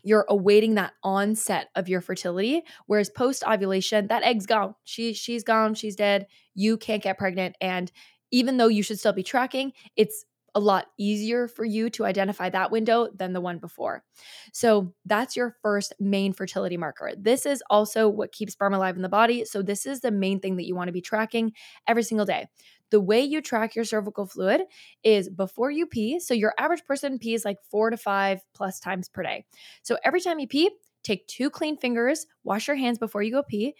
you're 0.03 0.25
awaiting 0.29 0.75
that 0.75 0.93
onset 1.03 1.69
of 1.75 1.89
your 1.89 2.01
fertility 2.01 2.63
whereas 2.87 3.09
post 3.09 3.43
ovulation 3.47 4.07
that 4.07 4.23
egg's 4.23 4.45
gone 4.45 4.73
she 4.83 5.13
she's 5.13 5.43
gone 5.43 5.73
she's 5.73 5.95
dead 5.95 6.27
you 6.55 6.77
can't 6.77 7.03
get 7.03 7.17
pregnant 7.17 7.55
and 7.61 7.91
even 8.31 8.57
though 8.57 8.67
you 8.67 8.83
should 8.83 8.99
still 8.99 9.13
be 9.13 9.23
tracking 9.23 9.71
it's 9.95 10.25
a 10.55 10.59
lot 10.59 10.87
easier 10.97 11.47
for 11.47 11.65
you 11.65 11.87
to 11.87 12.03
identify 12.03 12.49
that 12.49 12.71
window 12.71 13.09
than 13.15 13.31
the 13.31 13.39
one 13.39 13.59
before. 13.59 14.03
So 14.53 14.91
that's 15.05 15.35
your 15.35 15.55
first 15.61 15.93
main 15.99 16.33
fertility 16.33 16.77
marker. 16.77 17.11
This 17.15 17.45
is 17.45 17.61
also 17.69 18.09
what 18.09 18.31
keeps 18.31 18.53
sperm 18.53 18.73
alive 18.73 18.95
in 18.95 19.03
the 19.03 19.07
body. 19.07 19.45
So 19.45 19.61
this 19.61 19.85
is 19.85 20.01
the 20.01 20.09
main 20.09 20.39
thing 20.39 20.55
that 20.55 20.65
you 20.65 20.75
want 20.75 20.87
to 20.87 20.93
be 20.93 21.01
tracking 21.01 21.51
every 21.87 22.01
single 22.01 22.25
day. 22.25 22.47
The 22.89 22.99
way 23.01 23.21
you 23.21 23.41
track 23.41 23.75
your 23.75 23.85
cervical 23.85 24.25
fluid 24.25 24.61
is 25.03 25.29
before 25.29 25.71
you 25.71 25.85
pee. 25.85 26.19
So 26.19 26.33
your 26.33 26.53
average 26.57 26.85
person 26.85 27.19
pees 27.19 27.45
like 27.45 27.57
four 27.69 27.89
to 27.89 27.97
five 27.97 28.41
plus 28.53 28.79
times 28.79 29.09
per 29.09 29.23
day. 29.23 29.45
So 29.83 29.97
every 30.03 30.21
time 30.21 30.39
you 30.39 30.47
pee, 30.47 30.71
take 31.03 31.27
two 31.27 31.49
clean 31.49 31.77
fingers, 31.77 32.25
wash 32.43 32.67
your 32.67 32.75
hands 32.77 32.97
before 32.97 33.23
you 33.23 33.31
go 33.31 33.43
pee, 33.43 33.75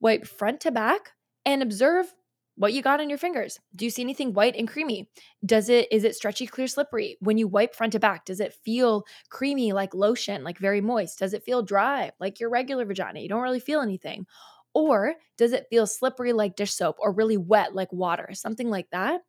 wipe 0.00 0.26
front 0.26 0.60
to 0.62 0.70
back, 0.70 1.12
and 1.44 1.62
observe 1.62 2.12
what 2.56 2.74
you 2.74 2.82
got 2.82 3.00
on 3.00 3.08
your 3.08 3.18
fingers. 3.18 3.58
Do 3.74 3.84
you 3.86 3.90
see 3.90 4.02
anything 4.02 4.34
white 4.34 4.56
and 4.56 4.68
creamy? 4.68 5.08
Does 5.44 5.68
it 5.70 5.88
is 5.90 6.04
it 6.04 6.14
stretchy, 6.14 6.46
clear, 6.46 6.66
slippery? 6.66 7.16
When 7.20 7.38
you 7.38 7.48
wipe 7.48 7.74
front 7.74 7.92
to 7.94 7.98
back, 7.98 8.26
does 8.26 8.40
it 8.40 8.52
feel 8.64 9.04
creamy 9.30 9.72
like 9.72 9.94
lotion, 9.94 10.44
like 10.44 10.58
very 10.58 10.80
moist? 10.80 11.18
Does 11.18 11.32
it 11.32 11.44
feel 11.44 11.62
dry 11.62 12.10
like 12.20 12.40
your 12.40 12.50
regular 12.50 12.84
vagina? 12.84 13.20
You 13.20 13.28
don't 13.28 13.42
really 13.42 13.60
feel 13.60 13.80
anything. 13.80 14.26
Or 14.74 15.14
does 15.36 15.52
it 15.52 15.66
feel 15.70 15.86
slippery 15.86 16.32
like 16.32 16.56
dish 16.56 16.72
soap 16.72 16.96
or 16.98 17.12
really 17.12 17.36
wet 17.36 17.74
like 17.74 17.92
water, 17.92 18.30
something 18.32 18.70
like 18.70 18.88
that? 18.90 19.20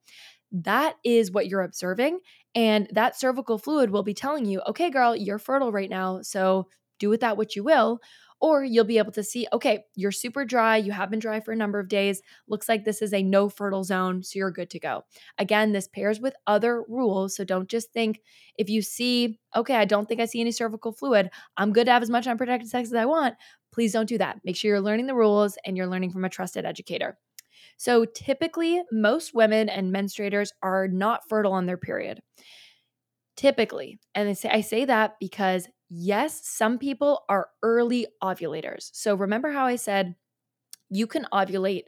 that 0.53 0.95
is 1.03 1.31
what 1.31 1.47
you're 1.47 1.61
observing. 1.63 2.19
And 2.55 2.87
that 2.91 3.19
cervical 3.19 3.57
fluid 3.57 3.89
will 3.89 4.03
be 4.03 4.13
telling 4.13 4.45
you, 4.45 4.61
okay, 4.67 4.89
girl, 4.91 5.15
you're 5.15 5.39
fertile 5.39 5.71
right 5.71 5.89
now. 5.89 6.21
So 6.21 6.67
do 6.99 7.09
with 7.09 7.21
that 7.21 7.37
what 7.37 7.55
you 7.55 7.63
will. 7.63 7.99
Or 8.39 8.63
you'll 8.63 8.83
be 8.83 8.97
able 8.97 9.13
to 9.13 9.23
see, 9.23 9.47
okay, 9.53 9.85
you're 9.95 10.11
super 10.11 10.43
dry. 10.43 10.75
You 10.75 10.91
have 10.91 11.09
been 11.09 11.19
dry 11.19 11.39
for 11.39 11.53
a 11.53 11.55
number 11.55 11.79
of 11.79 11.87
days. 11.87 12.21
Looks 12.47 12.67
like 12.67 12.83
this 12.83 13.01
is 13.01 13.13
a 13.13 13.23
no 13.23 13.47
fertile 13.47 13.85
zone. 13.85 14.21
So 14.21 14.37
you're 14.37 14.51
good 14.51 14.69
to 14.71 14.79
go. 14.79 15.05
Again, 15.37 15.71
this 15.71 15.87
pairs 15.87 16.19
with 16.19 16.35
other 16.45 16.83
rules. 16.89 17.37
So 17.37 17.45
don't 17.45 17.69
just 17.69 17.93
think 17.93 18.19
if 18.57 18.69
you 18.69 18.81
see, 18.81 19.39
okay, 19.55 19.75
I 19.75 19.85
don't 19.85 20.07
think 20.07 20.19
I 20.19 20.25
see 20.25 20.41
any 20.41 20.51
cervical 20.51 20.91
fluid, 20.91 21.31
I'm 21.55 21.71
good 21.71 21.85
to 21.85 21.93
have 21.93 22.03
as 22.03 22.09
much 22.09 22.27
unprotected 22.27 22.69
sex 22.69 22.89
as 22.89 22.95
I 22.95 23.05
want. 23.05 23.35
Please 23.73 23.91
don't 23.91 24.07
do 24.07 24.17
that. 24.19 24.39
Make 24.45 24.55
sure 24.55 24.69
you're 24.69 24.81
learning 24.81 25.07
the 25.07 25.15
rules 25.15 25.57
and 25.65 25.75
you're 25.75 25.87
learning 25.87 26.11
from 26.11 26.23
a 26.23 26.29
trusted 26.29 26.65
educator. 26.65 27.17
So 27.77 28.05
typically, 28.05 28.81
most 28.91 29.33
women 29.33 29.67
and 29.67 29.93
menstruators 29.93 30.49
are 30.61 30.87
not 30.87 31.27
fertile 31.27 31.53
on 31.53 31.65
their 31.65 31.77
period. 31.77 32.21
Typically, 33.35 33.99
and 34.13 34.29
I 34.29 34.33
say, 34.33 34.49
I 34.49 34.61
say 34.61 34.85
that 34.85 35.15
because 35.19 35.67
yes, 35.89 36.47
some 36.47 36.77
people 36.77 37.23
are 37.29 37.47
early 37.63 38.05
ovulators. 38.21 38.91
So 38.93 39.15
remember 39.15 39.51
how 39.51 39.65
I 39.65 39.75
said 39.75 40.15
you 40.89 41.07
can 41.07 41.25
ovulate 41.33 41.85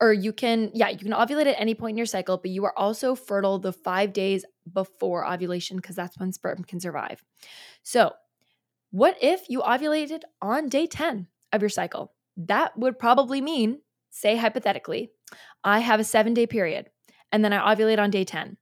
or 0.00 0.12
you 0.12 0.32
can, 0.32 0.70
yeah, 0.72 0.88
you 0.88 0.98
can 0.98 1.12
ovulate 1.12 1.46
at 1.46 1.60
any 1.60 1.74
point 1.74 1.94
in 1.94 1.96
your 1.96 2.06
cycle, 2.06 2.38
but 2.38 2.50
you 2.50 2.64
are 2.64 2.78
also 2.78 3.14
fertile 3.14 3.58
the 3.58 3.72
five 3.72 4.12
days 4.12 4.44
before 4.72 5.30
ovulation 5.30 5.76
because 5.76 5.96
that's 5.96 6.16
when 6.18 6.32
sperm 6.32 6.62
can 6.64 6.80
survive. 6.80 7.22
So, 7.82 8.12
what 8.90 9.16
if 9.20 9.48
you 9.48 9.60
ovulated 9.60 10.22
on 10.42 10.68
day 10.68 10.86
10 10.86 11.26
of 11.52 11.62
your 11.62 11.68
cycle? 11.68 12.12
That 12.36 12.76
would 12.78 12.98
probably 12.98 13.40
mean, 13.40 13.80
say 14.10 14.36
hypothetically, 14.36 15.10
I 15.62 15.80
have 15.80 16.00
a 16.00 16.04
seven 16.04 16.34
day 16.34 16.46
period 16.46 16.90
and 17.32 17.44
then 17.44 17.52
I 17.52 17.74
ovulate 17.74 17.98
on 17.98 18.10
day 18.10 18.24
10 18.24 18.56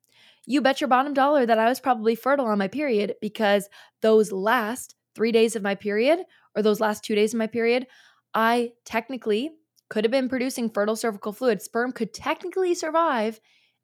you 0.48 0.62
bet 0.62 0.80
your 0.80 0.88
bottom 0.88 1.12
dollar 1.12 1.44
that 1.44 1.58
I 1.58 1.68
was 1.68 1.78
probably 1.78 2.14
fertile 2.14 2.46
on 2.46 2.56
my 2.56 2.68
period 2.68 3.16
because 3.20 3.68
those 4.00 4.32
last 4.32 4.94
three 5.14 5.30
days 5.30 5.54
of 5.54 5.62
my 5.62 5.74
period 5.74 6.20
or 6.56 6.62
those 6.62 6.80
last 6.80 7.04
two 7.04 7.14
days 7.14 7.34
of 7.34 7.38
my 7.38 7.46
period, 7.46 7.86
I 8.32 8.70
technically 8.86 9.50
could 9.90 10.04
have 10.04 10.10
been 10.10 10.30
producing 10.30 10.70
fertile 10.70 10.96
cervical 10.96 11.34
fluid. 11.34 11.60
Sperm 11.60 11.92
could 11.92 12.14
technically 12.14 12.74
survive. 12.74 13.40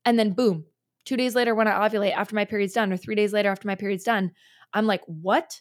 And 0.07 0.19
then, 0.19 0.33
boom, 0.33 0.65
two 1.05 1.19
days 1.19 1.35
later, 1.35 1.55
when 1.55 1.69
I 1.69 1.87
ovulate 1.87 2.15
after 2.15 2.35
my 2.35 2.47
period's 2.47 2.73
done, 2.73 2.91
or 2.91 2.97
three 2.97 3.15
days 3.15 3.35
later 3.35 3.51
after 3.51 3.69
my 3.69 3.75
period's 3.75 4.05
done, 4.05 4.33
I'm 4.73 4.87
like, 4.87 5.03
what? 5.07 5.61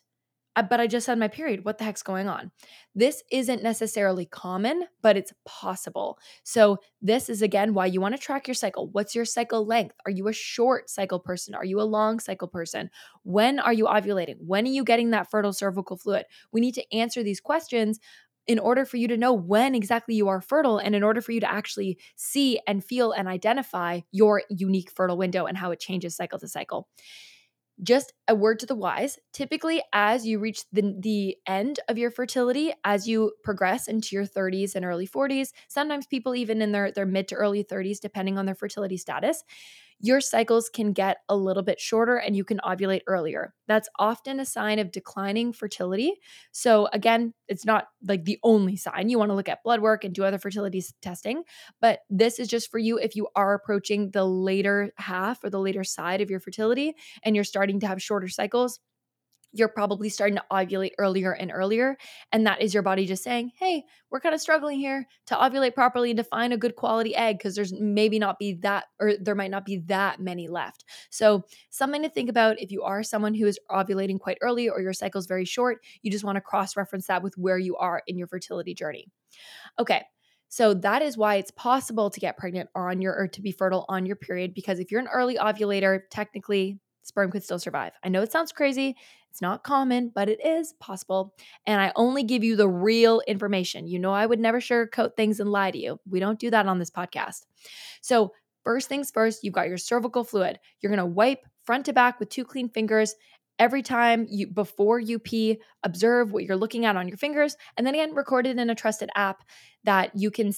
But 0.56 0.80
I 0.80 0.88
just 0.88 1.08
had 1.08 1.18
my 1.18 1.28
period. 1.28 1.66
What 1.66 1.78
the 1.78 1.84
heck's 1.84 2.04
going 2.04 2.28
on? 2.28 2.52
This 2.94 3.24
isn't 3.32 3.64
necessarily 3.64 4.26
common, 4.26 4.84
but 5.02 5.18
it's 5.18 5.34
possible. 5.46 6.20
So, 6.44 6.78
this 7.02 7.30
is 7.30 7.42
again 7.42 7.74
why 7.74 7.88
you 7.88 8.00
want 8.00 8.16
to 8.16 8.22
track 8.22 8.48
your 8.48 8.56
cycle. 8.56 8.90
What's 8.92 9.16
your 9.16 9.26
cycle 9.26 9.66
length? 9.66 9.96
Are 10.06 10.12
you 10.12 10.28
a 10.28 10.34
short 10.34 10.90
cycle 10.90 11.20
person? 11.20 11.56
Are 11.56 11.66
you 11.66 11.82
a 11.82 11.84
long 11.84 12.20
cycle 12.20 12.48
person? 12.48 12.90
When 13.24 13.60
are 13.60 13.74
you 13.74 13.86
ovulating? 13.86 14.36
When 14.40 14.66
are 14.66 14.70
you 14.70 14.84
getting 14.84 15.10
that 15.12 15.32
fertile 15.32 15.54
cervical 15.54 15.98
fluid? 15.98 16.26
We 16.52 16.62
need 16.62 16.76
to 16.76 16.96
answer 16.96 17.24
these 17.24 17.42
questions 17.42 18.00
in 18.46 18.60
order 18.60 18.86
for 18.86 18.98
you 18.98 19.08
to 19.08 19.18
know 19.18 19.34
when 19.34 19.74
exactly 19.74 20.16
you 20.16 20.28
are 20.28 20.42
fertile 20.42 20.78
and 20.78 20.96
in 20.96 21.04
order 21.04 21.22
for 21.22 21.32
you 21.32 21.40
to 21.40 21.52
actually 21.52 21.98
see 22.16 22.60
and 22.68 22.84
feel 22.84 23.12
and 23.12 23.28
identify 23.28 24.02
your 24.12 24.44
unique 24.50 24.92
fertile 24.92 25.18
window 25.18 25.46
and 25.46 25.58
how 25.58 25.72
it 25.72 25.80
changes 25.80 26.16
cycle 26.16 26.40
to 26.40 26.48
cycle 26.48 26.88
just 27.82 28.14
a 28.28 28.36
word 28.36 28.60
to 28.60 28.66
the 28.66 28.76
wise 28.76 29.18
typically 29.34 29.82
as 29.94 30.26
you 30.28 30.40
reach 30.40 30.64
the, 30.72 30.96
the 31.00 31.38
end 31.48 31.80
of 31.90 31.98
your 31.98 32.12
fertility 32.12 32.72
as 32.84 33.08
you 33.08 33.34
progress 33.44 33.88
into 33.88 34.16
your 34.16 34.26
30s 34.26 34.76
and 34.76 34.86
early 34.86 35.08
40s 35.08 35.52
sometimes 35.68 36.06
people 36.06 36.36
even 36.36 36.62
in 36.62 36.72
their, 36.72 36.92
their 36.92 37.06
mid 37.06 37.28
to 37.30 37.36
early 37.36 37.64
30s 37.64 38.00
depending 38.00 38.38
on 38.38 38.46
their 38.46 38.56
fertility 38.56 38.98
status 38.98 39.44
your 40.04 40.22
cycles 40.22 40.70
can 40.70 40.94
get 40.94 41.18
a 41.30 41.36
little 41.36 41.64
bit 41.64 41.80
shorter 41.80 42.18
and 42.18 42.36
you 42.36 42.44
can 42.44 42.60
ovulate 42.60 43.02
earlier. 43.08 43.56
That's 43.68 43.90
often 43.98 44.40
a 44.40 44.46
sign 44.46 44.80
of 44.80 44.92
declining 44.92 45.54
fertility. 45.54 46.16
So, 46.52 46.90
again, 46.94 47.34
it's 47.48 47.66
not 47.66 47.88
like 48.08 48.26
the 48.26 48.38
only 48.44 48.76
sign. 48.76 49.10
You 49.10 49.18
want 49.18 49.32
to 49.32 49.36
look 49.36 49.50
at 49.50 49.64
blood 49.64 49.82
work 49.82 50.04
and 50.04 50.14
do 50.14 50.26
other 50.26 50.38
fertility 50.40 50.84
testing, 51.02 51.44
but 51.82 52.02
this 52.10 52.40
is 52.40 52.48
just 52.50 52.70
for 52.70 52.80
you 52.80 53.00
if 53.00 53.16
you 53.16 53.28
are 53.36 53.54
approaching 53.56 54.12
the 54.12 54.26
later 54.26 54.92
half 54.98 55.44
or 55.44 55.50
the 55.50 55.60
later 55.62 55.84
side 55.84 56.22
of 56.22 56.30
your 56.30 56.42
fertility 56.42 56.96
and 57.24 57.36
you're 57.36 57.46
starting 57.46 57.80
to 57.80 57.88
have 57.88 58.02
shorter 58.02 58.28
cycles 58.28 58.80
you're 59.54 59.68
probably 59.68 60.10
starting 60.10 60.36
to 60.36 60.44
ovulate 60.52 60.92
earlier 60.98 61.32
and 61.32 61.52
earlier. 61.52 61.96
And 62.32 62.46
that 62.48 62.62
is 62.62 62.74
your 62.74 62.84
body 62.84 63.06
just 63.06 63.24
saying, 63.24 63.52
hey, 63.58 63.84
we're 64.10 64.20
kind 64.20 64.34
of 64.34 64.42
struggling 64.42 64.80
here 64.80 65.08
to 65.28 65.36
ovulate 65.36 65.76
properly 65.76 66.10
and 66.10 66.18
to 66.18 66.24
find 66.24 66.52
a 66.52 66.58
good 66.58 66.76
quality 66.76 67.16
egg 67.16 67.38
because 67.38 67.56
there's 67.56 67.72
maybe 67.72 68.18
not 68.18 68.40
be 68.40 68.54
that, 68.62 68.86
or 69.00 69.14
there 69.20 69.36
might 69.36 69.52
not 69.52 69.64
be 69.64 69.78
that 69.86 70.20
many 70.20 70.48
left. 70.48 70.86
So, 71.12 71.44
something 71.70 72.02
to 72.02 72.10
think 72.10 72.30
about 72.30 72.60
if 72.60 72.72
you 72.72 72.84
are 72.84 73.04
someone 73.04 73.36
who 73.36 73.46
is 73.46 73.60
ovulating 73.70 74.20
quite 74.20 74.40
early 74.42 74.68
or 74.68 74.82
your 74.82 74.94
cycle 74.94 75.20
is 75.20 75.28
very 75.28 75.46
short, 75.46 75.80
you 76.02 76.12
just 76.12 76.24
want 76.24 76.36
to 76.38 76.42
cross 76.42 76.76
reference 76.76 77.08
that 77.08 77.24
with 77.24 77.38
where 77.38 77.60
you 77.60 77.78
are 77.78 78.02
in 78.08 78.18
your 78.18 78.28
fertility 78.28 78.74
journey. 78.74 79.08
Okay. 79.80 80.02
So 80.50 80.76
that 80.76 81.02
is 81.02 81.18
why 81.18 81.38
it's 81.38 81.50
possible 81.50 82.12
to 82.12 82.20
get 82.20 82.38
pregnant 82.38 82.70
on 82.76 83.02
your 83.02 83.16
or 83.16 83.28
to 83.28 83.42
be 83.42 83.52
fertile 83.52 83.86
on 83.90 84.06
your 84.06 84.16
period 84.16 84.54
because 84.54 84.78
if 84.78 84.92
you're 84.92 85.02
an 85.02 85.08
early 85.12 85.36
ovulator, 85.36 86.02
technically 86.12 86.80
sperm 87.04 87.32
could 87.32 87.44
still 87.44 87.60
survive. 87.60 87.94
I 88.04 88.10
know 88.10 88.22
it 88.22 88.32
sounds 88.32 88.52
crazy. 88.52 88.96
It's 89.30 89.42
not 89.42 89.64
common, 89.64 90.12
but 90.14 90.30
it 90.30 90.46
is 90.46 90.74
possible. 90.80 91.34
And 91.66 91.82
I 91.82 91.92
only 91.96 92.24
give 92.24 92.44
you 92.44 92.56
the 92.56 92.70
real 92.70 93.22
information. 93.28 93.88
You 93.88 94.00
know, 94.00 94.12
I 94.12 94.26
would 94.26 94.40
never 94.40 94.60
sugarcoat 94.60 95.16
things 95.16 95.40
and 95.40 95.52
lie 95.52 95.72
to 95.72 95.78
you. 95.78 96.00
We 96.08 96.20
don't 96.20 96.40
do 96.40 96.52
that 96.52 96.68
on 96.68 96.80
this 96.80 96.92
podcast. 96.92 97.46
So, 98.02 98.34
first 98.64 98.90
things 98.90 99.12
first, 99.12 99.44
you've 99.44 99.54
got 99.54 99.68
your 99.68 99.78
cervical 99.78 100.24
fluid. 100.24 100.60
You're 100.82 100.92
going 100.92 101.00
to 101.00 101.06
wipe 101.06 101.40
front 101.66 101.86
to 101.86 101.94
back 101.94 102.20
with 102.20 102.30
two 102.30 102.46
clean 102.46 102.70
fingers 102.70 103.16
every 103.60 103.82
time 103.82 104.26
you 104.30 104.48
before 104.48 105.00
you 105.00 105.20
pee 105.20 105.60
observe 105.84 106.32
what 106.32 106.44
you're 106.44 106.58
looking 106.58 106.86
at 106.86 106.96
on 106.96 107.08
your 107.08 107.18
fingers 107.18 107.56
and 107.78 107.86
then 107.86 107.94
again 107.94 108.16
record 108.16 108.48
it 108.48 108.58
in 108.58 108.70
a 108.70 108.76
trusted 108.76 109.10
app 109.16 109.44
that 109.84 110.12
you 110.16 110.32
can 110.32 110.52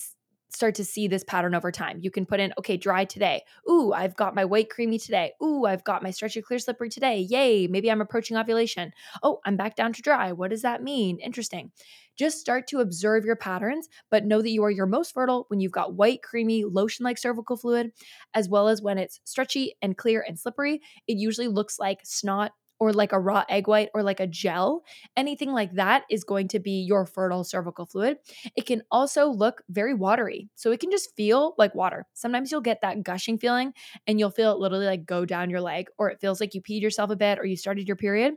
start 0.55 0.75
to 0.75 0.85
see 0.85 1.07
this 1.07 1.23
pattern 1.23 1.53
over 1.53 1.71
time. 1.71 1.99
You 2.01 2.09
can 2.09 2.25
put 2.25 2.39
in, 2.39 2.53
okay, 2.57 2.77
dry 2.77 3.05
today. 3.05 3.43
Ooh, 3.69 3.93
I've 3.93 4.15
got 4.15 4.35
my 4.35 4.45
white 4.45 4.69
creamy 4.69 4.97
today. 4.97 5.33
Ooh, 5.43 5.65
I've 5.65 5.83
got 5.83 6.01
my 6.01 6.11
stretchy 6.11 6.41
clear 6.41 6.59
slippery 6.59 6.89
today. 6.89 7.19
Yay, 7.19 7.67
maybe 7.67 7.91
I'm 7.91 8.01
approaching 8.01 8.37
ovulation. 8.37 8.91
Oh, 9.21 9.39
I'm 9.45 9.57
back 9.57 9.75
down 9.75 9.93
to 9.93 10.01
dry. 10.01 10.31
What 10.31 10.49
does 10.49 10.63
that 10.63 10.81
mean? 10.81 11.19
Interesting. 11.19 11.71
Just 12.17 12.39
start 12.39 12.67
to 12.67 12.79
observe 12.79 13.25
your 13.25 13.35
patterns, 13.35 13.89
but 14.09 14.25
know 14.25 14.41
that 14.41 14.49
you 14.49 14.63
are 14.63 14.71
your 14.71 14.85
most 14.85 15.13
fertile 15.13 15.45
when 15.49 15.59
you've 15.59 15.71
got 15.73 15.95
white, 15.95 16.23
creamy, 16.23 16.63
lotion 16.63 17.03
like 17.03 17.17
cervical 17.17 17.57
fluid, 17.57 17.91
as 18.33 18.47
well 18.47 18.69
as 18.69 18.81
when 18.81 18.97
it's 18.97 19.19
stretchy 19.25 19.75
and 19.81 19.97
clear 19.97 20.23
and 20.25 20.39
slippery. 20.39 20.81
It 21.07 21.17
usually 21.17 21.49
looks 21.49 21.77
like 21.77 21.99
snot 22.03 22.53
or 22.79 22.91
like 22.93 23.11
a 23.13 23.19
raw 23.19 23.43
egg 23.49 23.67
white 23.67 23.89
or 23.93 24.03
like 24.03 24.19
a 24.19 24.27
gel, 24.27 24.83
anything 25.15 25.51
like 25.51 25.73
that 25.73 26.03
is 26.09 26.23
going 26.23 26.47
to 26.49 26.59
be 26.59 26.81
your 26.81 27.05
fertile 27.05 27.43
cervical 27.43 27.85
fluid. 27.85 28.17
It 28.55 28.65
can 28.65 28.83
also 28.91 29.27
look 29.27 29.61
very 29.69 29.93
watery. 29.93 30.49
So 30.55 30.71
it 30.71 30.79
can 30.79 30.91
just 30.91 31.15
feel 31.15 31.55
like 31.57 31.73
water. 31.75 32.05
Sometimes 32.13 32.51
you'll 32.51 32.61
get 32.61 32.81
that 32.81 33.03
gushing 33.03 33.37
feeling 33.37 33.73
and 34.07 34.19
you'll 34.19 34.31
feel 34.31 34.51
it 34.51 34.59
literally 34.59 34.85
like 34.85 35.05
go 35.05 35.25
down 35.25 35.49
your 35.49 35.61
leg, 35.61 35.87
or 35.97 36.09
it 36.09 36.19
feels 36.19 36.39
like 36.39 36.53
you 36.53 36.61
peed 36.61 36.81
yourself 36.81 37.09
a 37.09 37.15
bit 37.15 37.39
or 37.39 37.45
you 37.45 37.57
started 37.57 37.87
your 37.87 37.97
period. 37.97 38.35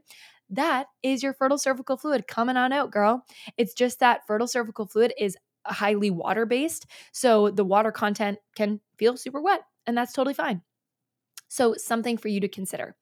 That 0.51 0.87
is 1.03 1.22
your 1.22 1.35
fertile 1.35 1.59
cervical 1.59 1.96
fluid 1.96 2.27
coming 2.27 2.57
on 2.57 2.72
out, 2.72 2.90
girl. 2.90 3.24
It's 3.57 3.74
just 3.74 4.01
that 4.01 4.27
fertile 4.27 4.48
cervical 4.48 4.87
fluid 4.87 5.12
is 5.18 5.37
highly 5.66 6.11
water 6.11 6.46
based. 6.46 6.87
So 7.12 7.51
the 7.51 7.64
water 7.64 7.92
content 7.92 8.38
can 8.57 8.81
feel 8.98 9.16
super 9.16 9.40
wet, 9.42 9.61
and 9.87 9.96
that's 9.96 10.12
totally 10.12 10.35
fine. 10.35 10.62
So, 11.48 11.74
something 11.74 12.18
for 12.18 12.29
you 12.29 12.40
to 12.40 12.48
consider. 12.48 12.94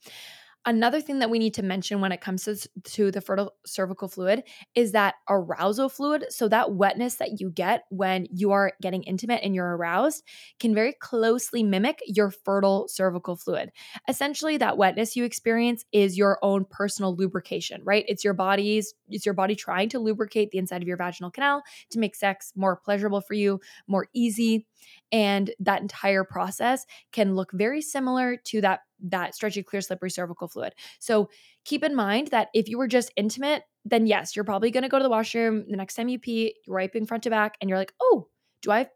Another 0.68 1.00
thing 1.00 1.20
that 1.20 1.30
we 1.30 1.38
need 1.38 1.54
to 1.54 1.62
mention 1.62 2.00
when 2.00 2.10
it 2.10 2.20
comes 2.20 2.42
to, 2.44 2.56
to 2.82 3.12
the 3.12 3.20
fertile 3.20 3.54
cervical 3.64 4.08
fluid 4.08 4.42
is 4.74 4.90
that 4.92 5.14
arousal 5.30 5.88
fluid. 5.88 6.26
So, 6.30 6.48
that 6.48 6.74
wetness 6.74 7.14
that 7.16 7.40
you 7.40 7.50
get 7.50 7.84
when 7.90 8.26
you 8.32 8.50
are 8.50 8.72
getting 8.82 9.04
intimate 9.04 9.42
and 9.44 9.54
you're 9.54 9.76
aroused 9.76 10.24
can 10.58 10.74
very 10.74 10.92
closely 10.92 11.62
mimic 11.62 12.00
your 12.04 12.32
fertile 12.32 12.88
cervical 12.88 13.36
fluid. 13.36 13.70
Essentially, 14.08 14.56
that 14.56 14.76
wetness 14.76 15.14
you 15.14 15.22
experience 15.22 15.84
is 15.92 16.18
your 16.18 16.38
own 16.42 16.64
personal 16.68 17.14
lubrication, 17.14 17.80
right? 17.84 18.04
It's 18.08 18.24
your 18.24 18.34
body's, 18.34 18.92
it's 19.08 19.24
your 19.24 19.34
body 19.34 19.54
trying 19.54 19.88
to 19.90 20.00
lubricate 20.00 20.50
the 20.50 20.58
inside 20.58 20.82
of 20.82 20.88
your 20.88 20.96
vaginal 20.96 21.30
canal 21.30 21.62
to 21.90 22.00
make 22.00 22.16
sex 22.16 22.52
more 22.56 22.74
pleasurable 22.74 23.20
for 23.20 23.34
you, 23.34 23.60
more 23.86 24.08
easy. 24.14 24.66
And 25.12 25.50
that 25.60 25.82
entire 25.82 26.24
process 26.24 26.84
can 27.12 27.34
look 27.34 27.50
very 27.52 27.80
similar 27.80 28.36
to 28.46 28.60
that 28.62 28.80
that 29.00 29.34
stretchy, 29.34 29.62
clear, 29.62 29.82
slippery 29.82 30.10
cervical 30.10 30.48
fluid. 30.48 30.74
So 30.98 31.28
keep 31.64 31.84
in 31.84 31.94
mind 31.94 32.28
that 32.28 32.48
if 32.54 32.68
you 32.68 32.78
were 32.78 32.88
just 32.88 33.12
intimate, 33.16 33.64
then 33.84 34.06
yes, 34.06 34.34
you're 34.34 34.44
probably 34.44 34.70
going 34.70 34.82
to 34.82 34.88
go 34.88 34.98
to 34.98 35.02
the 35.02 35.10
washroom 35.10 35.64
the 35.68 35.76
next 35.76 35.94
time 35.94 36.08
you 36.08 36.18
pee, 36.18 36.56
you're 36.66 36.76
wiping 36.76 37.06
front 37.06 37.22
to 37.24 37.30
back, 37.30 37.56
and 37.60 37.68
you're 37.68 37.78
like, 37.78 37.92
oh, 38.00 38.28
do 38.62 38.70
I 38.70 38.88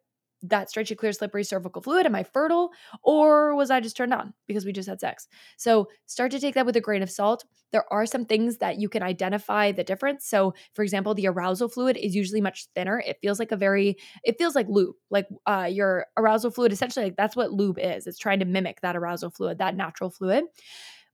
that 0.42 0.70
stretchy, 0.70 0.94
clear, 0.94 1.12
slippery 1.12 1.44
cervical 1.44 1.83
fluid? 1.83 2.07
Am 2.07 2.14
I 2.14 2.22
fertile? 2.22 2.70
Or 3.03 3.55
was 3.55 3.70
I 3.70 3.81
just 3.81 3.96
turned 3.96 4.14
on 4.14 4.33
because 4.46 4.64
we 4.64 4.72
just 4.72 4.88
had 4.88 5.00
sex? 5.00 5.29
So 5.57 5.88
start 6.07 6.31
to 6.33 6.40
take 6.40 6.55
that 6.55 6.66
with 6.66 6.76
a 6.76 6.81
grain 6.81 7.03
of 7.03 7.11
salt. 7.11 7.44
There 7.72 7.91
are 7.93 8.07
some 8.07 8.24
things 8.24 8.59
that 8.59 8.78
you 8.78 8.88
can 8.88 9.03
identify 9.03 9.70
the 9.72 9.84
difference. 9.84 10.26
So, 10.26 10.55
for 10.74 10.82
example, 10.82 11.14
the 11.14 11.28
arousal 11.28 11.68
fluid 11.68 11.97
is 11.97 12.16
usually 12.16 12.41
much 12.41 12.66
thinner. 12.74 13.03
It 13.07 13.18
feels 13.22 13.38
like 13.38 13.53
a 13.53 13.57
very, 13.57 13.97
it 14.24 14.38
feels 14.38 14.55
like 14.55 14.66
lube. 14.68 14.97
Like 15.11 15.28
uh, 15.47 15.68
your 15.70 16.07
arousal 16.16 16.51
fluid, 16.51 16.72
essentially, 16.72 17.07
like 17.07 17.16
that's 17.16 17.36
what 17.36 17.53
lube 17.53 17.78
is. 17.78 18.07
It's 18.07 18.18
trying 18.18 18.41
to 18.41 18.45
mimic 18.45 18.80
that 18.80 18.97
arousal 18.97 19.30
fluid, 19.30 19.59
that 19.59 19.76
natural 19.76 20.11
fluid. 20.11 20.45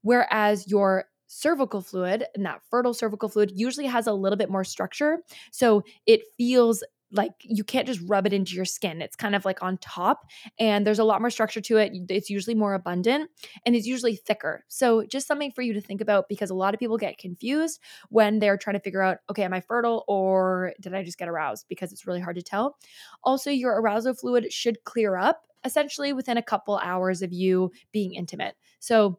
Whereas 0.02 0.68
your 0.68 1.06
cervical 1.26 1.80
fluid 1.80 2.24
and 2.34 2.46
that 2.46 2.60
fertile 2.70 2.94
cervical 2.94 3.28
fluid 3.28 3.52
usually 3.54 3.86
has 3.86 4.06
a 4.06 4.12
little 4.12 4.36
bit 4.36 4.50
more 4.50 4.64
structure. 4.64 5.18
So 5.50 5.82
it 6.06 6.20
feels 6.38 6.84
like 7.12 7.32
you 7.40 7.64
can't 7.64 7.86
just 7.86 8.00
rub 8.06 8.26
it 8.26 8.32
into 8.32 8.54
your 8.54 8.64
skin. 8.64 9.00
It's 9.00 9.16
kind 9.16 9.34
of 9.34 9.44
like 9.44 9.62
on 9.62 9.78
top 9.78 10.26
and 10.58 10.86
there's 10.86 10.98
a 10.98 11.04
lot 11.04 11.20
more 11.20 11.30
structure 11.30 11.60
to 11.60 11.76
it. 11.76 11.92
It's 12.08 12.30
usually 12.30 12.54
more 12.54 12.74
abundant 12.74 13.30
and 13.64 13.76
it's 13.76 13.86
usually 13.86 14.16
thicker. 14.16 14.64
So 14.68 15.04
just 15.04 15.26
something 15.26 15.52
for 15.52 15.62
you 15.62 15.72
to 15.74 15.80
think 15.80 16.00
about 16.00 16.28
because 16.28 16.50
a 16.50 16.54
lot 16.54 16.74
of 16.74 16.80
people 16.80 16.98
get 16.98 17.18
confused 17.18 17.80
when 18.08 18.38
they're 18.38 18.56
trying 18.56 18.74
to 18.74 18.80
figure 18.80 19.02
out, 19.02 19.18
okay, 19.30 19.44
am 19.44 19.52
I 19.52 19.60
fertile 19.60 20.04
or 20.08 20.72
did 20.80 20.94
I 20.94 21.04
just 21.04 21.18
get 21.18 21.28
aroused? 21.28 21.66
Because 21.68 21.92
it's 21.92 22.06
really 22.06 22.20
hard 22.20 22.36
to 22.36 22.42
tell. 22.42 22.76
Also, 23.22 23.50
your 23.50 23.80
arousal 23.80 24.14
fluid 24.14 24.52
should 24.52 24.82
clear 24.84 25.16
up 25.16 25.42
essentially 25.64 26.12
within 26.12 26.36
a 26.36 26.42
couple 26.42 26.78
hours 26.78 27.22
of 27.22 27.32
you 27.32 27.72
being 27.92 28.14
intimate. 28.14 28.54
So 28.78 29.18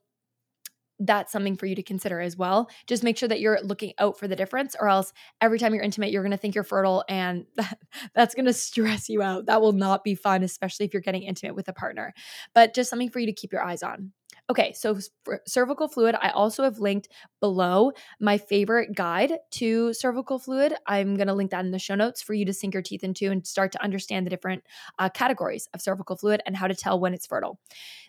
that's 0.99 1.31
something 1.31 1.55
for 1.55 1.65
you 1.65 1.75
to 1.75 1.83
consider 1.83 2.19
as 2.19 2.37
well. 2.37 2.69
Just 2.87 3.03
make 3.03 3.17
sure 3.17 3.29
that 3.29 3.39
you're 3.39 3.59
looking 3.61 3.93
out 3.99 4.17
for 4.17 4.27
the 4.27 4.35
difference, 4.35 4.75
or 4.79 4.89
else 4.89 5.13
every 5.41 5.59
time 5.59 5.73
you're 5.73 5.83
intimate, 5.83 6.11
you're 6.11 6.23
going 6.23 6.31
to 6.31 6.37
think 6.37 6.55
you're 6.55 6.63
fertile, 6.63 7.03
and 7.09 7.45
that's 8.15 8.35
going 8.35 8.45
to 8.45 8.53
stress 8.53 9.09
you 9.09 9.21
out. 9.21 9.45
That 9.45 9.61
will 9.61 9.73
not 9.73 10.03
be 10.03 10.15
fun, 10.15 10.43
especially 10.43 10.85
if 10.85 10.93
you're 10.93 11.01
getting 11.01 11.23
intimate 11.23 11.55
with 11.55 11.67
a 11.67 11.73
partner. 11.73 12.13
But 12.53 12.73
just 12.73 12.89
something 12.89 13.09
for 13.09 13.19
you 13.19 13.27
to 13.27 13.33
keep 13.33 13.51
your 13.51 13.63
eyes 13.63 13.83
on. 13.83 14.11
Okay, 14.49 14.71
so 14.71 14.97
cervical 15.45 15.89
fluid, 15.89 16.15
I 16.21 16.29
also 16.29 16.63
have 16.63 16.79
linked 16.79 17.09
below 17.41 17.91
my 18.21 18.37
favorite 18.37 18.95
guide 18.95 19.33
to 19.51 19.93
cervical 19.93 20.39
fluid. 20.39 20.73
I'm 20.87 21.15
going 21.17 21.27
to 21.27 21.33
link 21.33 21.51
that 21.51 21.65
in 21.65 21.71
the 21.71 21.79
show 21.79 21.95
notes 21.95 22.21
for 22.21 22.33
you 22.33 22.45
to 22.45 22.53
sink 22.53 22.73
your 22.73 22.81
teeth 22.81 23.03
into 23.03 23.29
and 23.29 23.45
start 23.45 23.73
to 23.73 23.83
understand 23.83 24.25
the 24.25 24.29
different 24.29 24.63
uh, 24.99 25.09
categories 25.09 25.67
of 25.73 25.81
cervical 25.81 26.15
fluid 26.15 26.41
and 26.45 26.55
how 26.55 26.67
to 26.67 26.75
tell 26.75 26.97
when 26.97 27.13
it's 27.13 27.27
fertile. 27.27 27.59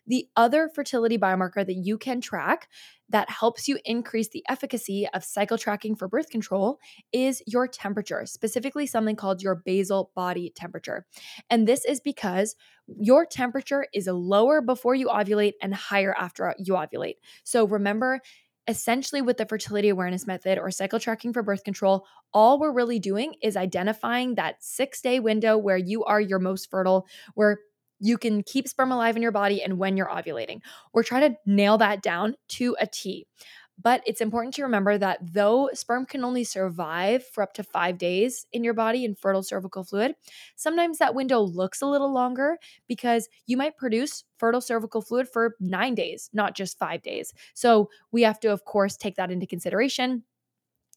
The 0.07 0.28
other 0.36 0.68
fertility 0.68 1.18
biomarker 1.18 1.66
that 1.66 1.74
you 1.74 1.99
can 1.99 2.20
track 2.20 2.68
that 3.09 3.30
helps 3.30 3.68
you 3.68 3.78
increase 3.84 4.28
the 4.28 4.44
efficacy 4.48 5.09
of 5.14 5.24
cycle 5.24 5.59
tracking 5.59 5.96
for 5.96 6.09
birth 6.09 6.30
control 6.30 6.78
is 7.12 7.42
your 7.46 7.66
temperature, 7.66 8.26
specifically 8.26 8.86
something 8.86 9.16
called 9.16 9.42
your 9.42 9.62
basal 9.64 10.11
body 10.14 10.52
temperature. 10.54 11.06
And 11.50 11.66
this 11.66 11.84
is 11.84 12.00
because 12.00 12.54
your 12.86 13.26
temperature 13.26 13.86
is 13.92 14.06
lower 14.06 14.61
before 14.61 14.94
you 14.94 15.09
ovulate 15.09 15.52
and 15.62 15.74
higher 15.74 16.14
after 16.18 16.54
you 16.59 16.74
ovulate. 16.74 17.16
So 17.44 17.66
remember, 17.66 18.20
essentially 18.66 19.22
with 19.22 19.38
the 19.38 19.46
fertility 19.46 19.88
awareness 19.88 20.26
method 20.26 20.59
or 20.59 20.70
cycle 20.70 21.00
tracking 21.00 21.32
for 21.32 21.42
birth 21.42 21.64
control, 21.64 22.06
all 22.34 22.61
we're 22.61 22.72
really 22.72 22.98
doing 22.98 23.34
is 23.42 23.56
identifying 23.56 24.34
that 24.34 24.56
six 24.61 25.00
day 25.00 25.18
window 25.20 25.56
where 25.56 25.78
you 25.78 26.04
are 26.04 26.20
your 26.20 26.38
most 26.38 26.70
fertile, 26.70 27.06
where 27.34 27.59
you 28.01 28.18
can 28.18 28.42
keep 28.42 28.68
sperm 28.68 28.92
alive 28.92 29.16
in 29.16 29.22
your 29.22 29.32
body 29.32 29.62
and 29.62 29.78
when 29.78 29.96
you're 29.96 30.09
ovulating. 30.09 30.61
We're 30.92 31.03
trying 31.03 31.32
to 31.32 31.38
nail 31.46 31.78
that 31.78 32.03
down 32.03 32.34
to 32.49 32.76
a 32.80 32.86
T. 32.86 33.26
But 33.80 34.03
it's 34.07 34.20
important 34.20 34.55
to 34.55 34.64
remember 34.64 34.99
that 34.99 35.18
though 35.22 35.70
sperm 35.72 36.05
can 36.05 36.24
only 36.24 36.42
survive 36.42 37.24
for 37.24 37.42
up 37.42 37.53
to 37.55 37.62
five 37.62 37.96
days 37.96 38.44
in 38.53 38.64
your 38.64 38.74
body 38.74 39.05
in 39.05 39.14
fertile 39.14 39.42
cervical 39.42 39.84
fluid, 39.84 40.16
sometimes 40.57 40.99
that 40.99 41.14
window 41.14 41.40
looks 41.40 41.80
a 41.80 41.86
little 41.86 42.12
longer 42.12 42.59
because 42.88 43.28
you 43.46 43.57
might 43.57 43.76
produce 43.76 44.24
fertile 44.36 44.61
cervical 44.61 45.01
fluid 45.01 45.28
for 45.28 45.55
nine 45.61 45.94
days, 45.94 46.28
not 46.32 46.57
just 46.57 46.78
five 46.78 47.03
days. 47.03 47.32
So 47.55 47.88
we 48.11 48.22
have 48.22 48.40
to, 48.40 48.49
of 48.51 48.64
course, 48.64 48.96
take 48.96 49.14
that 49.14 49.30
into 49.30 49.46
consideration. 49.46 50.24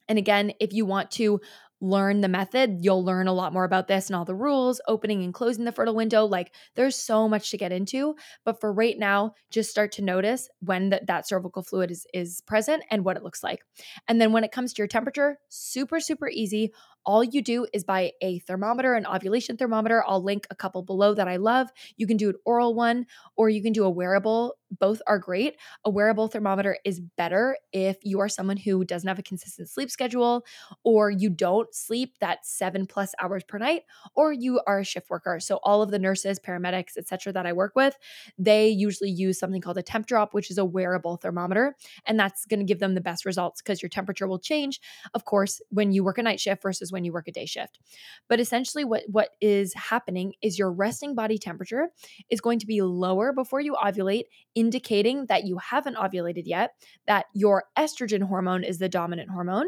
And 0.09 0.17
again, 0.17 0.51
if 0.59 0.73
you 0.73 0.85
want 0.85 1.11
to 1.11 1.39
learn 1.81 2.21
the 2.21 2.27
method, 2.27 2.77
you'll 2.81 3.03
learn 3.03 3.27
a 3.27 3.33
lot 3.33 3.53
more 3.53 3.63
about 3.63 3.87
this 3.87 4.07
and 4.07 4.15
all 4.15 4.23
the 4.23 4.35
rules, 4.35 4.79
opening 4.87 5.23
and 5.23 5.33
closing 5.33 5.65
the 5.65 5.71
fertile 5.71 5.95
window. 5.95 6.25
Like 6.25 6.53
there's 6.75 6.95
so 6.95 7.27
much 7.27 7.49
to 7.51 7.57
get 7.57 7.71
into. 7.71 8.15
But 8.45 8.61
for 8.61 8.71
right 8.71 8.97
now, 8.97 9.33
just 9.49 9.71
start 9.71 9.91
to 9.93 10.03
notice 10.03 10.47
when 10.59 10.89
the, 10.89 11.01
that 11.07 11.27
cervical 11.27 11.63
fluid 11.63 11.91
is, 11.91 12.05
is 12.13 12.41
present 12.41 12.83
and 12.91 13.03
what 13.03 13.17
it 13.17 13.23
looks 13.23 13.43
like. 13.43 13.65
And 14.07 14.21
then 14.21 14.31
when 14.31 14.43
it 14.43 14.51
comes 14.51 14.73
to 14.73 14.79
your 14.79 14.87
temperature, 14.87 15.39
super, 15.49 15.99
super 15.99 16.29
easy. 16.29 16.71
All 17.05 17.23
you 17.23 17.41
do 17.41 17.65
is 17.73 17.83
buy 17.83 18.11
a 18.21 18.39
thermometer, 18.39 18.93
an 18.93 19.05
ovulation 19.05 19.57
thermometer. 19.57 20.03
I'll 20.07 20.23
link 20.23 20.47
a 20.49 20.55
couple 20.55 20.83
below 20.83 21.13
that 21.13 21.27
I 21.27 21.37
love. 21.37 21.69
You 21.97 22.07
can 22.07 22.17
do 22.17 22.29
an 22.29 22.35
oral 22.45 22.75
one 22.75 23.05
or 23.35 23.49
you 23.49 23.61
can 23.61 23.73
do 23.73 23.83
a 23.83 23.89
wearable. 23.89 24.55
Both 24.79 25.01
are 25.05 25.19
great. 25.19 25.57
A 25.83 25.89
wearable 25.89 26.27
thermometer 26.27 26.77
is 26.85 26.99
better 26.99 27.57
if 27.73 27.97
you 28.03 28.19
are 28.19 28.29
someone 28.29 28.57
who 28.57 28.85
doesn't 28.85 29.07
have 29.07 29.19
a 29.19 29.23
consistent 29.23 29.69
sleep 29.69 29.91
schedule 29.91 30.45
or 30.83 31.09
you 31.09 31.29
don't 31.29 31.73
sleep 31.73 32.17
that 32.19 32.45
seven 32.45 32.85
plus 32.85 33.13
hours 33.21 33.43
per 33.43 33.57
night 33.57 33.83
or 34.15 34.31
you 34.31 34.61
are 34.67 34.79
a 34.79 34.85
shift 34.85 35.09
worker. 35.09 35.39
So 35.39 35.59
all 35.63 35.81
of 35.81 35.91
the 35.91 35.99
nurses, 35.99 36.39
paramedics, 36.39 36.97
etc. 36.97 37.33
that 37.33 37.45
I 37.45 37.53
work 37.53 37.73
with, 37.75 37.97
they 38.37 38.69
usually 38.69 39.09
use 39.09 39.39
something 39.39 39.61
called 39.61 39.77
a 39.77 39.83
Tempdrop, 39.83 40.33
which 40.33 40.49
is 40.49 40.57
a 40.57 40.65
wearable 40.65 41.17
thermometer. 41.17 41.75
And 42.05 42.19
that's 42.19 42.45
going 42.45 42.59
to 42.59 42.65
give 42.65 42.79
them 42.79 42.95
the 42.95 43.01
best 43.01 43.25
results 43.25 43.61
because 43.61 43.81
your 43.81 43.89
temperature 43.89 44.27
will 44.27 44.39
change, 44.39 44.79
of 45.13 45.25
course, 45.25 45.61
when 45.69 45.91
you 45.91 46.03
work 46.03 46.17
a 46.17 46.23
night 46.23 46.39
shift 46.39 46.61
versus 46.61 46.90
when 46.91 47.03
you 47.03 47.11
work 47.11 47.27
a 47.27 47.31
day 47.31 47.45
shift. 47.45 47.79
But 48.27 48.39
essentially, 48.39 48.83
what, 48.83 49.03
what 49.07 49.29
is 49.39 49.73
happening 49.73 50.33
is 50.41 50.59
your 50.59 50.71
resting 50.71 51.15
body 51.15 51.37
temperature 51.37 51.89
is 52.29 52.41
going 52.41 52.59
to 52.59 52.67
be 52.67 52.81
lower 52.81 53.33
before 53.33 53.61
you 53.61 53.73
ovulate, 53.73 54.23
indicating 54.55 55.25
that 55.27 55.45
you 55.45 55.57
haven't 55.57 55.97
ovulated 55.97 56.43
yet, 56.45 56.71
that 57.07 57.25
your 57.33 57.65
estrogen 57.77 58.23
hormone 58.23 58.63
is 58.63 58.79
the 58.79 58.89
dominant 58.89 59.29
hormone. 59.29 59.67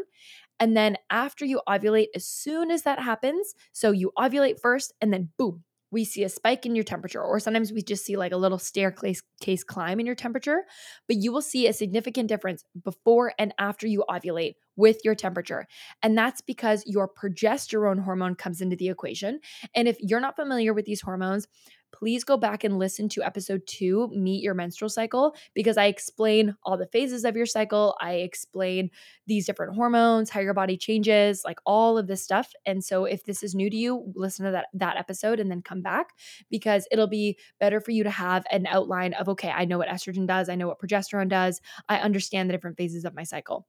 And 0.60 0.76
then 0.76 0.96
after 1.10 1.44
you 1.44 1.60
ovulate, 1.68 2.08
as 2.14 2.26
soon 2.26 2.70
as 2.70 2.82
that 2.82 3.00
happens, 3.00 3.54
so 3.72 3.90
you 3.90 4.12
ovulate 4.16 4.60
first 4.60 4.92
and 5.00 5.12
then 5.12 5.30
boom, 5.36 5.64
we 5.90 6.04
see 6.04 6.24
a 6.24 6.28
spike 6.28 6.66
in 6.66 6.74
your 6.74 6.84
temperature, 6.84 7.22
or 7.22 7.38
sometimes 7.38 7.72
we 7.72 7.80
just 7.80 8.04
see 8.04 8.16
like 8.16 8.32
a 8.32 8.36
little 8.36 8.58
staircase 8.58 9.22
case 9.40 9.62
climb 9.62 10.00
in 10.00 10.06
your 10.06 10.16
temperature, 10.16 10.64
but 11.06 11.16
you 11.16 11.32
will 11.32 11.42
see 11.42 11.68
a 11.68 11.72
significant 11.72 12.28
difference 12.28 12.64
before 12.82 13.32
and 13.38 13.54
after 13.58 13.86
you 13.86 14.04
ovulate 14.10 14.54
with 14.76 14.98
your 15.04 15.14
temperature. 15.14 15.66
And 16.02 16.16
that's 16.16 16.40
because 16.40 16.82
your 16.86 17.08
progesterone 17.08 18.02
hormone 18.02 18.34
comes 18.34 18.60
into 18.60 18.76
the 18.76 18.88
equation. 18.88 19.40
And 19.74 19.88
if 19.88 19.96
you're 20.00 20.20
not 20.20 20.36
familiar 20.36 20.74
with 20.74 20.84
these 20.84 21.00
hormones, 21.00 21.46
please 21.94 22.24
go 22.24 22.36
back 22.36 22.64
and 22.64 22.78
listen 22.78 23.08
to 23.08 23.22
episode 23.22 23.62
two, 23.66 24.10
Meet 24.12 24.42
Your 24.42 24.54
Menstrual 24.54 24.88
Cycle, 24.88 25.34
because 25.54 25.76
I 25.76 25.86
explain 25.86 26.56
all 26.64 26.76
the 26.76 26.88
phases 26.88 27.24
of 27.24 27.36
your 27.36 27.46
cycle. 27.46 27.96
I 28.00 28.14
explain 28.14 28.90
these 29.28 29.46
different 29.46 29.76
hormones, 29.76 30.28
how 30.28 30.40
your 30.40 30.54
body 30.54 30.76
changes, 30.76 31.42
like 31.44 31.60
all 31.64 31.96
of 31.96 32.08
this 32.08 32.22
stuff. 32.22 32.52
And 32.66 32.82
so 32.84 33.04
if 33.04 33.24
this 33.24 33.44
is 33.44 33.54
new 33.54 33.70
to 33.70 33.76
you, 33.76 34.12
listen 34.16 34.44
to 34.44 34.50
that, 34.50 34.66
that 34.74 34.96
episode 34.96 35.38
and 35.38 35.50
then 35.50 35.62
come 35.62 35.82
back 35.82 36.08
because 36.50 36.88
it'll 36.90 37.06
be 37.06 37.38
better 37.60 37.80
for 37.80 37.92
you 37.92 38.02
to 38.02 38.10
have 38.10 38.44
an 38.50 38.66
outline 38.66 39.14
of, 39.14 39.28
okay, 39.28 39.50
I 39.50 39.64
know 39.64 39.78
what 39.78 39.88
estrogen 39.88 40.26
does, 40.26 40.48
I 40.48 40.56
know 40.56 40.66
what 40.66 40.80
progesterone 40.80 41.28
does, 41.28 41.60
I 41.88 41.98
understand 41.98 42.48
the 42.48 42.54
different 42.54 42.76
phases 42.76 43.04
of 43.04 43.14
my 43.14 43.22
cycle. 43.22 43.68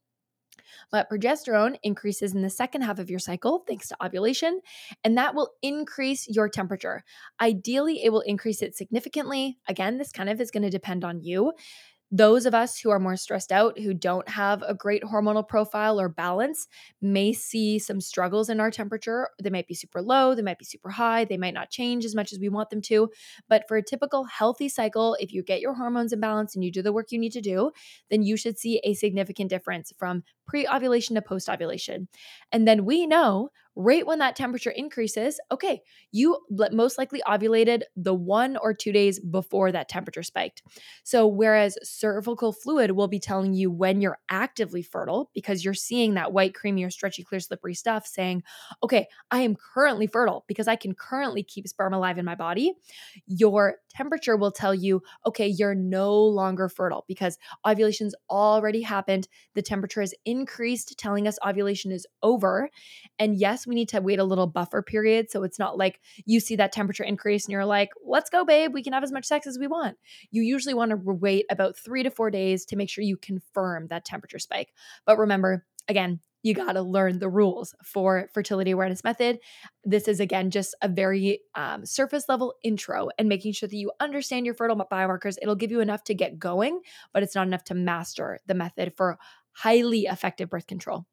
But 0.91 1.09
progesterone 1.09 1.78
increases 1.84 2.34
in 2.34 2.41
the 2.41 2.49
second 2.49 2.82
half 2.82 2.99
of 2.99 3.09
your 3.09 3.19
cycle 3.19 3.63
thanks 3.67 3.88
to 3.89 4.05
ovulation, 4.05 4.61
and 5.03 5.17
that 5.17 5.36
will 5.36 5.51
increase 5.61 6.28
your 6.28 6.49
temperature. 6.49 7.03
Ideally, 7.41 8.03
it 8.03 8.11
will 8.11 8.21
increase 8.21 8.61
it 8.61 8.76
significantly. 8.76 9.57
Again, 9.67 9.97
this 9.97 10.11
kind 10.11 10.30
of 10.30 10.39
is 10.41 10.51
going 10.51 10.63
to 10.63 10.69
depend 10.69 11.03
on 11.03 11.21
you. 11.21 11.53
Those 12.12 12.45
of 12.45 12.53
us 12.53 12.80
who 12.80 12.91
are 12.91 12.99
more 12.99 13.18
stressed 13.18 13.51
out, 13.51 13.80
who 13.80 13.93
don't 13.93 14.30
have 14.30 14.62
a 14.62 14.74
great 14.74 15.03
hormonal 15.03 15.47
profile 15.47 15.99
or 15.99 16.08
balance, 16.08 16.68
may 17.01 17.34
see 17.34 17.80
some 17.80 17.99
struggles 17.99 18.49
in 18.49 18.60
our 18.60 18.72
temperature. 18.72 19.30
They 19.41 19.49
might 19.49 19.68
be 19.68 19.74
super 19.74 20.01
low, 20.01 20.36
they 20.36 20.41
might 20.43 20.60
be 20.60 20.66
super 20.66 20.91
high, 20.91 21.26
they 21.26 21.38
might 21.38 21.53
not 21.53 21.72
change 21.72 22.06
as 22.06 22.16
much 22.16 22.32
as 22.32 22.39
we 22.39 22.47
want 22.47 22.70
them 22.70 22.82
to. 22.84 23.10
But 23.49 23.68
for 23.68 23.76
a 23.78 23.84
typical 23.84 24.24
healthy 24.26 24.70
cycle, 24.70 25.18
if 25.20 25.34
you 25.34 25.43
get 25.43 25.62
your 25.62 25.74
hormones 25.74 26.14
in 26.14 26.20
balance 26.20 26.56
and 26.56 26.64
you 26.64 26.72
do 26.72 26.82
the 26.82 26.93
work 26.93 27.12
you 27.12 27.20
need 27.20 27.34
to 27.34 27.41
do, 27.41 27.72
then 28.10 28.24
you 28.24 28.38
should 28.38 28.58
see 28.58 28.80
a 28.84 28.93
significant 28.93 29.49
difference 29.49 29.91
from 29.97 30.24
pre 30.47 30.68
ovulation 30.68 31.16
to 31.16 31.22
post 31.22 31.49
ovulation. 31.49 32.08
And 32.51 32.68
then 32.68 32.86
we 32.86 33.08
know 33.08 33.49
right 33.76 34.05
when 34.05 34.19
that 34.19 34.36
temperature 34.36 34.69
increases, 34.69 35.39
okay, 35.51 35.82
you 36.11 36.39
most 36.71 36.97
likely 36.97 37.21
ovulated 37.28 37.84
the 37.95 38.13
one 38.13 38.57
or 38.57 38.73
two 38.73 38.91
days 38.91 39.19
before 39.19 39.71
that 39.71 39.89
temperature 39.89 40.23
spiked. 40.23 40.63
So, 41.03 41.28
whereas 41.28 41.78
cervical 41.84 42.53
fluid 42.53 42.91
will 42.91 43.07
be 43.07 43.19
telling 43.19 43.53
you 43.53 43.69
when 43.69 44.01
you're 44.01 44.19
actively 44.30 44.82
fertile 44.82 45.30
because 45.34 45.63
you're 45.63 45.73
seeing 45.73 46.13
that 46.13 46.32
white, 46.32 46.53
creamy, 46.53 46.84
or 46.84 46.89
stretchy, 46.89 47.23
clear, 47.23 47.39
slippery 47.39 47.73
stuff 47.73 48.07
saying, 48.07 48.43
okay, 48.84 49.07
I 49.32 49.41
am 49.41 49.55
currently 49.55 50.07
fertile 50.07 50.45
because 50.47 50.67
I 50.67 50.76
can 50.76 50.93
currently 50.93 51.43
keep 51.43 51.67
sperm 51.67 51.93
alive 51.93 52.17
in 52.17 52.26
my 52.26 52.36
body. 52.36 52.73
Your 53.28 53.76
temperature 53.89 54.38
will 54.38 54.51
tell 54.51 54.73
you, 54.73 55.01
okay, 55.26 55.47
you're 55.47 55.76
no 55.76 56.23
longer 56.23 56.69
fertile 56.69 57.05
because 57.07 57.38
ovulation's 57.65 58.15
already 58.30 58.82
happened. 58.82 59.28
The 59.53 59.61
temperature 59.61 60.01
has 60.01 60.13
increased, 60.26 60.97
telling 60.97 61.28
us 61.28 61.38
ovulation 61.45 61.91
is 61.91 62.05
over. 62.23 62.69
And 63.19 63.36
yes, 63.38 63.64
we 63.66 63.76
need 63.76 63.89
to 63.89 64.01
wait 64.01 64.20
a 64.20 64.24
little 64.24 64.47
buffer 64.47 64.82
period. 64.82 65.30
So 65.32 65.43
it's 65.43 65.59
not 65.59 65.78
like 65.78 65.99
you 66.26 66.39
see 66.39 66.55
that 66.57 66.72
temperature 66.72 67.03
increase 67.03 67.45
and 67.45 67.51
you're 67.51 67.66
like, 67.66 67.89
let's 68.05 68.30
go, 68.30 68.45
babe. 68.45 68.74
We 68.74 68.84
can 68.84 68.93
have 68.93 69.03
as 69.03 69.11
much 69.11 69.26
sex 69.26 69.47
as 69.47 69.59
we 69.59 69.68
want. 69.68 69.97
You 70.32 70.41
usually 70.41 70.74
want 70.74 70.91
to 70.91 70.97
wait 70.97 71.45
about 71.49 71.78
three 71.78 72.03
to 72.03 72.09
four 72.09 72.30
days 72.30 72.66
to 72.66 72.76
make 72.76 72.89
sure 72.89 73.03
you 73.03 73.18
confirm 73.18 73.88
that 73.88 74.05
temperature 74.05 74.39
spike. 74.39 74.74
But 75.05 75.18
remember, 75.18 75.66
again, 75.88 76.20
you 76.45 76.53
got 76.53 76.74
to 76.74 76.84
learn 76.84 77.18
the 77.18 77.28
rules 77.28 77.74
for 77.84 78.30
fertility 78.32 78.70
awareness 78.70 79.03
method. 79.03 79.39
This 79.84 80.07
is 80.07 80.20
again 80.20 80.51
just 80.51 80.76
a 80.84 80.88
very 80.88 81.39
um, 81.55 81.88
surface 81.88 82.26
level 82.30 82.53
intro 82.61 83.09
and 83.18 83.28
making 83.28 83.53
sure 83.53 83.68
that 83.68 83.76
you 83.76 83.91
understand 83.99 84.45
your 84.45 84.53
fertile 84.53 84.78
biomarkers. 84.78 85.38
It'll 85.41 85.55
give 85.55 85.72
you 85.72 85.80
enough 85.80 86.03
to 86.03 86.13
get 86.13 86.38
going, 86.38 86.82
but 87.13 87.24
it's 87.24 87.34
not 87.34 87.47
enough 87.47 87.63
to 87.66 87.74
master 87.74 88.39
the 88.45 88.53
method 88.53 88.93
for 88.95 89.18
highly 89.53 90.01
effective 90.01 90.51
birth 90.51 90.68
control. 90.68 91.07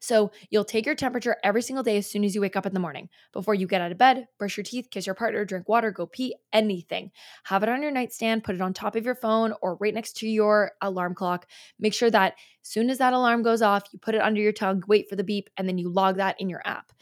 So 0.00 0.30
you'll 0.50 0.64
take 0.64 0.86
your 0.86 0.94
temperature 0.94 1.36
every 1.42 1.62
single 1.62 1.82
day 1.82 1.96
as 1.98 2.10
soon 2.10 2.24
as 2.24 2.34
you 2.34 2.40
wake 2.40 2.56
up 2.56 2.66
in 2.66 2.74
the 2.74 2.80
morning. 2.80 3.08
Before 3.32 3.54
you 3.54 3.66
get 3.66 3.80
out 3.80 3.92
of 3.92 3.98
bed, 3.98 4.26
brush 4.38 4.56
your 4.56 4.64
teeth, 4.64 4.88
kiss 4.90 5.06
your 5.06 5.14
partner, 5.14 5.44
drink 5.44 5.68
water, 5.68 5.90
go 5.90 6.06
pee, 6.06 6.34
anything. 6.52 7.10
Have 7.44 7.62
it 7.62 7.68
on 7.68 7.82
your 7.82 7.90
nightstand, 7.90 8.44
put 8.44 8.54
it 8.54 8.60
on 8.60 8.72
top 8.72 8.96
of 8.96 9.04
your 9.04 9.14
phone 9.14 9.54
or 9.62 9.76
right 9.76 9.94
next 9.94 10.16
to 10.18 10.28
your 10.28 10.72
alarm 10.80 11.14
clock. 11.14 11.46
Make 11.78 11.94
sure 11.94 12.10
that 12.10 12.34
as 12.62 12.68
soon 12.68 12.90
as 12.90 12.98
that 12.98 13.12
alarm 13.12 13.42
goes 13.42 13.62
off, 13.62 13.84
you 13.92 13.98
put 13.98 14.14
it 14.14 14.22
under 14.22 14.40
your 14.40 14.52
tongue, 14.52 14.82
wait 14.86 15.08
for 15.08 15.16
the 15.16 15.24
beep, 15.24 15.50
and 15.56 15.68
then 15.68 15.78
you 15.78 15.88
log 15.88 16.16
that 16.16 16.40
in 16.40 16.48
your 16.48 16.62
app. 16.64 16.92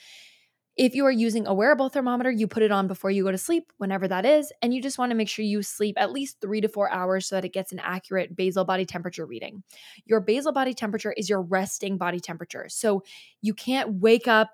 If 0.77 0.95
you 0.95 1.07
are 1.07 1.11
using 1.11 1.47
a 1.47 1.55
wearable 1.55 1.89
thermometer, 1.89 2.31
you 2.31 2.47
put 2.47 2.63
it 2.63 2.71
on 2.71 2.87
before 2.87 3.11
you 3.11 3.25
go 3.25 3.31
to 3.31 3.39
sleep, 3.39 3.73
whenever 3.79 4.07
that 4.09 4.27
is, 4.27 4.53
and 4.61 4.75
you 4.75 4.83
just 4.83 4.99
want 4.99 5.11
to 5.11 5.17
make 5.17 5.29
sure 5.29 5.45
you 5.45 5.63
sleep 5.63 5.97
at 5.99 6.13
least 6.13 6.41
three 6.41 6.61
to 6.61 6.69
four 6.69 6.91
hours 6.91 7.27
so 7.27 7.37
that 7.37 7.47
it 7.47 7.55
gets 7.55 7.73
an 7.73 7.79
accurate 7.79 8.37
basal 8.37 8.65
body 8.65 8.85
temperature 8.85 9.25
reading. 9.25 9.63
Your 10.05 10.21
basal 10.21 10.53
body 10.53 10.75
temperature 10.75 11.13
is 11.13 11.31
your 11.31 11.41
resting 11.41 11.97
body 11.97 12.21
temperature. 12.21 12.67
So 12.69 13.03
you 13.41 13.55
can't 13.55 14.01
wake 14.01 14.29
up, 14.29 14.51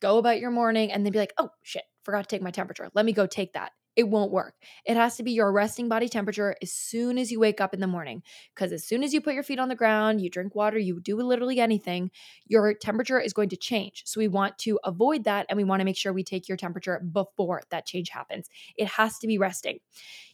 go 0.00 0.18
about 0.18 0.40
your 0.40 0.50
morning, 0.50 0.90
and 0.90 1.04
then 1.04 1.12
be 1.12 1.20
like, 1.20 1.34
oh 1.38 1.50
shit, 1.62 1.84
forgot 2.04 2.22
to 2.22 2.28
take 2.28 2.42
my 2.42 2.50
temperature. 2.50 2.90
Let 2.94 3.04
me 3.06 3.12
go 3.12 3.26
take 3.26 3.52
that 3.52 3.70
it 3.96 4.08
won't 4.08 4.30
work. 4.30 4.54
It 4.84 4.96
has 4.96 5.16
to 5.16 5.22
be 5.22 5.32
your 5.32 5.52
resting 5.52 5.88
body 5.88 6.08
temperature 6.08 6.56
as 6.62 6.72
soon 6.72 7.18
as 7.18 7.30
you 7.30 7.40
wake 7.40 7.60
up 7.60 7.74
in 7.74 7.80
the 7.80 7.86
morning. 7.86 8.22
Because 8.54 8.72
as 8.72 8.84
soon 8.84 9.02
as 9.02 9.12
you 9.12 9.20
put 9.20 9.34
your 9.34 9.42
feet 9.42 9.58
on 9.58 9.68
the 9.68 9.74
ground, 9.74 10.20
you 10.20 10.30
drink 10.30 10.54
water, 10.54 10.78
you 10.78 11.00
do 11.00 11.16
literally 11.16 11.60
anything, 11.60 12.10
your 12.46 12.74
temperature 12.74 13.20
is 13.20 13.32
going 13.32 13.48
to 13.50 13.56
change. 13.56 14.02
So 14.06 14.20
we 14.20 14.28
want 14.28 14.58
to 14.58 14.78
avoid 14.84 15.24
that 15.24 15.46
and 15.48 15.56
we 15.56 15.64
want 15.64 15.80
to 15.80 15.84
make 15.84 15.96
sure 15.96 16.12
we 16.12 16.24
take 16.24 16.48
your 16.48 16.56
temperature 16.56 17.00
before 17.00 17.62
that 17.70 17.86
change 17.86 18.10
happens. 18.10 18.48
It 18.76 18.88
has 18.88 19.18
to 19.18 19.26
be 19.26 19.38
resting. 19.38 19.80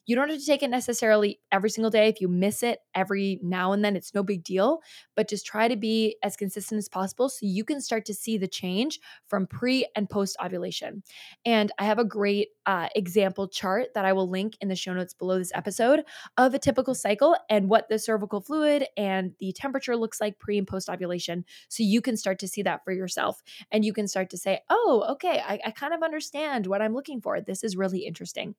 You 0.06 0.14
don't 0.16 0.28
have 0.30 0.38
to 0.38 0.46
take 0.46 0.62
it 0.62 0.70
necessarily 0.70 1.40
every 1.50 1.68
single 1.68 1.90
day. 1.90 2.08
If 2.08 2.20
you 2.20 2.28
miss 2.28 2.62
it 2.62 2.78
every 2.94 3.40
now 3.42 3.72
and 3.72 3.84
then, 3.84 3.96
it's 3.96 4.14
no 4.14 4.22
big 4.22 4.44
deal, 4.44 4.80
but 5.16 5.28
just 5.28 5.44
try 5.44 5.68
to 5.68 5.76
be 5.76 6.16
as 6.22 6.36
consistent 6.36 6.78
as 6.78 6.88
possible 6.88 7.28
so 7.28 7.40
you 7.42 7.64
can 7.64 7.80
start 7.80 8.04
to 8.06 8.14
see 8.14 8.38
the 8.38 8.46
change 8.46 9.00
from 9.28 9.46
pre 9.46 9.86
and 9.96 10.08
post 10.08 10.36
ovulation. 10.42 11.02
And 11.44 11.72
I 11.78 11.84
have 11.84 11.98
a 11.98 12.04
great 12.04 12.48
uh, 12.66 12.88
example 12.94 13.48
chart 13.48 13.94
that 13.94 14.04
I 14.04 14.12
will 14.12 14.28
link 14.28 14.56
in 14.60 14.68
the 14.68 14.76
show 14.76 14.92
notes 14.92 15.14
below 15.14 15.38
this 15.38 15.52
episode 15.54 16.04
of 16.36 16.54
a 16.54 16.58
typical 16.58 16.94
cycle 16.94 17.36
and 17.50 17.68
what 17.68 17.88
the 17.88 17.98
cervical 17.98 18.40
fluid 18.40 18.86
and 18.96 19.32
the 19.40 19.52
temperature 19.52 19.96
looks 19.96 20.20
like 20.20 20.38
pre 20.38 20.58
and 20.58 20.66
post 20.66 20.88
ovulation. 20.88 21.44
So 21.68 21.82
you 21.82 22.00
can 22.00 22.16
start 22.16 22.38
to 22.40 22.48
see 22.48 22.62
that 22.62 22.84
for 22.84 22.92
yourself 22.92 23.42
and 23.70 23.84
you 23.84 23.92
can 23.92 24.08
start 24.08 24.30
to 24.30 24.38
say, 24.38 24.60
oh, 24.70 25.06
okay, 25.10 25.42
I, 25.44 25.58
I 25.66 25.70
kind 25.72 25.94
of 25.94 26.02
understand 26.02 26.66
what 26.66 26.80
I'm 26.80 26.94
looking 26.94 27.20
for. 27.20 27.40
This 27.40 27.64
is 27.64 27.76
really 27.76 28.06
interesting. 28.06 28.54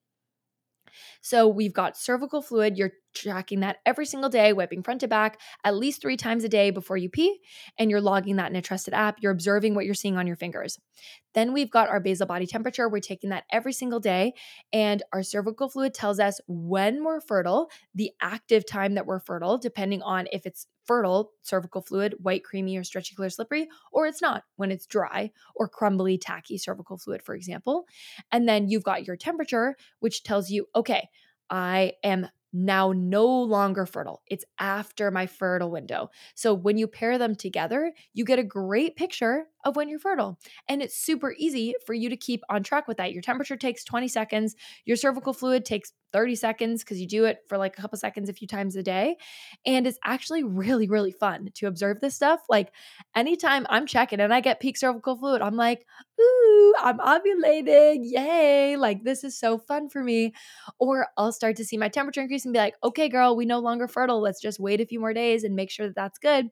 So 1.21 1.47
we've 1.47 1.73
got 1.73 1.97
cervical 1.97 2.41
fluid. 2.41 2.77
You're 2.77 2.93
tracking 3.13 3.61
that 3.61 3.77
every 3.85 4.05
single 4.05 4.29
day, 4.29 4.53
wiping 4.53 4.83
front 4.83 5.01
to 5.01 5.07
back 5.07 5.39
at 5.63 5.75
least 5.75 6.01
three 6.01 6.17
times 6.17 6.43
a 6.43 6.49
day 6.49 6.69
before 6.69 6.97
you 6.97 7.09
pee, 7.09 7.39
and 7.77 7.89
you're 7.89 8.01
logging 8.01 8.35
that 8.35 8.49
in 8.51 8.55
a 8.55 8.61
trusted 8.61 8.93
app. 8.93 9.17
You're 9.21 9.31
observing 9.31 9.75
what 9.75 9.85
you're 9.85 9.95
seeing 9.95 10.17
on 10.17 10.27
your 10.27 10.35
fingers. 10.35 10.77
Then 11.38 11.53
we've 11.53 11.69
got 11.69 11.88
our 11.88 11.99
basal 11.99 12.25
body 12.25 12.47
temperature. 12.47 12.89
We're 12.89 12.99
taking 12.99 13.29
that 13.29 13.43
every 13.51 13.71
single 13.71 13.99
day, 13.99 14.33
and 14.73 15.03
our 15.13 15.21
cervical 15.21 15.69
fluid 15.69 15.93
tells 15.93 16.19
us 16.19 16.41
when 16.47 17.03
we're 17.03 17.21
fertile, 17.21 17.69
the 17.93 18.09
active 18.19 18.65
time 18.65 18.95
that 18.95 19.05
we're 19.05 19.19
fertile, 19.19 19.59
depending 19.59 20.01
on 20.01 20.27
if 20.31 20.47
it's 20.47 20.65
fertile 20.85 21.33
cervical 21.43 21.83
fluid, 21.83 22.15
white, 22.23 22.43
creamy, 22.43 22.75
or 22.75 22.83
stretchy, 22.83 23.13
clear, 23.13 23.29
slippery, 23.29 23.69
or 23.91 24.07
it's 24.07 24.19
not 24.19 24.45
when 24.55 24.71
it's 24.71 24.88
dry 24.88 25.29
or 25.53 25.69
crumbly, 25.69 26.17
tacky 26.17 26.57
cervical 26.57 26.97
fluid, 26.97 27.21
for 27.21 27.35
example. 27.35 27.85
And 28.31 28.49
then 28.49 28.67
you've 28.67 28.83
got 28.83 29.05
your 29.05 29.15
temperature, 29.15 29.75
which 29.99 30.23
tells 30.23 30.49
you, 30.49 30.65
okay, 30.75 31.07
I 31.51 31.93
am 32.03 32.29
now 32.53 32.93
no 32.95 33.27
longer 33.27 33.85
fertile. 33.85 34.21
It's 34.27 34.45
after 34.57 35.11
my 35.11 35.27
fertile 35.27 35.69
window. 35.69 36.09
So 36.33 36.53
when 36.53 36.77
you 36.77 36.88
pair 36.88 37.17
them 37.17 37.35
together, 37.35 37.93
you 38.13 38.25
get 38.25 38.39
a 38.39 38.43
great 38.43 38.95
picture 38.95 39.45
of 39.68 39.76
when 39.76 39.89
you're 39.89 39.99
fertile. 39.99 40.39
And 40.68 40.82
it's 40.82 40.97
super 40.97 41.34
easy 41.38 41.76
for 41.86 41.93
you 41.93 42.09
to 42.09 42.18
keep 42.18 42.41
on 42.49 42.63
track 42.63 42.88
with 42.88 42.97
that. 42.97 43.13
Your 43.13 43.22
temperature 43.22 43.57
takes 43.57 43.84
20 43.84 44.07
seconds, 44.07 44.55
your 44.86 44.97
cervical 44.97 45.34
fluid 45.34 45.65
takes 45.65 45.91
30 46.13 46.36
seconds 46.36 46.84
because 46.84 46.99
you 46.99 47.07
do 47.07 47.26
it 47.26 47.39
for 47.47 47.57
like 47.57 47.78
a 47.78 47.82
couple 47.82 47.97
seconds 47.97 48.30
a 48.30 48.34
few 48.34 48.47
times 48.47 48.76
a 48.76 48.84
day. 48.84 49.18
And 49.65 49.86
it's 49.86 49.99
actually 50.03 50.43
really, 50.43 50.88
really 50.88 51.11
fun 51.11 51.49
to 51.55 51.68
observe 51.68 51.99
this 51.99 52.15
stuff. 52.15 52.41
Like 52.49 52.72
anytime 53.15 53.65
I'm 53.70 53.86
checking 53.86 54.20
and 54.20 54.34
I 54.34 54.39
get 54.39 54.59
peak 54.59 54.78
cervical 54.78 55.18
fluid, 55.18 55.41
I'm 55.41 55.55
like, 55.55 55.86
ooh, 56.20 56.74
I'm 56.80 56.99
ovulating. 56.99 57.99
Yay. 58.03 58.78
Like 58.78 59.03
this 59.03 59.24
is 59.24 59.38
so 59.38 59.57
fun 59.57 59.89
for 59.89 60.03
me. 60.03 60.34
Or 60.80 61.07
I'll 61.18 61.32
start 61.32 61.55
to 61.57 61.65
see 61.65 61.78
my 61.78 61.89
temperature 61.89 62.22
increase 62.22 62.45
and 62.45 62.53
be 62.53 62.59
like, 62.59 62.76
okay, 62.84 63.09
girl, 63.09 63.36
we 63.36 63.45
no 63.45 63.59
longer 63.59 63.88
fertile. 63.88 64.22
Let's 64.22 64.41
just 64.41 64.59
wait 64.59 64.82
a 64.82 64.86
few 64.86 64.99
more 64.99 65.13
days 65.13 65.43
and 65.43 65.55
make 65.55 65.70
sure 65.70 65.88
that 65.88 65.95
that's 65.95 66.20
good. 66.20 66.49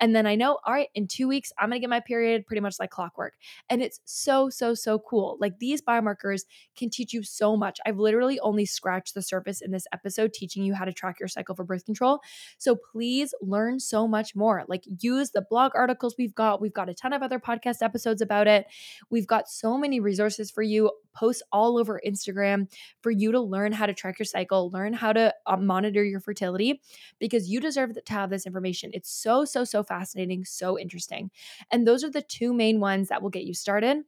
And 0.00 0.14
then 0.14 0.26
I 0.26 0.34
know, 0.34 0.58
all 0.64 0.72
right, 0.72 0.88
in 0.94 1.06
two 1.06 1.28
weeks, 1.28 1.52
I'm 1.58 1.70
going 1.70 1.80
to 1.80 1.80
get 1.80 1.90
my 1.90 2.00
period 2.00 2.46
pretty 2.58 2.66
much 2.66 2.80
like 2.80 2.90
clockwork. 2.90 3.34
And 3.70 3.82
it's 3.82 4.00
so, 4.04 4.50
so, 4.50 4.74
so 4.74 4.98
cool. 4.98 5.36
Like 5.40 5.58
these 5.60 5.80
biomarkers 5.80 6.42
can 6.76 6.90
teach 6.90 7.12
you 7.12 7.22
so 7.22 7.56
much. 7.56 7.78
I've 7.86 7.98
literally 7.98 8.40
only 8.40 8.64
scratched 8.64 9.14
the 9.14 9.22
surface 9.22 9.60
in 9.60 9.70
this 9.70 9.86
episode 9.92 10.32
teaching 10.32 10.64
you 10.64 10.74
how 10.74 10.84
to 10.84 10.92
track 10.92 11.20
your 11.20 11.28
cycle 11.28 11.54
for 11.54 11.64
birth 11.64 11.84
control. 11.84 12.20
So 12.58 12.76
please 12.92 13.32
learn 13.40 13.78
so 13.78 14.08
much 14.08 14.34
more. 14.34 14.64
Like 14.66 14.82
use 15.00 15.30
the 15.30 15.44
blog 15.48 15.72
articles 15.76 16.16
we've 16.18 16.34
got. 16.34 16.60
We've 16.60 16.74
got 16.74 16.88
a 16.88 16.94
ton 16.94 17.12
of 17.12 17.22
other 17.22 17.38
podcast 17.38 17.82
episodes 17.82 18.20
about 18.20 18.48
it. 18.48 18.66
We've 19.08 19.26
got 19.26 19.48
so 19.48 19.78
many 19.78 20.00
resources 20.00 20.50
for 20.50 20.62
you, 20.62 20.90
posts 21.18 21.42
all 21.52 21.78
over 21.78 22.00
Instagram 22.06 22.70
for 23.00 23.10
you 23.10 23.32
to 23.32 23.40
learn 23.40 23.72
how 23.72 23.86
to 23.86 23.94
track 23.94 24.18
your 24.18 24.26
cycle, 24.26 24.70
learn 24.70 24.92
how 24.92 25.12
to 25.12 25.34
uh, 25.46 25.56
monitor 25.56 26.04
your 26.04 26.20
fertility 26.20 26.80
because 27.18 27.48
you 27.48 27.60
deserve 27.60 27.94
to 27.94 28.12
have 28.12 28.30
this 28.30 28.46
information. 28.46 28.90
It's 28.94 29.10
so, 29.10 29.44
so, 29.44 29.64
so 29.64 29.82
fascinating, 29.82 30.44
so 30.44 30.78
interesting. 30.78 31.30
And 31.72 31.86
those 31.86 32.04
are 32.04 32.10
the 32.10 32.22
two 32.22 32.54
main 32.54 32.78
ones 32.78 33.08
that 33.08 33.22
will 33.22 33.30
get 33.30 33.44
you 33.44 33.54
started. 33.54 33.98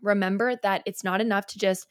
Remember 0.00 0.54
that 0.62 0.82
it's 0.86 1.02
not 1.02 1.20
enough 1.20 1.46
to 1.46 1.58
just 1.58 1.88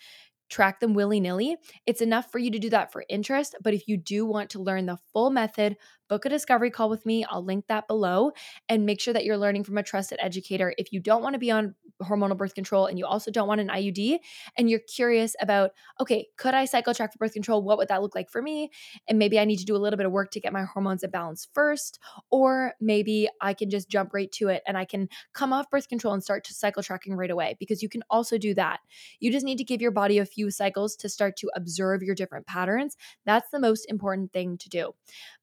track 0.50 0.80
them 0.80 0.94
willy 0.94 1.20
nilly. 1.20 1.58
It's 1.86 2.02
enough 2.02 2.32
for 2.32 2.40
you 2.40 2.50
to 2.52 2.60
do 2.60 2.70
that 2.70 2.94
for 2.94 3.04
interest. 3.10 3.56
But 3.62 3.74
if 3.74 3.88
you 3.88 3.98
do 3.98 4.26
want 4.26 4.50
to 4.52 4.62
learn 4.62 4.86
the 4.86 4.98
full 5.12 5.30
method, 5.30 5.76
book 6.08 6.26
a 6.26 6.30
discovery 6.30 6.72
call 6.72 6.90
with 6.90 7.06
me. 7.06 7.26
I'll 7.26 7.44
link 7.44 7.66
that 7.68 7.88
below 7.88 8.32
and 8.70 8.86
make 8.86 9.02
sure 9.02 9.14
that 9.14 9.26
you're 9.26 9.38
learning 9.38 9.64
from 9.64 9.78
a 9.78 9.84
trusted 9.84 10.20
educator. 10.22 10.74
If 10.78 10.92
you 10.92 11.00
don't 11.00 11.22
want 11.22 11.34
to 11.34 11.40
be 11.40 11.52
on 11.52 11.76
hormonal 12.04 12.38
birth 12.38 12.54
control 12.54 12.86
and 12.86 12.98
you 12.98 13.06
also 13.06 13.32
don't 13.32 13.48
want 13.48 13.62
an 13.62 13.70
IUD 13.70 14.20
and 14.58 14.70
you're 14.70 14.80
curious 14.80 15.36
about, 15.42 15.72
okay, 16.00 16.28
could 16.38 16.54
I 16.54 16.66
cycle 16.66 16.94
track 16.94 17.12
for 17.12 17.18
birth 17.18 17.34
control? 17.34 17.62
What 17.64 17.78
would 17.78 17.88
that 17.88 18.02
look 18.02 18.16
like 18.16 18.30
for 18.30 18.42
me? 18.42 18.70
And 19.08 19.18
maybe 19.18 19.40
I 19.40 19.46
need 19.46 19.58
to 19.58 19.66
do 19.66 19.76
a 19.76 19.80
little 19.80 19.98
bit 19.98 20.06
of 20.06 20.12
work 20.12 20.32
to 20.32 20.40
get 20.40 20.54
my 20.54 20.64
hormones 20.64 21.04
in 21.04 21.10
balance 21.10 21.48
first. 21.54 22.00
Or 22.30 22.74
maybe 22.80 23.28
I 23.42 23.54
can 23.54 23.70
just 23.70 23.90
jump 23.90 24.14
right 24.14 24.32
to 24.34 24.50
it 24.50 24.64
and 24.68 24.78
I 24.78 24.86
can 24.86 25.10
come 25.34 25.54
off 25.54 25.70
birth 25.70 25.88
control 25.88 26.14
and 26.14 26.24
start 26.24 26.44
to 26.46 26.54
cycle 26.54 26.84
tracking 26.84 27.16
right 27.16 27.32
away 27.32 27.56
because 27.60 27.82
you 27.82 27.90
can 27.90 28.04
also 28.10 28.38
do 28.38 28.54
that. 28.56 28.80
You 29.20 29.32
just 29.32 29.46
need 29.46 29.58
to 29.58 29.64
give 29.64 29.82
your 29.82 29.92
body 29.92 30.20
a 30.20 30.26
few 30.26 30.52
cycles 30.52 30.96
to 30.98 31.10
start 31.10 31.36
to 31.38 31.50
observe 31.56 32.04
your 32.04 32.16
different 32.16 32.46
patterns. 32.46 32.96
That's 33.26 33.50
the 33.50 33.60
most 33.60 33.86
important 33.90 34.32
thing 34.34 34.58
to 34.58 34.70
do. 34.70 34.94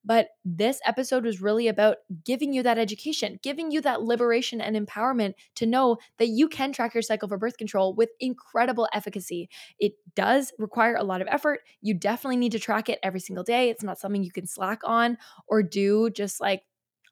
But 0.05 0.29
this 0.57 0.81
episode 0.87 1.25
was 1.25 1.41
really 1.41 1.69
about 1.69 1.99
giving 2.25 2.53
you 2.53 2.63
that 2.63 2.79
education, 2.79 3.39
giving 3.43 3.71
you 3.71 3.81
that 3.83 4.03
liberation 4.03 4.61
and 4.61 4.77
empowerment 4.77 5.35
to 5.57 5.67
know 5.67 5.99
that 6.19 6.29
you 6.29 6.49
can 6.49 6.73
track 6.73 6.95
your 6.95 7.03
cycle 7.03 7.29
for 7.29 7.39
birth 7.39 7.57
control 7.57 7.95
with 7.95 8.11
incredible 8.21 8.89
efficacy. 8.93 9.49
It 9.79 9.95
does 10.15 10.53
require 10.59 10.97
a 10.97 11.05
lot 11.05 11.21
of 11.23 11.29
effort. 11.31 11.61
You 11.81 11.95
definitely 11.95 12.37
need 12.37 12.53
to 12.53 12.59
track 12.59 12.89
it 12.89 12.99
every 13.03 13.21
single 13.21 13.45
day. 13.45 13.71
It's 13.71 13.83
not 13.83 13.99
something 13.99 14.23
you 14.23 14.33
can 14.33 14.47
slack 14.47 14.81
on 14.85 15.19
or 15.47 15.63
do 15.63 16.11
just 16.11 16.41
like 16.41 16.63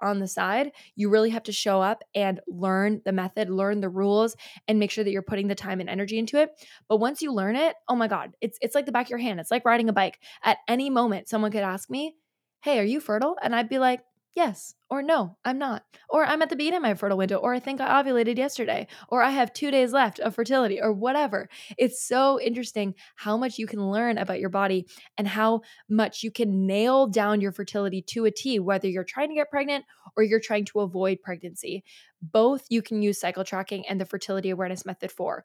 on 0.03 0.19
the 0.19 0.27
side. 0.27 0.73
You 0.97 1.09
really 1.09 1.31
have 1.31 1.45
to 1.45 1.53
show 1.53 1.81
up 1.81 2.03
and 2.15 2.41
learn 2.47 3.01
the 3.05 3.13
method, 3.13 3.49
learn 3.49 3.81
the 3.81 3.89
rules, 3.89 4.37
and 4.69 4.79
make 4.79 4.91
sure 4.91 5.05
that 5.05 5.13
you're 5.13 5.23
putting 5.23 5.49
the 5.49 5.55
time 5.55 5.81
and 5.81 5.89
energy 5.89 6.19
into 6.19 6.41
it. 6.41 6.51
But 6.89 6.99
once 6.99 7.23
you 7.23 7.33
learn 7.33 7.57
it, 7.57 7.77
oh 7.89 7.97
my 7.97 8.09
God, 8.09 8.33
it's 8.41 8.59
it's 8.61 8.75
like 8.75 8.87
the 8.87 8.93
back 8.93 9.07
of 9.07 9.11
your 9.11 9.19
hand. 9.19 9.41
It's 9.41 9.51
like 9.51 9.65
riding 9.65 9.89
a 9.89 9.93
bike. 9.93 10.19
At 10.43 10.59
any 10.69 10.91
moment, 10.91 11.29
someone 11.29 11.53
could 11.53 11.63
ask 11.63 11.89
me, 11.89 12.17
hey, 12.63 12.79
are 12.79 12.85
you 12.85 13.01
fertile? 13.01 13.37
And 13.43 13.55
I'd 13.55 13.69
be 13.69 13.79
like, 13.79 14.01
Yes, 14.35 14.75
or 14.89 15.03
no, 15.03 15.37
I'm 15.45 15.59
not. 15.59 15.85
Or 16.09 16.25
I'm 16.25 16.41
at 16.41 16.49
the 16.49 16.57
beginning 16.57 16.79
of 16.79 16.83
my 16.83 16.95
fertile 16.95 17.19
window, 17.19 17.37
or 17.37 17.53
I 17.53 17.61
think 17.61 17.83
I 17.83 18.03
ovulated 18.03 18.39
yesterday, 18.39 18.87
or 19.09 19.23
I 19.23 19.29
have 19.29 19.53
two 19.53 19.71
days 19.71 19.93
left 19.93 20.21
of 20.21 20.35
fertility, 20.35 20.81
or 20.81 20.91
whatever. 20.91 21.51
It's 21.77 22.03
so 22.03 22.41
interesting 22.41 22.95
how 23.17 23.37
much 23.37 23.59
you 23.59 23.67
can 23.67 23.91
learn 23.91 24.17
about 24.17 24.41
your 24.41 24.49
body 24.49 24.87
and 25.19 25.29
how 25.29 25.61
much 25.91 26.23
you 26.23 26.31
can 26.31 26.67
nail 26.67 27.07
down 27.09 27.43
your 27.43 27.53
fertility 27.53 28.01
to 28.09 28.25
a 28.25 28.31
T, 28.31 28.59
whether 28.59 28.89
you're 28.89 29.05
trying 29.05 29.29
to 29.29 29.35
get 29.35 29.51
pregnant 29.51 29.85
or 30.17 30.23
you're 30.23 30.41
trying 30.41 30.65
to 30.67 30.81
avoid 30.81 31.21
pregnancy. 31.23 31.85
Both 32.23 32.65
you 32.71 32.81
can 32.81 33.03
use 33.03 33.21
cycle 33.21 33.45
tracking 33.45 33.87
and 33.87 34.01
the 34.01 34.07
fertility 34.07 34.49
awareness 34.49 34.87
method 34.87 35.13
for. 35.13 35.45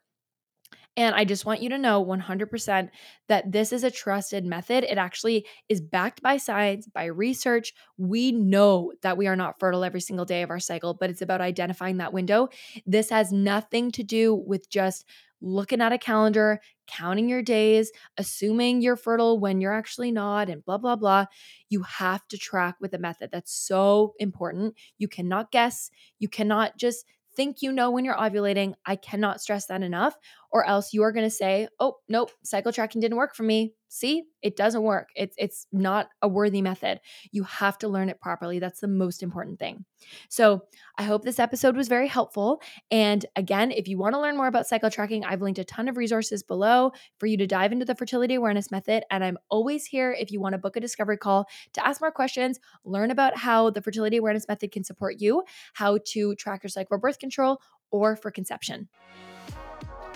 And 0.96 1.14
I 1.14 1.24
just 1.24 1.46
want 1.46 1.62
you 1.62 1.68
to 1.68 1.78
know 1.78 2.00
100% 2.00 2.90
that 3.28 3.52
this 3.52 3.72
is 3.72 3.84
a 3.84 3.90
trusted 3.90 4.44
method. 4.44 4.82
It 4.82 4.98
actually 4.98 5.46
is 5.68 5.80
backed 5.80 6.22
by 6.22 6.38
science, 6.38 6.88
by 6.88 7.04
research. 7.04 7.72
We 7.96 8.32
know 8.32 8.92
that 9.02 9.16
we 9.16 9.28
are 9.28 9.36
not 9.36 9.60
fertile 9.60 9.84
every 9.84 10.00
single 10.00 10.24
day 10.24 10.42
of 10.42 10.50
our 10.50 10.58
cycle, 10.58 10.94
but 10.94 11.08
it's 11.08 11.22
about 11.22 11.40
identifying 11.40 11.98
that 11.98 12.12
window. 12.12 12.48
This 12.84 13.10
has 13.10 13.30
nothing 13.30 13.92
to 13.92 14.02
do 14.02 14.34
with 14.34 14.68
just 14.70 15.04
looking 15.40 15.80
at 15.80 15.92
a 15.92 15.98
calendar, 15.98 16.60
counting 16.88 17.28
your 17.28 17.42
days, 17.42 17.92
assuming 18.16 18.82
you're 18.82 18.96
fertile 18.96 19.38
when 19.38 19.60
you're 19.60 19.72
actually 19.72 20.10
not, 20.10 20.48
and 20.48 20.64
blah, 20.64 20.78
blah, 20.78 20.96
blah. 20.96 21.26
You 21.68 21.82
have 21.82 22.26
to 22.28 22.38
track 22.38 22.74
with 22.80 22.92
a 22.92 22.98
method. 22.98 23.30
That's 23.30 23.52
so 23.52 24.14
important. 24.18 24.74
You 24.98 25.06
cannot 25.06 25.52
guess. 25.52 25.90
You 26.18 26.28
cannot 26.28 26.76
just 26.76 27.04
think 27.36 27.62
you 27.62 27.70
know 27.70 27.88
when 27.92 28.04
you're 28.04 28.16
ovulating. 28.16 28.74
I 28.84 28.96
cannot 28.96 29.40
stress 29.40 29.66
that 29.66 29.82
enough, 29.84 30.16
or 30.50 30.66
else 30.66 30.92
you 30.92 31.02
are 31.02 31.12
going 31.12 31.26
to 31.26 31.30
say, 31.30 31.68
"Oh, 31.80 31.96
nope, 32.08 32.30
cycle 32.42 32.72
tracking 32.72 33.00
didn't 33.00 33.16
work 33.18 33.34
for 33.34 33.42
me." 33.42 33.74
See, 33.90 34.24
it 34.42 34.54
doesn't 34.56 34.82
work. 34.82 35.08
It's 35.16 35.34
it's 35.38 35.66
not 35.72 36.08
a 36.20 36.28
worthy 36.28 36.60
method. 36.60 37.00
You 37.32 37.44
have 37.44 37.78
to 37.78 37.88
learn 37.88 38.10
it 38.10 38.20
properly. 38.20 38.58
That's 38.58 38.80
the 38.80 38.88
most 38.88 39.22
important 39.22 39.58
thing. 39.58 39.84
So, 40.28 40.62
I 40.98 41.04
hope 41.04 41.24
this 41.24 41.38
episode 41.38 41.76
was 41.76 41.88
very 41.88 42.06
helpful. 42.08 42.60
And 42.90 43.24
again, 43.34 43.70
if 43.70 43.88
you 43.88 43.96
want 43.98 44.14
to 44.14 44.20
learn 44.20 44.36
more 44.36 44.46
about 44.46 44.66
cycle 44.66 44.90
tracking, 44.90 45.24
I've 45.24 45.40
linked 45.42 45.58
a 45.58 45.64
ton 45.64 45.88
of 45.88 45.96
resources 45.96 46.42
below 46.42 46.92
for 47.18 47.26
you 47.26 47.36
to 47.38 47.46
dive 47.46 47.72
into 47.72 47.84
the 47.84 47.94
fertility 47.94 48.34
awareness 48.34 48.70
method. 48.70 49.04
And 49.10 49.24
I'm 49.24 49.38
always 49.48 49.86
here 49.86 50.12
if 50.12 50.30
you 50.30 50.40
want 50.40 50.52
to 50.52 50.58
book 50.58 50.76
a 50.76 50.80
discovery 50.80 51.16
call 51.16 51.48
to 51.72 51.86
ask 51.86 52.00
more 52.00 52.12
questions, 52.12 52.60
learn 52.84 53.10
about 53.10 53.36
how 53.38 53.70
the 53.70 53.82
fertility 53.82 54.18
awareness 54.18 54.46
method 54.48 54.70
can 54.72 54.84
support 54.84 55.16
you, 55.18 55.44
how 55.74 55.98
to 56.12 56.34
track 56.34 56.62
your 56.62 56.68
cycle 56.68 56.88
for 56.88 56.98
birth 56.98 57.18
control, 57.18 57.60
or 57.90 58.16
for 58.16 58.30
conception. 58.30 58.88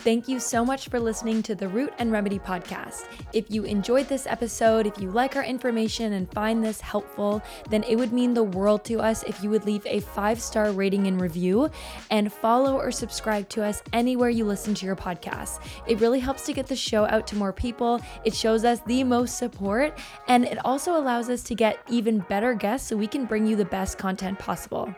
Thank 0.02 0.26
you 0.26 0.40
so 0.40 0.64
much 0.64 0.88
for 0.88 0.98
listening 0.98 1.44
to 1.44 1.54
the 1.54 1.68
Root 1.68 1.92
and 2.00 2.10
Remedy 2.10 2.40
podcast. 2.40 3.06
If 3.32 3.48
you 3.52 3.62
enjoyed 3.62 4.08
this 4.08 4.26
episode, 4.26 4.84
if 4.84 5.00
you 5.00 5.12
like 5.12 5.36
our 5.36 5.44
information 5.44 6.14
and 6.14 6.28
find 6.32 6.62
this 6.62 6.80
helpful, 6.80 7.40
then 7.70 7.84
it 7.84 7.94
would 7.94 8.12
mean 8.12 8.34
the 8.34 8.42
world 8.42 8.84
to 8.86 8.98
us 8.98 9.22
if 9.22 9.40
you 9.44 9.50
would 9.50 9.64
leave 9.64 9.86
a 9.86 10.00
five 10.00 10.42
star 10.42 10.72
rating 10.72 11.06
and 11.06 11.20
review 11.20 11.70
and 12.10 12.32
follow 12.32 12.74
or 12.74 12.90
subscribe 12.90 13.48
to 13.50 13.62
us 13.62 13.80
anywhere 13.92 14.28
you 14.28 14.44
listen 14.44 14.74
to 14.74 14.86
your 14.86 14.96
podcast. 14.96 15.60
It 15.86 16.00
really 16.00 16.18
helps 16.18 16.46
to 16.46 16.52
get 16.52 16.66
the 16.66 16.74
show 16.74 17.04
out 17.04 17.28
to 17.28 17.36
more 17.36 17.52
people. 17.52 18.00
It 18.24 18.34
shows 18.34 18.64
us 18.64 18.80
the 18.88 19.04
most 19.04 19.38
support 19.38 19.96
and 20.26 20.46
it 20.46 20.58
also 20.64 20.96
allows 20.96 21.30
us 21.30 21.44
to 21.44 21.54
get 21.54 21.78
even 21.88 22.18
better 22.28 22.54
guests 22.54 22.88
so 22.88 22.96
we 22.96 23.06
can 23.06 23.24
bring 23.24 23.46
you 23.46 23.54
the 23.54 23.66
best 23.66 23.98
content 23.98 24.40
possible. 24.40 24.92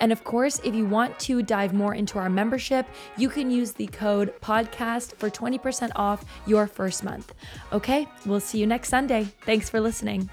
And 0.00 0.10
of 0.10 0.24
course, 0.24 0.60
if 0.64 0.74
you 0.74 0.84
want 0.84 1.16
to 1.20 1.42
dive 1.42 1.74
more 1.74 1.94
into 1.94 2.18
our 2.18 2.28
membership, 2.28 2.88
you 3.16 3.28
can 3.28 3.52
use 3.52 3.70
the 3.70 3.86
code 3.86 4.34
podcast 4.50 5.14
for 5.16 5.28
20% 5.30 5.92
off 5.96 6.24
your 6.46 6.66
first 6.66 7.04
month. 7.04 7.34
Okay, 7.72 8.06
we'll 8.24 8.40
see 8.48 8.58
you 8.58 8.66
next 8.66 8.88
Sunday. 8.88 9.24
Thanks 9.42 9.68
for 9.68 9.80
listening. 9.80 10.30